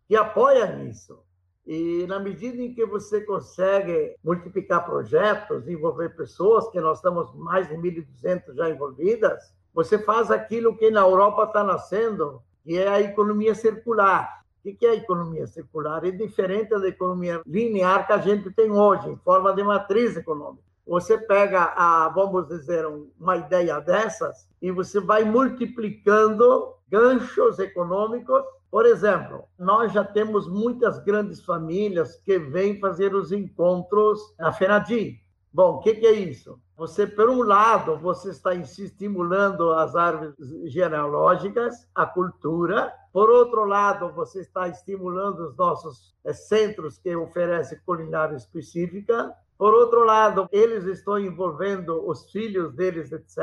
que 0.07 0.15
apoiam 0.15 0.87
isso. 0.87 1.19
E 1.65 2.05
na 2.07 2.19
medida 2.19 2.61
em 2.61 2.73
que 2.73 2.85
você 2.85 3.21
consegue 3.21 4.15
multiplicar 4.23 4.85
projetos, 4.85 5.67
envolver 5.67 6.09
pessoas, 6.09 6.69
que 6.69 6.81
nós 6.81 6.97
estamos 6.97 7.33
mais 7.35 7.69
de 7.69 7.75
1.200 7.75 8.53
já 8.53 8.69
envolvidas, 8.69 9.53
você 9.73 9.97
faz 9.97 10.29
aquilo 10.29 10.77
que 10.77 10.91
na 10.91 11.01
Europa 11.01 11.43
está 11.45 11.63
nascendo, 11.63 12.41
que 12.63 12.77
é 12.77 12.87
a 12.87 13.01
economia 13.01 13.55
circular. 13.55 14.43
O 14.65 14.75
que 14.75 14.85
é 14.85 14.89
a 14.89 14.95
economia 14.95 15.47
circular? 15.47 16.05
É 16.05 16.11
diferente 16.11 16.69
da 16.69 16.87
economia 16.87 17.41
linear 17.45 18.07
que 18.07 18.13
a 18.13 18.17
gente 18.17 18.51
tem 18.51 18.71
hoje, 18.71 19.09
em 19.09 19.17
forma 19.17 19.53
de 19.53 19.63
matriz 19.63 20.15
econômica. 20.15 20.63
Você 20.85 21.17
pega, 21.17 21.73
a, 21.75 22.09
vamos 22.09 22.47
dizer, 22.47 22.85
uma 23.19 23.37
ideia 23.37 23.79
dessas 23.79 24.47
e 24.61 24.69
você 24.69 24.99
vai 24.99 25.23
multiplicando 25.23 26.73
ganchos 26.89 27.57
econômicos 27.57 28.43
por 28.73 28.87
exemplo, 28.87 29.43
nós 29.59 29.93
já 29.93 30.03
temos 30.03 30.47
muitas 30.47 30.97
grandes 31.03 31.45
famílias 31.45 32.15
que 32.15 32.39
vêm 32.39 32.79
fazer 32.79 33.13
os 33.13 33.31
encontros 33.31 34.19
na 34.39 34.51
FENADI. 34.51 35.19
Bom, 35.53 35.75
o 35.75 35.79
que, 35.79 35.93
que, 35.93 36.07
é 36.07 36.11
isso? 36.11 36.59
Você, 36.75 37.05
por 37.05 37.29
um 37.29 37.43
lado, 37.43 37.99
você 37.99 38.31
está 38.31 38.55
estimulando 38.55 39.71
as 39.73 39.95
árvores 39.95 40.33
genealógicas, 40.71 41.87
a 41.93 42.07
cultura. 42.07 42.91
Por 43.11 43.29
outro 43.29 43.63
lado, 43.63 44.11
você 44.11 44.41
está 44.41 44.67
estimulando 44.67 45.41
os 45.41 45.55
nossos 45.55 46.15
eh, 46.25 46.33
centros 46.33 46.97
que 46.97 47.15
oferecem 47.15 47.77
culinária 47.85 48.35
específica. 48.35 49.31
Por 49.57 49.73
outro 49.73 50.03
lado, 50.03 50.47
eles 50.51 50.85
estão 50.85 51.19
envolvendo 51.19 52.07
os 52.07 52.29
filhos 52.31 52.73
deles, 52.73 53.11
etc. 53.11 53.37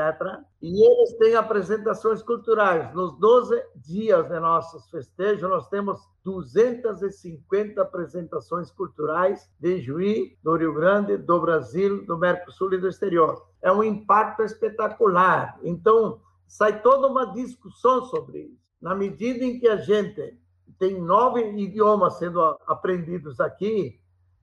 E 0.61 0.85
eles 0.85 1.13
têm 1.17 1.35
apresentações 1.35 2.21
culturais. 2.21 2.93
Nos 2.93 3.17
12 3.17 3.61
dias 3.75 4.27
de 4.27 4.39
nossos 4.39 4.89
festejos, 4.89 5.49
nós 5.49 5.67
temos 5.69 5.99
250 6.23 7.81
apresentações 7.81 8.69
culturais 8.71 9.49
de 9.59 9.81
Juí, 9.81 10.37
do 10.43 10.55
Rio 10.55 10.73
Grande, 10.73 11.17
do 11.17 11.39
Brasil, 11.41 12.05
do 12.05 12.17
Mercosul 12.17 12.73
e 12.73 12.77
do 12.77 12.87
exterior. 12.87 13.47
É 13.61 13.71
um 13.71 13.83
impacto 13.83 14.43
espetacular. 14.43 15.57
Então, 15.63 16.19
sai 16.47 16.81
toda 16.81 17.07
uma 17.07 17.25
discussão 17.33 18.05
sobre 18.05 18.39
isso. 18.39 18.61
Na 18.81 18.93
medida 18.93 19.43
em 19.45 19.59
que 19.59 19.67
a 19.67 19.77
gente 19.77 20.37
tem 20.77 20.99
nove 20.99 21.41
idiomas 21.57 22.17
sendo 22.17 22.41
aprendidos 22.65 23.39
aqui, 23.39 23.99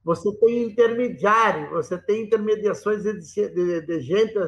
você 0.09 0.35
tem 0.39 0.63
intermediário, 0.63 1.69
você 1.69 1.99
tem 1.99 2.23
intermediações 2.23 3.03
de, 3.03 3.13
de, 3.51 3.83
de 3.83 4.01
gente 4.01 4.39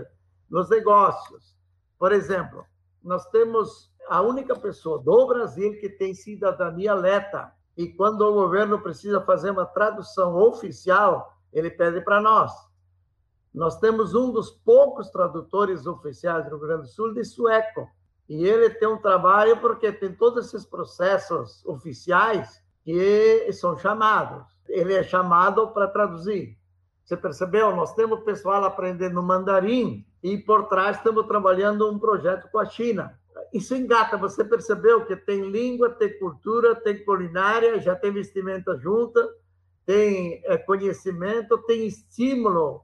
nos 0.48 0.70
negócios. 0.70 1.54
Por 1.98 2.12
exemplo, 2.12 2.64
nós 3.04 3.26
temos 3.26 3.92
a 4.08 4.22
única 4.22 4.58
pessoa 4.58 5.02
do 5.02 5.26
Brasil 5.26 5.78
que 5.78 5.90
tem 5.90 6.14
cidadania 6.14 6.94
leta. 6.94 7.52
E 7.76 7.88
quando 7.88 8.22
o 8.22 8.32
governo 8.32 8.80
precisa 8.80 9.20
fazer 9.20 9.50
uma 9.50 9.66
tradução 9.66 10.34
oficial, 10.34 11.30
ele 11.52 11.70
pede 11.70 12.00
para 12.00 12.22
nós. 12.22 12.50
Nós 13.52 13.78
temos 13.80 14.14
um 14.14 14.32
dos 14.32 14.50
poucos 14.50 15.10
tradutores 15.10 15.86
oficiais 15.86 16.44
do 16.44 16.56
Rio 16.56 16.60
Grande 16.60 16.82
do 16.84 16.88
Sul 16.88 17.12
de 17.12 17.22
sueco. 17.22 17.86
E 18.26 18.46
ele 18.46 18.70
tem 18.70 18.88
um 18.88 19.02
trabalho 19.02 19.60
porque 19.60 19.92
tem 19.92 20.14
todos 20.14 20.46
esses 20.46 20.64
processos 20.64 21.62
oficiais 21.66 22.64
que 22.82 23.52
são 23.52 23.76
chamados 23.76 24.58
ele 24.70 24.94
é 24.94 25.02
chamado 25.02 25.68
para 25.68 25.88
traduzir. 25.88 26.56
Você 27.04 27.16
percebeu? 27.16 27.74
Nós 27.74 27.94
temos 27.94 28.20
pessoal 28.20 28.64
aprendendo 28.64 29.22
mandarim 29.22 30.06
e 30.22 30.38
por 30.38 30.68
trás 30.68 30.96
estamos 30.96 31.26
trabalhando 31.26 31.90
um 31.90 31.98
projeto 31.98 32.48
com 32.50 32.58
a 32.58 32.64
China. 32.64 33.18
Isso 33.52 33.74
engata, 33.74 34.16
você 34.16 34.44
percebeu 34.44 35.04
que 35.04 35.16
tem 35.16 35.50
língua, 35.50 35.90
tem 35.90 36.18
cultura, 36.18 36.74
tem 36.74 37.04
culinária, 37.04 37.80
já 37.80 37.96
tem 37.96 38.12
vestimenta 38.12 38.76
junta, 38.78 39.28
tem 39.84 40.40
é, 40.44 40.56
conhecimento, 40.56 41.58
tem 41.58 41.86
estímulo 41.86 42.82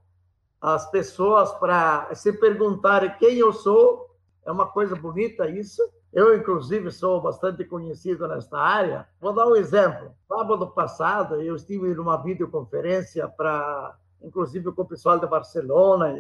às 0.61 0.91
pessoas 0.91 1.53
para 1.53 2.13
se 2.15 2.33
perguntarem 2.33 3.15
quem 3.19 3.39
eu 3.39 3.53
sou. 3.53 4.11
É 4.45 4.51
uma 4.51 4.67
coisa 4.67 4.97
bonita 4.97 5.49
isso. 5.49 5.83
Eu, 6.13 6.35
inclusive, 6.35 6.91
sou 6.91 7.21
bastante 7.21 7.65
conhecido 7.65 8.27
nesta 8.27 8.59
área. 8.59 9.07
Vou 9.21 9.35
dar 9.35 9.47
um 9.47 9.57
exemplo. 9.57 10.15
Sábado 10.27 10.67
passado, 10.69 11.41
eu 11.43 11.57
estive 11.57 11.95
numa 11.95 12.17
videoconferência 12.17 13.29
para, 13.29 13.95
inclusive, 14.23 14.73
com 14.73 14.83
o 14.83 14.89
pessoal 14.89 15.19
de 15.19 15.27
Barcelona, 15.27 16.15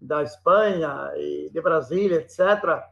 da 0.00 0.22
Espanha 0.22 1.12
e 1.16 1.50
de 1.52 1.60
Brasília, 1.60 2.16
etc., 2.16 2.82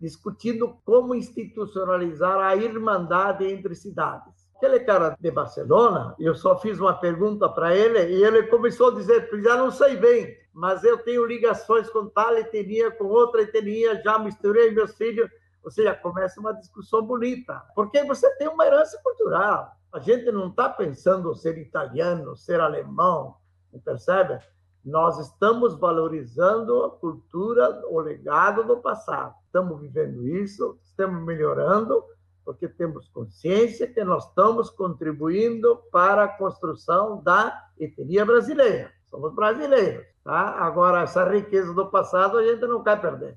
discutindo 0.00 0.76
como 0.84 1.14
institucionalizar 1.14 2.38
a 2.38 2.56
irmandade 2.56 3.44
entre 3.44 3.74
cidades. 3.74 4.50
Aquele 4.56 4.80
cara 4.80 5.16
de 5.18 5.30
Barcelona, 5.30 6.14
eu 6.18 6.34
só 6.34 6.58
fiz 6.58 6.78
uma 6.78 6.94
pergunta 6.94 7.48
para 7.48 7.76
ele 7.76 7.98
e 8.14 8.24
ele 8.24 8.44
começou 8.44 8.88
a 8.88 8.94
dizer: 8.94 9.28
já 9.42 9.56
não 9.56 9.70
sei 9.70 9.96
bem, 9.96 10.36
mas 10.52 10.84
eu 10.84 10.98
tenho 10.98 11.26
ligações 11.26 11.90
com 11.90 12.06
tal 12.06 12.36
etnia, 12.36 12.90
com 12.90 13.04
outra 13.04 13.42
etnia, 13.42 14.00
já 14.02 14.18
misturei 14.18 14.70
meus 14.70 14.94
filhos 14.94 15.28
ou 15.62 15.70
seja, 15.70 15.94
começa 15.94 16.40
uma 16.40 16.52
discussão 16.52 17.02
bonita, 17.02 17.62
porque 17.74 18.02
você 18.04 18.28
tem 18.36 18.48
uma 18.48 18.66
herança 18.66 19.00
cultural. 19.02 19.76
A 19.92 19.98
gente 20.00 20.30
não 20.32 20.48
está 20.48 20.68
pensando 20.68 21.34
ser 21.34 21.58
italiano, 21.58 22.36
ser 22.36 22.60
alemão, 22.60 23.36
percebe? 23.84 24.38
Nós 24.84 25.18
estamos 25.18 25.78
valorizando 25.78 26.82
a 26.84 26.90
cultura, 26.90 27.82
o 27.88 28.00
legado 28.00 28.64
do 28.64 28.78
passado. 28.78 29.34
Estamos 29.44 29.80
vivendo 29.80 30.26
isso, 30.26 30.78
estamos 30.82 31.22
melhorando, 31.24 32.02
porque 32.44 32.66
temos 32.66 33.08
consciência 33.08 33.86
que 33.86 34.02
nós 34.02 34.26
estamos 34.28 34.70
contribuindo 34.70 35.76
para 35.92 36.24
a 36.24 36.28
construção 36.28 37.22
da 37.22 37.68
etnia 37.78 38.24
brasileira. 38.24 38.90
Somos 39.04 39.32
brasileiros, 39.34 40.04
tá? 40.24 40.56
Agora, 40.58 41.02
essa 41.02 41.22
riqueza 41.28 41.72
do 41.74 41.86
passado 41.90 42.38
a 42.38 42.44
gente 42.44 42.66
não 42.66 42.82
quer 42.82 43.00
perder. 43.00 43.36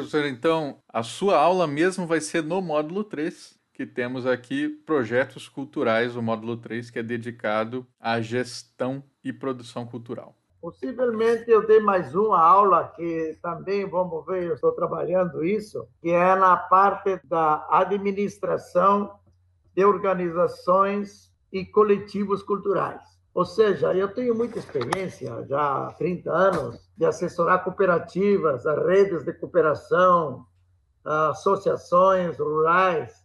Professor, 0.00 0.24
então, 0.24 0.78
a 0.88 1.02
sua 1.02 1.36
aula 1.36 1.66
mesmo 1.66 2.06
vai 2.06 2.22
ser 2.22 2.42
no 2.42 2.62
módulo 2.62 3.04
3, 3.04 3.58
que 3.74 3.84
temos 3.84 4.26
aqui 4.26 4.68
projetos 4.68 5.46
culturais, 5.46 6.16
o 6.16 6.22
módulo 6.22 6.56
3, 6.56 6.90
que 6.90 6.98
é 6.98 7.02
dedicado 7.02 7.86
à 8.00 8.18
gestão 8.18 9.04
e 9.22 9.30
produção 9.30 9.84
cultural. 9.84 10.34
Possivelmente 10.58 11.50
eu 11.50 11.66
dei 11.66 11.80
mais 11.80 12.14
uma 12.14 12.40
aula 12.40 12.92
que 12.96 13.38
também, 13.42 13.86
vamos 13.86 14.24
ver, 14.24 14.44
eu 14.44 14.54
estou 14.54 14.72
trabalhando 14.72 15.44
isso, 15.44 15.86
que 16.00 16.08
é 16.08 16.34
na 16.34 16.56
parte 16.56 17.20
da 17.24 17.66
administração 17.70 19.18
de 19.74 19.84
organizações 19.84 21.30
e 21.52 21.64
coletivos 21.64 22.42
culturais. 22.42 23.02
Ou 23.34 23.44
seja, 23.44 23.94
eu 23.94 24.12
tenho 24.12 24.34
muita 24.34 24.58
experiência, 24.58 25.44
já 25.46 25.86
há 25.86 25.92
30 25.92 26.30
anos, 26.32 26.90
de 26.96 27.04
assessorar 27.04 27.62
cooperativas, 27.62 28.64
redes 28.86 29.24
de 29.24 29.32
cooperação, 29.32 30.44
associações 31.04 32.38
rurais. 32.38 33.24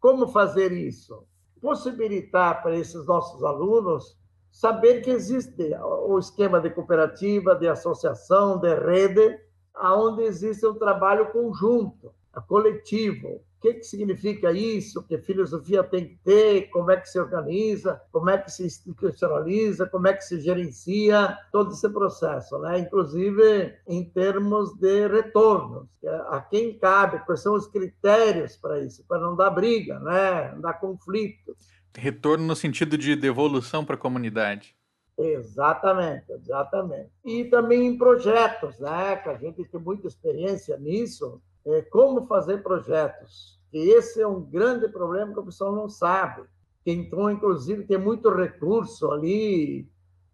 Como 0.00 0.28
fazer 0.28 0.72
isso? 0.72 1.24
Possibilitar 1.60 2.62
para 2.62 2.76
esses 2.76 3.06
nossos 3.06 3.42
alunos 3.44 4.18
saber 4.50 5.00
que 5.00 5.10
existe 5.10 5.74
o 6.06 6.16
esquema 6.18 6.60
de 6.60 6.70
cooperativa, 6.70 7.56
de 7.56 7.66
associação, 7.66 8.58
de 8.58 8.72
rede, 8.74 9.40
aonde 9.74 10.22
existe 10.22 10.64
um 10.64 10.74
trabalho 10.74 11.32
conjunto, 11.32 12.14
coletivo, 12.46 13.42
que, 13.64 13.74
que 13.74 13.84
significa 13.84 14.52
isso, 14.52 15.02
que 15.02 15.16
filosofia 15.16 15.82
tem 15.82 16.06
que 16.06 16.16
ter, 16.22 16.68
como 16.68 16.90
é 16.90 16.98
que 16.98 17.08
se 17.08 17.18
organiza, 17.18 17.98
como 18.12 18.28
é 18.28 18.36
que 18.36 18.50
se 18.50 18.66
institucionaliza, 18.66 19.86
como 19.86 20.06
é 20.06 20.12
que 20.12 20.22
se 20.22 20.38
gerencia 20.38 21.38
todo 21.50 21.72
esse 21.72 21.88
processo, 21.88 22.58
né? 22.58 22.78
inclusive 22.80 23.74
em 23.88 24.04
termos 24.04 24.74
de 24.74 25.08
retornos, 25.08 25.88
a 26.28 26.42
quem 26.42 26.78
cabe, 26.78 27.24
quais 27.24 27.40
são 27.40 27.54
os 27.54 27.66
critérios 27.66 28.54
para 28.58 28.80
isso, 28.80 29.02
para 29.08 29.18
não 29.18 29.34
dar 29.34 29.48
briga, 29.48 29.98
né? 29.98 30.52
não 30.52 30.60
dar 30.60 30.74
conflito. 30.74 31.56
Retorno 31.96 32.44
no 32.44 32.54
sentido 32.54 32.98
de 32.98 33.16
devolução 33.16 33.82
para 33.82 33.94
a 33.94 33.98
comunidade. 33.98 34.76
Exatamente, 35.16 36.30
exatamente. 36.32 37.10
E 37.24 37.44
também 37.44 37.86
em 37.86 37.96
projetos, 37.96 38.80
né? 38.80 39.14
Que 39.14 39.28
a 39.28 39.36
gente 39.36 39.64
tem 39.64 39.80
muita 39.80 40.08
experiência 40.08 40.76
nisso. 40.76 41.40
É, 41.66 41.82
como 41.82 42.26
fazer 42.26 42.62
projetos. 42.62 43.58
E 43.72 43.90
esse 43.90 44.20
é 44.20 44.26
um 44.26 44.40
grande 44.40 44.88
problema 44.88 45.32
que 45.32 45.40
o 45.40 45.44
pessoal 45.44 45.74
não 45.74 45.88
sabe. 45.88 46.42
Então, 46.86 47.30
inclusive, 47.30 47.84
tem 47.84 47.98
muito 47.98 48.28
recurso 48.28 49.10
ali. 49.10 49.88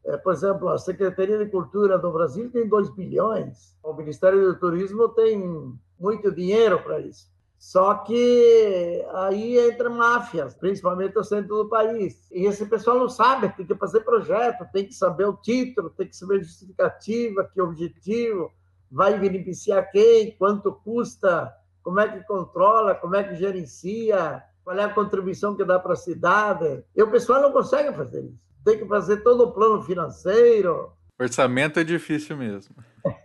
É, 0.04 0.16
por 0.16 0.32
exemplo, 0.32 0.68
a 0.68 0.78
Secretaria 0.78 1.38
de 1.38 1.50
Cultura 1.50 1.98
do 1.98 2.10
Brasil 2.12 2.50
tem 2.50 2.68
2 2.68 2.90
bilhões. 2.94 3.76
O 3.82 3.92
Ministério 3.92 4.52
do 4.52 4.58
Turismo 4.58 5.08
tem 5.10 5.78
muito 5.98 6.32
dinheiro 6.32 6.82
para 6.82 7.00
isso. 7.00 7.30
Só 7.60 7.94
que 7.94 9.04
aí 9.12 9.58
entra 9.58 9.90
máfias, 9.90 10.54
principalmente 10.54 11.14
no 11.14 11.22
centro 11.22 11.56
do 11.56 11.68
país. 11.68 12.26
E 12.32 12.46
esse 12.46 12.64
pessoal 12.64 12.98
não 12.98 13.08
sabe, 13.08 13.54
tem 13.54 13.66
que 13.66 13.74
fazer 13.74 14.00
projeto, 14.00 14.66
tem 14.72 14.86
que 14.86 14.94
saber 14.94 15.26
o 15.26 15.36
título, 15.36 15.90
tem 15.90 16.08
que 16.08 16.16
saber 16.16 16.36
a 16.36 16.42
justificativa, 16.42 17.50
que 17.52 17.60
objetivo, 17.60 18.50
vai 18.90 19.18
beneficiar 19.18 19.90
quem, 19.90 20.36
quanto 20.36 20.72
custa, 20.72 21.52
como 21.82 22.00
é 22.00 22.08
que 22.08 22.26
controla, 22.26 22.94
como 22.94 23.16
é 23.16 23.24
que 23.24 23.36
gerencia, 23.36 24.42
qual 24.64 24.78
é 24.78 24.84
a 24.84 24.92
contribuição 24.92 25.56
que 25.56 25.64
dá 25.64 25.78
para 25.78 25.92
a 25.92 25.96
cidade. 25.96 26.84
E 26.94 27.02
o 27.02 27.10
pessoal 27.10 27.40
não 27.40 27.52
consegue 27.52 27.92
fazer 27.94 28.24
isso. 28.24 28.50
Tem 28.64 28.78
que 28.78 28.86
fazer 28.86 29.18
todo 29.18 29.44
o 29.44 29.52
plano 29.52 29.82
financeiro. 29.82 30.92
Orçamento 31.18 31.78
é 31.80 31.84
difícil 31.84 32.36
mesmo. 32.36 32.74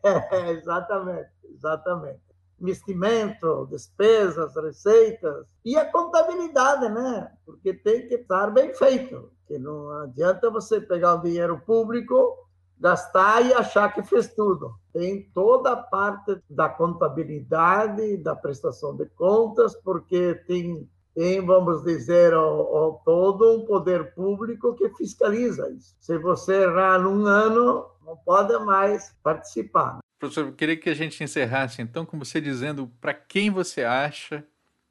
É, 0.04 0.52
exatamente, 0.58 1.30
exatamente 1.54 2.26
investimento, 2.60 3.68
despesas, 3.70 4.56
receitas 4.56 5.46
e 5.64 5.78
a 5.78 5.86
contabilidade, 5.86 6.90
né? 6.90 7.32
Porque 7.46 7.74
tem 7.74 8.08
que 8.08 8.16
estar 8.16 8.50
bem 8.52 8.74
feito. 8.74 9.32
Que 9.48 9.60
não 9.60 9.92
adianta 10.02 10.50
você 10.50 10.82
pegar 10.82 11.16
o 11.16 11.22
dinheiro 11.22 11.62
público, 11.66 12.45
gastar 12.80 13.46
e 13.46 13.54
achar 13.54 13.94
que 13.94 14.04
fez 14.04 14.34
tudo. 14.34 14.76
Tem 14.94 15.24
toda 15.34 15.72
a 15.72 15.78
parte 15.78 16.38
da 16.50 16.70
contabilidade, 16.70 18.18
da 18.18 18.36
prestação 18.36 18.96
de 18.96 19.06
contas, 19.06 19.76
porque 19.76 20.36
tem 20.48 20.88
tem, 21.16 21.40
vamos 21.40 21.82
dizer, 21.82 22.34
ao, 22.34 23.02
todo 23.06 23.56
um 23.56 23.66
poder 23.66 24.14
público 24.14 24.76
que 24.76 24.90
fiscaliza 24.90 25.70
isso. 25.70 25.96
Se 26.02 26.18
você 26.18 26.64
errar 26.64 27.00
num 27.00 27.26
ano, 27.26 27.86
não 28.06 28.18
pode 28.18 28.54
mais 28.66 29.16
participar. 29.24 30.00
Professor, 30.20 30.48
eu 30.48 30.54
queria 30.54 30.76
que 30.76 30.90
a 30.90 30.94
gente 30.94 31.24
encerrasse 31.24 31.82
então 31.82 32.06
com 32.06 32.20
você 32.20 32.42
dizendo 32.42 32.92
para 33.00 33.14
quem 33.14 33.50
você 33.50 33.84
acha 33.84 34.46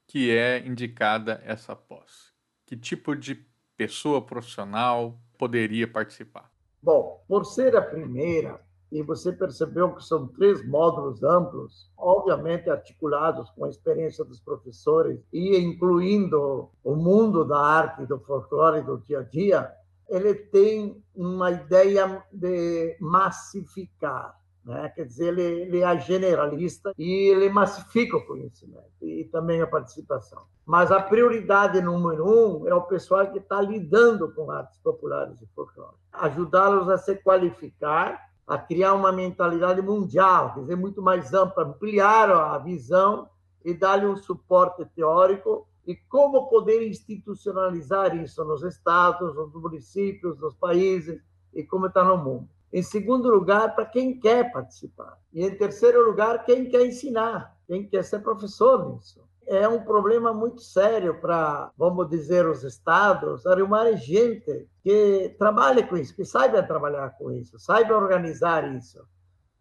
que 0.07 0.31
é 0.31 0.67
indicada 0.67 1.43
essa 1.45 1.77
pós. 1.77 2.33
Que 2.65 2.75
tipo 2.75 3.15
de 3.15 3.45
pessoa 3.77 4.23
profissional 4.23 5.21
poderia 5.37 5.87
participar? 5.87 6.51
Bom, 6.85 7.25
por 7.27 7.47
ser 7.47 7.75
a 7.75 7.81
primeira, 7.81 8.61
e 8.93 9.03
você 9.03 9.33
percebeu 9.33 9.95
que 9.95 10.05
são 10.05 10.29
três 10.29 10.63
módulos 10.69 11.23
amplos, 11.23 11.91
obviamente 11.97 12.69
articulados 12.69 13.49
com 13.53 13.65
a 13.65 13.71
experiência 13.71 14.23
dos 14.23 14.39
professores 14.39 15.19
e 15.33 15.57
incluindo 15.57 16.69
o 16.85 16.95
mundo 16.95 17.43
da 17.43 17.59
arte, 17.59 18.05
do 18.05 18.21
folclore 18.21 18.83
do 18.83 18.99
dia 18.99 19.21
a 19.21 19.23
dia, 19.23 19.73
ele 20.11 20.35
tem 20.35 21.03
uma 21.15 21.53
ideia 21.53 22.23
de 22.31 22.99
massificar 23.01 24.39
né? 24.65 24.89
Quer 24.89 25.05
dizer, 25.05 25.27
ele, 25.29 25.43
ele 25.43 25.83
é 25.83 25.99
generalista 25.99 26.93
e 26.99 27.29
ele 27.29 27.49
massifica 27.51 28.17
o 28.17 28.27
conhecimento 28.27 28.91
e 29.03 29.25
também 29.25 29.61
a 29.61 29.67
participação. 29.67 30.43
Mas 30.65 30.91
a 30.91 31.01
prioridade 31.01 31.81
número 31.83 32.27
um 32.27 32.67
é 32.67 32.75
o 32.75 32.83
pessoal 32.83 33.31
que 33.31 33.39
está 33.39 33.61
lidando 33.61 34.33
com 34.33 34.51
artes 34.51 34.79
populares 34.79 35.41
e 35.43 35.47
folclore. 35.55 35.97
Ajudá-los 36.13 36.89
a 36.89 36.97
se 36.97 37.15
qualificar, 37.17 38.31
a 38.47 38.57
criar 38.57 38.95
uma 38.95 39.13
mentalidade 39.13 39.83
mundial, 39.83 40.55
quer 40.55 40.61
dizer, 40.61 40.77
muito 40.77 41.03
mais 41.03 41.35
ampla, 41.35 41.65
ampliar 41.65 42.31
a 42.31 42.57
visão 42.59 43.29
e 43.65 43.75
dar-lhe 43.75 44.07
um 44.07 44.17
suporte 44.17 44.85
teórico 44.97 45.67
e 45.87 45.95
como 45.95 46.49
poder 46.49 46.87
institucionalizar 46.87 48.17
isso 48.17 48.43
nos 48.45 48.63
estados, 48.63 49.35
nos 49.35 49.53
municípios, 49.53 50.39
nos 50.39 50.55
países 50.55 51.23
e 51.53 51.63
como 51.63 51.87
está 51.87 52.03
no 52.03 52.17
mundo. 52.17 52.49
Em 52.75 52.83
segundo 52.83 53.31
lugar, 53.31 53.73
para 53.77 53.87
quem 53.87 54.19
quer 54.19 54.51
participar. 54.51 55.17
E 55.33 55.47
em 55.47 55.57
terceiro 55.57 56.05
lugar, 56.05 56.45
quem 56.45 56.69
quer 56.69 56.85
ensinar, 56.85 57.57
quem 57.69 57.89
quer 57.89 58.03
ser 58.03 58.19
professor 58.19 58.93
nisso. 58.93 59.23
É 59.47 59.69
um 59.69 59.85
problema 59.85 60.35
muito 60.35 60.61
sério 60.61 61.21
para, 61.21 61.71
vamos 61.79 62.09
dizer, 62.09 62.49
os 62.49 62.65
estados 62.65 63.47
arrumarem 63.47 63.97
gente 63.97 64.67
que 64.83 65.37
trabalhe 65.39 65.85
com 65.87 65.97
isso, 65.97 66.17
que 66.17 66.25
saiba 66.25 66.65
trabalhar 66.65 67.11
com 67.11 67.31
isso, 67.31 67.61
saiba 67.61 67.95
organizar 67.95 68.69
isso 68.75 69.07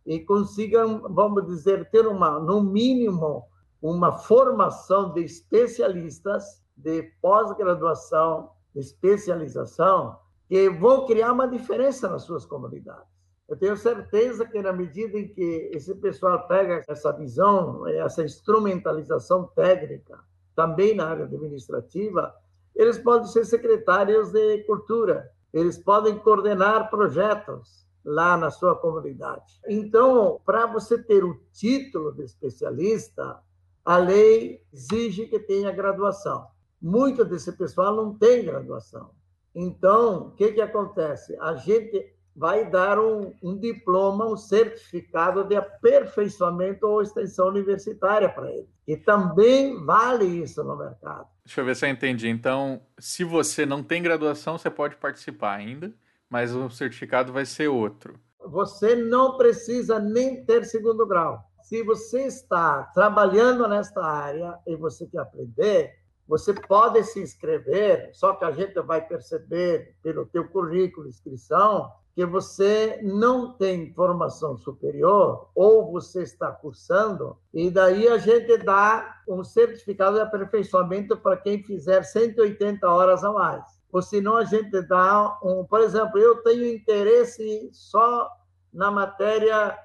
e 0.07 0.19
consigam, 0.19 1.03
vamos 1.13 1.45
dizer, 1.45 1.87
ter 1.91 2.07
uma, 2.07 2.39
no 2.39 2.63
mínimo, 2.63 3.45
uma 3.79 4.11
formação 4.11 5.13
de 5.13 5.23
especialistas 5.23 6.63
de 6.75 7.03
pós-graduação, 7.21 8.49
especialização, 8.75 10.17
que 10.47 10.69
vão 10.69 11.05
criar 11.05 11.31
uma 11.31 11.47
diferença 11.47 12.09
nas 12.09 12.23
suas 12.23 12.45
comunidades. 12.45 13.11
Eu 13.47 13.57
tenho 13.57 13.75
certeza 13.75 14.45
que, 14.45 14.61
na 14.61 14.71
medida 14.71 15.17
em 15.17 15.27
que 15.27 15.69
esse 15.73 15.93
pessoal 15.95 16.47
pega 16.47 16.83
essa 16.87 17.11
visão, 17.11 17.87
essa 17.87 18.23
instrumentalização 18.23 19.47
técnica, 19.55 20.19
também 20.55 20.95
na 20.95 21.07
área 21.07 21.25
administrativa, 21.25 22.33
eles 22.75 22.97
podem 22.97 23.27
ser 23.27 23.45
secretários 23.45 24.31
de 24.31 24.63
cultura, 24.63 25.29
eles 25.51 25.77
podem 25.77 26.17
coordenar 26.17 26.89
projetos 26.89 27.85
lá 28.03 28.35
na 28.37 28.49
sua 28.49 28.75
comunidade. 28.75 29.59
Então, 29.67 30.39
para 30.45 30.65
você 30.65 30.97
ter 30.97 31.23
o 31.23 31.39
título 31.51 32.11
de 32.13 32.23
especialista, 32.23 33.39
a 33.85 33.97
lei 33.97 34.61
exige 34.73 35.27
que 35.27 35.39
tenha 35.39 35.71
graduação. 35.71 36.47
Muito 36.81 37.23
desse 37.23 37.51
pessoal 37.53 37.95
não 37.95 38.13
tem 38.17 38.43
graduação. 38.43 39.11
Então, 39.55 40.27
o 40.27 40.31
que, 40.31 40.53
que 40.53 40.61
acontece? 40.61 41.37
A 41.39 41.55
gente 41.55 42.13
vai 42.35 42.69
dar 42.69 42.99
um, 42.99 43.33
um, 43.43 43.57
diploma, 43.57 44.25
um 44.25 44.35
certificado 44.35 45.43
de 45.43 45.55
aperfeiçoamento 45.55 46.87
ou 46.87 47.01
extensão 47.01 47.47
universitária 47.47 48.27
para 48.27 48.51
ele. 48.51 48.67
E 48.87 48.97
também 48.97 49.83
vale 49.85 50.25
isso 50.25 50.63
no 50.63 50.75
mercado. 50.75 51.27
Deixa 51.45 51.61
eu 51.61 51.65
ver 51.65 51.75
se 51.75 51.85
eu 51.85 51.89
entendi. 51.89 52.27
Então, 52.27 52.81
se 52.97 53.23
você 53.23 53.65
não 53.65 53.83
tem 53.83 54.01
graduação, 54.01 54.57
você 54.57 54.69
pode 54.69 54.95
participar 54.95 55.53
ainda, 55.53 55.93
mas 56.29 56.55
o 56.55 56.69
certificado 56.69 57.31
vai 57.31 57.45
ser 57.45 57.67
outro. 57.67 58.19
Você 58.45 58.95
não 58.95 59.37
precisa 59.37 59.99
nem 59.99 60.43
ter 60.43 60.65
segundo 60.65 61.05
grau. 61.07 61.39
Se 61.61 61.81
você 61.83 62.25
está 62.25 62.83
trabalhando 62.93 63.67
nesta 63.67 64.03
área 64.03 64.57
e 64.67 64.75
você 64.75 65.07
quer 65.07 65.19
aprender, 65.19 65.93
você 66.27 66.53
pode 66.53 67.03
se 67.03 67.21
inscrever, 67.21 68.09
só 68.13 68.33
que 68.33 68.45
a 68.45 68.51
gente 68.51 68.79
vai 68.81 69.05
perceber 69.05 69.95
pelo 70.01 70.25
teu 70.25 70.47
currículo, 70.47 71.07
inscrição, 71.07 71.91
que 72.15 72.25
você 72.25 72.99
não 73.01 73.53
tem 73.53 73.91
formação 73.93 74.55
superior 74.57 75.49
ou 75.55 75.91
você 75.91 76.21
está 76.23 76.51
cursando, 76.51 77.37
e 77.53 77.71
daí 77.71 78.07
a 78.07 78.17
gente 78.17 78.55
dá 78.57 79.21
um 79.27 79.43
certificado 79.43 80.15
de 80.15 80.21
aperfeiçoamento 80.21 81.17
para 81.17 81.37
quem 81.37 81.63
fizer 81.63 82.03
180 82.03 82.87
horas 82.87 83.23
a 83.23 83.31
mais. 83.31 83.63
Ou 83.91 84.01
senão 84.01 84.37
a 84.37 84.43
gente 84.43 84.81
dá 84.83 85.39
um, 85.43 85.65
por 85.65 85.81
exemplo, 85.81 86.19
eu 86.19 86.41
tenho 86.43 86.65
interesse 86.65 87.69
só 87.73 88.29
na 88.71 88.89
matéria, 88.89 89.77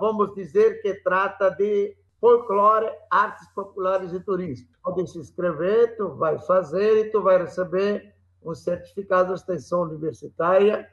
vamos 0.00 0.34
dizer, 0.34 0.82
que 0.82 0.94
trata 0.94 1.50
de 1.50 1.96
folclore, 2.22 2.88
artes 3.10 3.48
populares 3.48 4.12
e 4.12 4.20
turismo. 4.20 4.68
Pode 4.80 5.10
se 5.10 5.18
inscrever, 5.18 5.96
tu 5.96 6.10
vai 6.10 6.38
fazer 6.38 7.06
e 7.06 7.10
tu 7.10 7.20
vai 7.20 7.36
receber 7.38 8.14
um 8.40 8.54
certificado 8.54 9.34
de 9.34 9.40
extensão 9.40 9.82
universitária. 9.82 10.88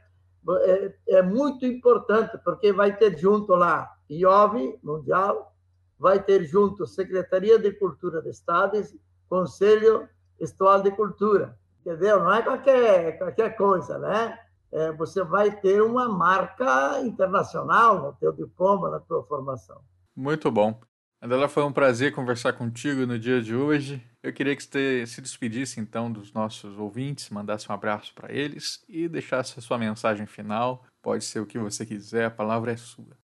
É, 0.62 0.94
é 1.10 1.22
muito 1.22 1.68
importante, 1.68 2.36
porque 2.44 2.74
vai 2.74 2.98
ter 2.98 3.16
junto 3.16 3.54
lá 3.54 3.96
IOV, 4.10 4.80
Mundial, 4.82 5.54
vai 6.00 6.20
ter 6.20 6.44
junto 6.46 6.88
Secretaria 6.88 7.60
de 7.60 7.74
Cultura 7.74 8.24
do 8.24 8.30
Estado 8.30 8.80
e 8.80 8.84
Conselho 9.30 10.10
Estadual 10.40 10.82
de 10.82 10.90
Cultura. 10.92 11.56
Entendeu? 11.82 12.24
Não 12.24 12.34
é 12.34 12.42
qualquer, 12.42 13.20
qualquer 13.20 13.56
coisa, 13.56 14.00
né? 14.00 14.40
É, 14.72 14.92
você 14.94 15.24
vai 15.24 15.52
ter 15.52 15.82
uma 15.84 16.10
marca 16.10 17.00
internacional 17.02 18.02
no 18.02 18.14
teu 18.14 18.32
diploma, 18.32 18.90
na 18.90 19.00
tua 19.00 19.24
formação. 19.24 19.80
Muito 20.16 20.50
bom. 20.50 20.80
Adela, 21.22 21.50
foi 21.50 21.64
um 21.64 21.74
prazer 21.74 22.16
conversar 22.16 22.54
contigo 22.54 23.06
no 23.06 23.20
dia 23.20 23.42
de 23.42 23.54
hoje. 23.54 24.02
Eu 24.24 24.32
queria 24.32 24.56
que 24.56 24.64
você 24.64 25.06
se 25.06 25.20
despedisse 25.20 25.78
então 25.78 26.10
dos 26.10 26.32
nossos 26.32 26.80
ouvintes, 26.80 27.30
mandasse 27.30 27.70
um 27.70 27.74
abraço 27.74 28.16
para 28.16 28.32
eles 28.32 28.82
e 28.88 29.06
deixasse 29.10 29.60
a 29.60 29.62
sua 29.62 29.78
mensagem 29.78 30.26
final. 30.26 30.86
Pode 31.02 31.26
ser 31.26 31.42
o 31.42 31.46
que 31.46 31.60
você 31.60 31.86
quiser, 31.86 32.24
a 32.24 32.32
palavra 32.32 32.72
é 32.72 32.78
sua. 32.78 33.18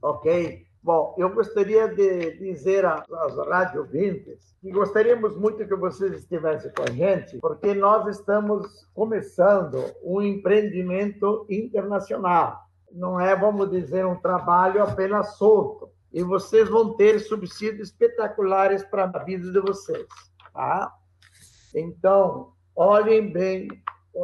Ok. 0.00 0.64
Bom, 0.80 1.16
eu 1.18 1.28
gostaria 1.34 1.88
de 1.88 2.38
dizer 2.38 2.84
rádio 2.84 3.80
ouvintes 3.80 4.54
que 4.60 4.70
gostaríamos 4.70 5.36
muito 5.36 5.66
que 5.66 5.74
vocês 5.74 6.12
estivessem 6.12 6.70
com 6.72 6.82
a 6.84 6.90
gente, 6.90 7.38
porque 7.38 7.74
nós 7.74 8.16
estamos 8.16 8.86
começando 8.94 9.82
um 10.04 10.22
empreendimento 10.22 11.46
internacional. 11.50 12.60
Não 12.92 13.18
é, 13.18 13.34
vamos 13.34 13.70
dizer, 13.72 14.06
um 14.06 14.20
trabalho 14.20 14.84
apenas 14.84 15.36
solto. 15.36 15.93
E 16.14 16.22
vocês 16.22 16.68
vão 16.68 16.94
ter 16.94 17.18
subsídios 17.18 17.88
espetaculares 17.88 18.84
para 18.84 19.10
a 19.12 19.24
vida 19.24 19.50
de 19.50 19.58
vocês. 19.58 20.06
Tá? 20.52 20.94
Então, 21.74 22.52
olhem 22.76 23.32
bem 23.32 23.66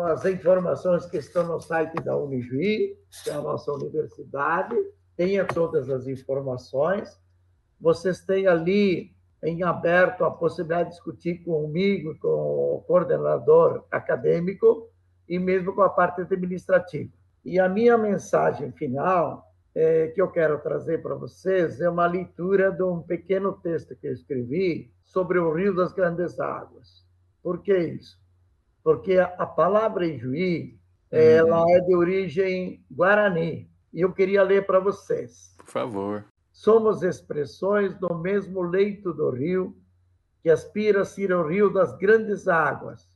as 0.04 0.24
informações 0.24 1.04
que 1.06 1.16
estão 1.16 1.48
no 1.48 1.60
site 1.60 1.94
da 1.96 2.16
Unijuí, 2.16 2.96
que 3.24 3.30
é 3.30 3.32
a 3.32 3.40
nossa 3.40 3.72
universidade, 3.72 4.76
tenha 5.16 5.44
todas 5.44 5.90
as 5.90 6.06
informações. 6.06 7.20
Vocês 7.80 8.20
têm 8.20 8.46
ali 8.46 9.12
em 9.42 9.64
aberto 9.64 10.24
a 10.24 10.30
possibilidade 10.30 10.90
de 10.90 10.94
discutir 10.94 11.42
comigo, 11.42 12.16
com 12.20 12.28
o 12.28 12.84
coordenador 12.86 13.84
acadêmico 13.90 14.88
e 15.28 15.40
mesmo 15.40 15.74
com 15.74 15.82
a 15.82 15.90
parte 15.90 16.20
administrativa. 16.20 17.10
E 17.44 17.58
a 17.58 17.68
minha 17.68 17.98
mensagem 17.98 18.70
final 18.70 19.49
é, 19.74 20.08
que 20.08 20.20
eu 20.20 20.28
quero 20.28 20.58
trazer 20.58 21.02
para 21.02 21.14
vocês 21.14 21.80
é 21.80 21.88
uma 21.88 22.06
leitura 22.06 22.70
de 22.70 22.82
um 22.82 23.00
pequeno 23.00 23.52
texto 23.52 23.94
que 23.96 24.08
eu 24.08 24.12
escrevi 24.12 24.92
sobre 25.04 25.38
o 25.38 25.52
Rio 25.52 25.74
das 25.74 25.92
Grandes 25.92 26.38
Águas. 26.40 27.04
Por 27.42 27.62
que 27.62 27.76
isso? 27.76 28.18
Porque 28.82 29.18
a 29.18 29.46
palavra 29.46 30.06
Ijuí, 30.06 30.78
ela 31.10 31.62
uhum. 31.62 31.70
é 31.70 31.80
de 31.80 31.94
origem 31.94 32.84
guarani, 32.90 33.70
e 33.92 34.00
eu 34.00 34.12
queria 34.12 34.42
ler 34.42 34.66
para 34.66 34.80
vocês. 34.80 35.54
Por 35.56 35.66
favor. 35.66 36.24
Somos 36.52 37.02
expressões 37.02 37.94
do 37.98 38.14
mesmo 38.14 38.62
leito 38.62 39.12
do 39.12 39.30
rio, 39.30 39.76
que 40.42 40.50
aspira 40.50 41.02
a 41.02 41.04
ser 41.04 41.32
o 41.32 41.46
rio 41.46 41.70
das 41.70 41.96
grandes 41.96 42.48
águas, 42.48 43.06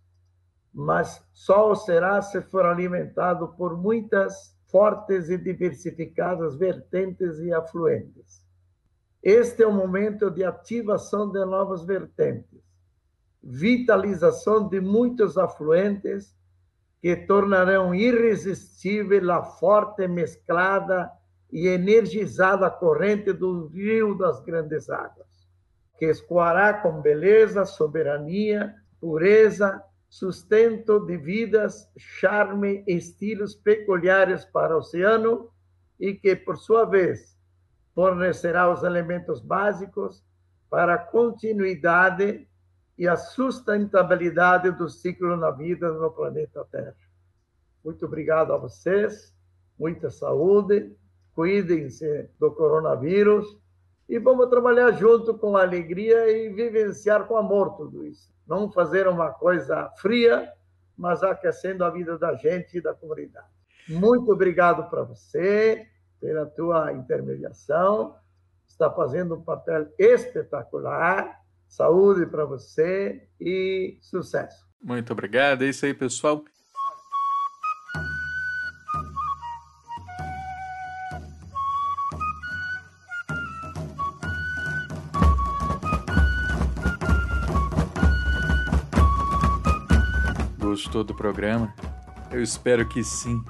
mas 0.73 1.25
só 1.33 1.71
o 1.71 1.77
será 1.77 2.21
se 2.21 2.43
for 2.43 2.67
alimentado 2.67 3.49
por 3.57 3.77
muitas 3.77 4.54
fortes 4.75 5.31
e 5.31 5.39
diversificadas 5.39 6.57
vertentes 6.57 7.39
e 7.39 7.53
afluentes. 7.53 8.45
Este 9.23 9.63
é 9.63 9.67
o 9.69 9.73
momento 9.73 10.29
de 10.29 10.43
ativação 10.43 11.31
de 11.31 11.45
novas 11.45 11.85
vertentes, 11.85 12.61
vitalização 13.41 14.69
de 14.69 14.81
muitos 14.81 15.39
afluentes 15.39 16.37
que 17.01 17.15
tornarão 17.15 17.95
irresistível 17.95 19.31
a 19.31 19.45
forte, 19.45 20.09
mesclada 20.09 21.09
e 21.53 21.69
energizada 21.69 22.69
corrente 22.69 23.33
do 23.33 23.69
rio 23.69 24.19
das 24.19 24.41
grandes 24.41 24.91
águas, 24.91 25.47
que 25.97 26.07
escoará 26.07 26.75
com 26.75 27.01
beleza, 27.01 27.65
soberania, 27.65 28.75
pureza, 29.01 29.81
sustento 30.15 31.01
de 31.01 31.17
vidas, 31.17 31.91
charme 31.97 32.85
estilos 32.87 33.57
peculiares 33.57 34.45
para 34.45 34.77
o 34.77 34.79
oceano 34.79 35.51
e 35.99 36.15
que, 36.15 36.37
por 36.37 36.57
sua 36.57 36.85
vez, 36.85 37.37
fornecerá 37.97 38.73
os 38.73 38.85
elementos 38.85 39.41
básicos 39.41 40.25
para 40.71 40.95
a 40.95 40.99
continuidade 40.99 42.47
e 42.97 43.09
a 43.09 43.17
sustentabilidade 43.17 44.71
do 44.71 44.89
ciclo 44.89 45.37
na 45.37 45.51
vida 45.51 45.91
no 45.91 46.13
planeta 46.13 46.65
Terra. 46.71 46.95
Muito 47.85 48.07
obrigado 48.07 48.53
a 48.53 48.57
vocês, 48.57 49.35
muita 49.77 50.13
saúde, 50.13 50.97
cuidem-se 51.35 52.31
do 52.39 52.53
coronavírus 52.53 53.59
e 54.09 54.21
vamos 54.21 54.49
trabalhar 54.49 54.93
junto 54.93 55.37
com 55.37 55.57
alegria 55.57 56.31
e 56.31 56.51
vivenciar 56.51 57.27
com 57.27 57.37
amor 57.37 57.77
tudo 57.77 58.07
isso. 58.07 58.34
Não 58.47 58.71
fazer 58.71 59.07
uma 59.09 59.31
coisa 59.31 59.91
fria, 59.99 60.53
mas 60.97 61.23
aquecendo 61.23 61.85
a 61.85 61.91
vida 61.91 62.19
da 62.19 62.35
gente 62.35 62.79
e 62.79 62.81
da 62.81 62.95
comunidade. 62.95 63.47
Muito 63.89 64.33
obrigado 64.33 64.89
para 64.89 65.03
você, 65.03 65.87
pela 66.21 66.47
tua 66.47 66.93
intermediação. 66.93 68.17
Está 68.67 68.91
fazendo 68.91 69.35
um 69.35 69.43
papel 69.43 69.89
espetacular 69.99 71.45
Saúde 71.69 72.27
para 72.27 72.45
você 72.45 73.27
e 73.41 73.99
sucesso. 74.01 74.65
Muito 74.81 75.13
obrigado. 75.13 75.63
É 75.63 75.69
isso 75.69 75.85
aí, 75.85 75.93
pessoal. 75.93 76.45
Gostou 90.85 91.03
do 91.03 91.15
programa? 91.15 91.73
Eu 92.31 92.43
espero 92.43 92.87
que 92.87 93.03
sim. 93.03 93.43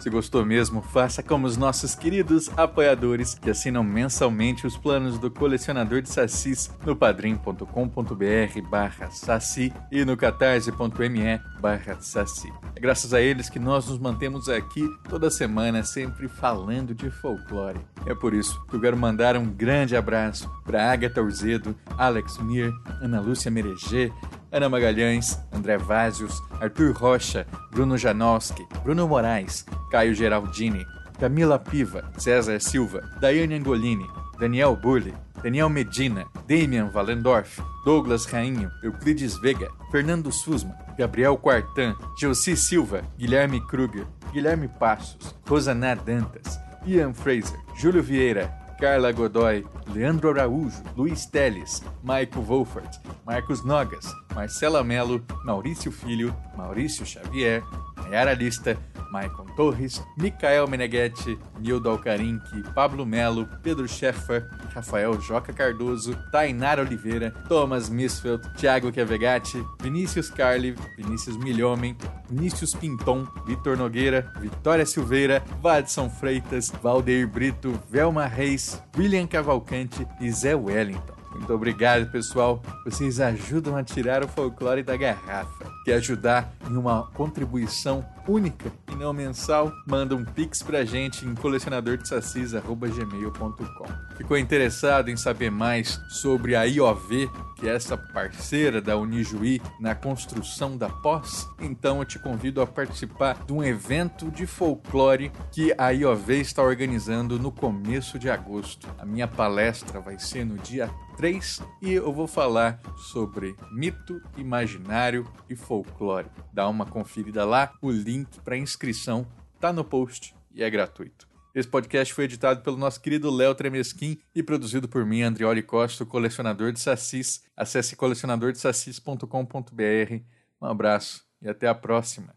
Se 0.00 0.10
gostou 0.10 0.44
mesmo, 0.44 0.82
faça 0.82 1.22
como 1.22 1.46
os 1.46 1.56
nossos 1.56 1.94
queridos 1.94 2.50
apoiadores 2.58 3.36
que 3.36 3.48
assinam 3.48 3.84
mensalmente 3.84 4.66
os 4.66 4.76
planos 4.76 5.16
do 5.16 5.30
colecionador 5.30 6.02
de 6.02 6.10
sacis 6.10 6.68
no 6.84 6.96
padrim.com.br 6.96 8.68
barra 8.68 9.08
saci 9.12 9.72
e 9.92 10.04
no 10.04 10.16
catarse.me 10.16 11.40
barra 11.60 11.96
saci. 12.00 12.52
É 12.74 12.80
graças 12.80 13.14
a 13.14 13.20
eles 13.20 13.48
que 13.48 13.60
nós 13.60 13.88
nos 13.88 14.00
mantemos 14.00 14.48
aqui 14.48 14.82
toda 15.08 15.30
semana 15.30 15.84
sempre 15.84 16.26
falando 16.26 16.92
de 16.92 17.08
folclore. 17.08 17.80
É 18.04 18.14
por 18.16 18.34
isso 18.34 18.60
que 18.66 18.74
eu 18.74 18.80
quero 18.80 18.96
mandar 18.96 19.36
um 19.36 19.48
grande 19.48 19.96
abraço 19.96 20.50
para 20.64 20.90
Agatha 20.90 21.22
Urzedo, 21.22 21.74
Alex 21.96 22.36
Mir, 22.38 22.72
Ana 23.00 23.20
Lúcia 23.20 23.50
Mereger, 23.50 24.12
Ana 24.54 24.70
Magalhães, 24.70 25.36
André 25.52 25.76
Vázios, 25.76 26.40
Arthur 26.60 26.92
Rocha, 26.92 27.44
Bruno 27.72 27.96
Janowski, 27.96 28.64
Bruno 28.84 29.08
Moraes, 29.08 29.66
Caio 29.90 30.14
Geraldini, 30.14 30.86
Camila 31.18 31.58
Piva, 31.58 32.04
César 32.16 32.60
Silva, 32.60 33.00
Daiane 33.20 33.56
Angolini, 33.58 34.06
Daniel 34.38 34.76
Burle, 34.76 35.12
Daniel 35.42 35.68
Medina, 35.68 36.24
Damian 36.46 36.88
Valendorf, 36.88 37.60
Douglas 37.84 38.26
Rainho, 38.26 38.70
Euclides 38.84 39.36
Vega, 39.38 39.68
Fernando 39.90 40.30
Susma, 40.30 40.76
Gabriel 40.96 41.36
Quartan, 41.36 41.96
Josi 42.16 42.56
Silva, 42.56 43.02
Guilherme 43.18 43.60
Kruger, 43.60 44.06
Guilherme 44.32 44.68
Passos, 44.68 45.34
Rosaná 45.44 45.96
Dantas, 45.96 46.60
Ian 46.86 47.12
Fraser, 47.12 47.58
Júlio 47.76 48.02
Vieira, 48.04 48.52
Carla 48.78 49.12
Godoy, 49.12 49.64
Leandro 49.94 50.30
Araújo, 50.30 50.82
Luiz 50.96 51.26
Teles, 51.26 51.82
Maico 52.02 52.40
Wolfert, 52.40 52.98
Marcos 53.24 53.64
Nogas, 53.64 54.12
Marcela 54.34 54.82
Melo, 54.82 55.22
Maurício 55.44 55.92
Filho, 55.92 56.34
Maurício 56.56 57.06
Xavier, 57.06 57.62
Nayara 57.96 58.34
Lista, 58.34 58.76
Maicon 59.14 59.46
Torres, 59.54 60.02
Micael 60.18 60.66
Meneghetti, 60.66 61.38
Nildo 61.60 61.88
Alcarinque, 61.88 62.64
Pablo 62.74 63.06
Melo, 63.06 63.46
Pedro 63.62 63.86
Scheffer, 63.86 64.50
Rafael 64.74 65.16
Joca 65.18 65.52
Cardoso, 65.52 66.16
Tainara 66.32 66.82
Oliveira, 66.82 67.30
Thomas 67.48 67.88
Misfeld, 67.88 68.42
Thiago 68.56 68.90
Chiavegatti, 68.90 69.64
Vinícius 69.80 70.30
Carli, 70.30 70.74
Vinícius 70.96 71.36
Milhomem, 71.36 71.96
Vinícius 72.28 72.74
Pinton, 72.74 73.24
Vitor 73.46 73.76
Nogueira, 73.76 74.32
Vitória 74.40 74.84
Silveira, 74.84 75.40
Vadson 75.62 76.10
Freitas, 76.10 76.72
Valdeir 76.82 77.28
Brito, 77.28 77.80
Velma 77.88 78.26
Reis, 78.26 78.82
William 78.98 79.28
Cavalcante 79.28 80.04
e 80.20 80.28
Zé 80.32 80.56
Wellington. 80.56 81.23
Muito 81.34 81.52
obrigado, 81.52 82.10
pessoal. 82.10 82.62
Vocês 82.84 83.20
ajudam 83.20 83.76
a 83.76 83.82
tirar 83.82 84.24
o 84.24 84.28
folclore 84.28 84.82
da 84.82 84.96
garrafa. 84.96 85.66
Quer 85.84 85.94
ajudar 85.94 86.54
em 86.70 86.76
uma 86.76 87.10
contribuição 87.12 88.06
única 88.26 88.72
e 88.90 88.94
não 88.94 89.12
mensal? 89.12 89.70
Manda 89.86 90.16
um 90.16 90.24
pix 90.24 90.62
pra 90.62 90.82
gente 90.84 91.26
em 91.26 91.34
colecionadordesacis.gmail.com 91.34 94.14
Ficou 94.16 94.38
interessado 94.38 95.10
em 95.10 95.16
saber 95.16 95.50
mais 95.50 96.00
sobre 96.08 96.54
a 96.54 96.62
IOV, 96.62 97.28
que 97.56 97.68
é 97.68 97.74
essa 97.74 97.96
parceira 97.96 98.80
da 98.80 98.96
Unijuí 98.96 99.60
na 99.80 99.94
construção 99.94 100.76
da 100.76 100.88
pós? 100.88 101.48
Então 101.60 101.98
eu 101.98 102.04
te 102.04 102.18
convido 102.18 102.62
a 102.62 102.66
participar 102.66 103.44
de 103.44 103.52
um 103.52 103.62
evento 103.62 104.30
de 104.30 104.46
folclore 104.46 105.32
que 105.50 105.74
a 105.76 105.90
IOV 105.90 106.40
está 106.40 106.62
organizando 106.62 107.38
no 107.38 107.50
começo 107.50 108.18
de 108.18 108.30
agosto. 108.30 108.88
A 108.98 109.04
minha 109.04 109.26
palestra 109.26 110.00
vai 110.00 110.18
ser 110.18 110.46
no 110.46 110.56
dia 110.58 110.88
3 111.16 111.62
e 111.82 111.92
eu 111.92 112.12
vou 112.12 112.26
falar 112.26 112.80
sobre 112.96 113.56
mito, 113.72 114.20
imaginário 114.36 115.26
e 115.48 115.56
folclore. 115.56 116.28
Dá 116.52 116.68
uma 116.68 116.86
conferida 116.86 117.44
lá, 117.44 117.72
o 117.80 117.90
link 117.90 118.40
para 118.40 118.56
inscrição 118.56 119.26
tá 119.60 119.72
no 119.72 119.84
post 119.84 120.34
e 120.52 120.62
é 120.62 120.70
gratuito. 120.70 121.28
Esse 121.54 121.68
podcast 121.68 122.12
foi 122.12 122.24
editado 122.24 122.62
pelo 122.62 122.76
nosso 122.76 123.00
querido 123.00 123.30
Léo 123.30 123.54
Tremesquim 123.54 124.18
e 124.34 124.42
produzido 124.42 124.88
por 124.88 125.06
mim, 125.06 125.22
Andrioli 125.22 125.62
Costa, 125.62 126.04
colecionador 126.04 126.72
de 126.72 126.80
sacis. 126.80 127.44
Acesse 127.56 127.94
colecionadordesacis.com.br. 127.94 130.24
Um 130.60 130.66
abraço 130.66 131.24
e 131.40 131.48
até 131.48 131.68
a 131.68 131.74
próxima. 131.74 132.34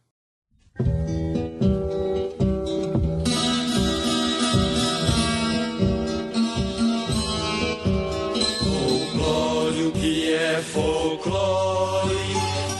Folclore? 10.77 12.15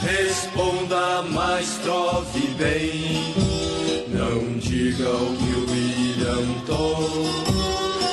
Responda, 0.02 1.24
mas 1.32 1.80
trove 1.84 2.48
bem. 2.60 3.34
Não 4.10 4.58
diga 4.60 5.10
o 5.10 5.38
que 5.38 5.54
o 5.56 5.72
William 5.72 6.48
Tom 6.68 7.58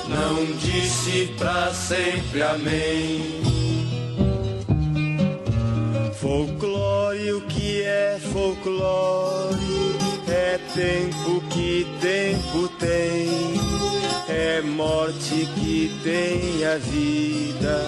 não 0.09 0.45
disse 0.57 1.35
pra 1.39 1.72
sempre 1.72 2.43
amém. 2.43 3.43
Folclore, 6.14 7.32
o 7.32 7.41
que 7.43 7.82
é 7.82 8.18
folclore? 8.32 9.59
É 10.26 10.59
tempo 10.74 11.43
que 11.51 11.87
tempo 12.01 12.68
tem. 12.78 13.63
É 14.47 14.61
morte 14.61 15.49
que 15.55 15.90
tem 16.03 16.66
a 16.66 16.76
vida. 16.76 17.82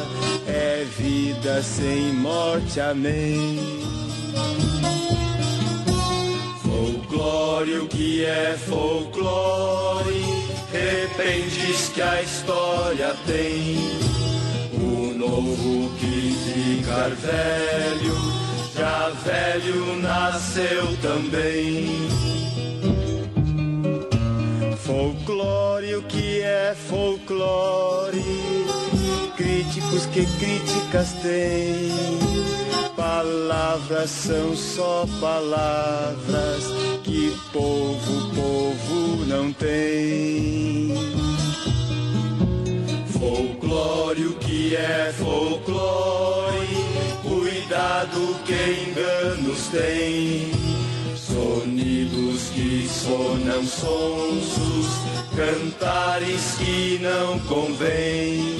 É 0.48 0.86
vida 0.96 1.62
sem 1.62 2.14
morte, 2.14 2.80
amém. 2.80 3.58
Folclore, 6.62 7.78
o 7.80 7.86
que 7.86 8.24
é 8.24 8.56
folclore? 8.66 10.24
Rependes 10.72 11.90
que 11.90 12.00
a 12.00 12.22
história 12.22 13.14
tem. 13.26 13.76
O 14.80 15.12
novo 15.14 15.90
que 15.98 16.80
ficar 16.80 17.10
velho, 17.10 18.14
já 18.74 19.10
velho 19.10 19.96
nasceu 20.00 20.96
também. 21.02 22.08
Folclore, 24.86 25.96
o 25.96 26.02
que 26.02 26.40
é 26.42 26.72
folclore? 26.72 28.22
Críticos 29.36 30.06
que 30.06 30.24
críticas 30.38 31.12
têm. 31.14 31.90
Palavras 32.94 34.10
são 34.10 34.54
só 34.54 35.04
palavras 35.20 36.62
que 37.02 37.36
povo, 37.52 38.32
povo 38.32 39.24
não 39.26 39.52
tem. 39.52 40.94
Folclore, 43.18 44.26
o 44.26 44.34
que 44.34 44.76
é 44.76 45.12
folclore? 45.18 46.68
Cuidado 47.24 48.36
que 48.44 48.88
enganos 48.88 49.66
tem. 49.66 50.85
Sonidos 51.36 52.48
que 52.54 52.88
sonam 52.88 53.62
sonsos, 53.62 54.86
cantares 55.36 56.54
que 56.56 56.98
não 57.02 57.38
convém. 57.40 58.56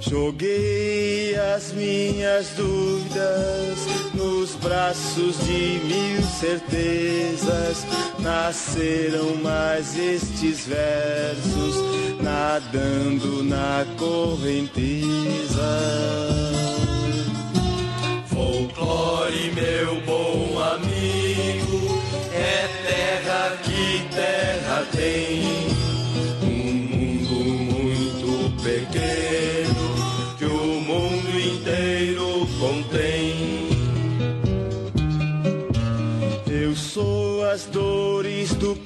Joguei 0.00 1.34
as 1.34 1.72
minhas 1.72 2.50
dúvidas 2.50 3.78
nos 4.14 4.54
braços 4.54 5.44
de 5.44 5.80
mil 5.84 6.22
certezas. 6.22 7.84
Nasceram 8.20 9.34
mais 9.42 9.98
estes 9.98 10.66
versos, 10.66 11.82
nadando 12.22 13.42
na 13.42 13.84
correnteza. 13.98 14.86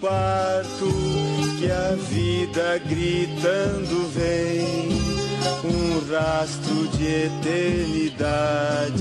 Parto 0.01 0.88
que 1.59 1.70
a 1.70 1.94
vida 2.09 2.80
gritando 2.88 4.09
vem. 4.09 4.98
Um 5.62 6.01
rastro 6.11 6.88
de 6.96 7.07
eternidade 7.26 8.94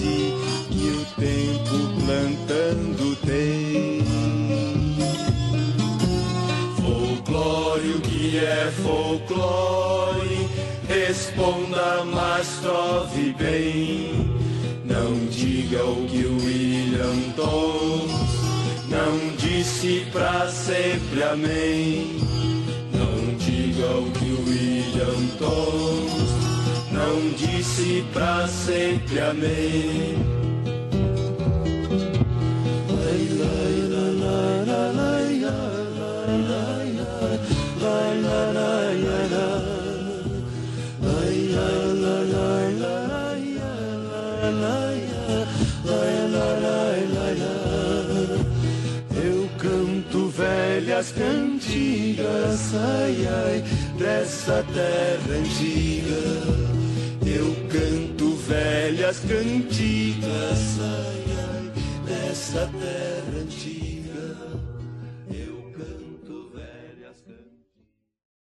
que 0.70 0.88
o 0.90 1.06
tempo 1.20 1.78
plantando 2.06 3.16
tem. 3.26 4.04
Folclore, 6.76 7.92
o 7.92 8.02
que 8.02 8.38
é 8.38 8.72
folclore? 8.84 10.50
Responda, 10.88 12.04
mas 12.06 12.60
trove 12.62 13.34
bem. 13.38 14.30
Não 14.86 15.14
diga 15.30 15.84
o 15.86 16.06
que 16.08 16.26
o 16.26 16.36
William 16.38 17.32
Tons 17.36 18.40
não 18.90 19.29
disse 19.60 20.06
pra 20.14 20.48
sempre 20.48 21.22
amém. 21.22 22.18
Não 22.94 23.36
diga 23.36 23.88
o 23.88 24.10
que 24.12 24.32
o 24.32 24.46
William 24.48 25.28
Tons 25.38 26.30
não 26.94 27.30
disse 27.36 28.06
pra 28.14 28.48
sempre 28.48 29.20
amém. 29.20 30.39
Velhas 51.00 51.12
cantigas, 51.12 52.76
ai 52.76 53.28
ai, 53.28 53.64
dessa 53.98 54.66
terra 54.74 55.38
antiga. 55.38 56.12
Eu 57.26 57.56
canto 57.70 58.36
velhas 58.36 59.20
cantigas, 59.20 60.80
ai 60.82 61.24
ai, 61.38 61.72
dessa 62.06 62.70
terra 62.80 63.40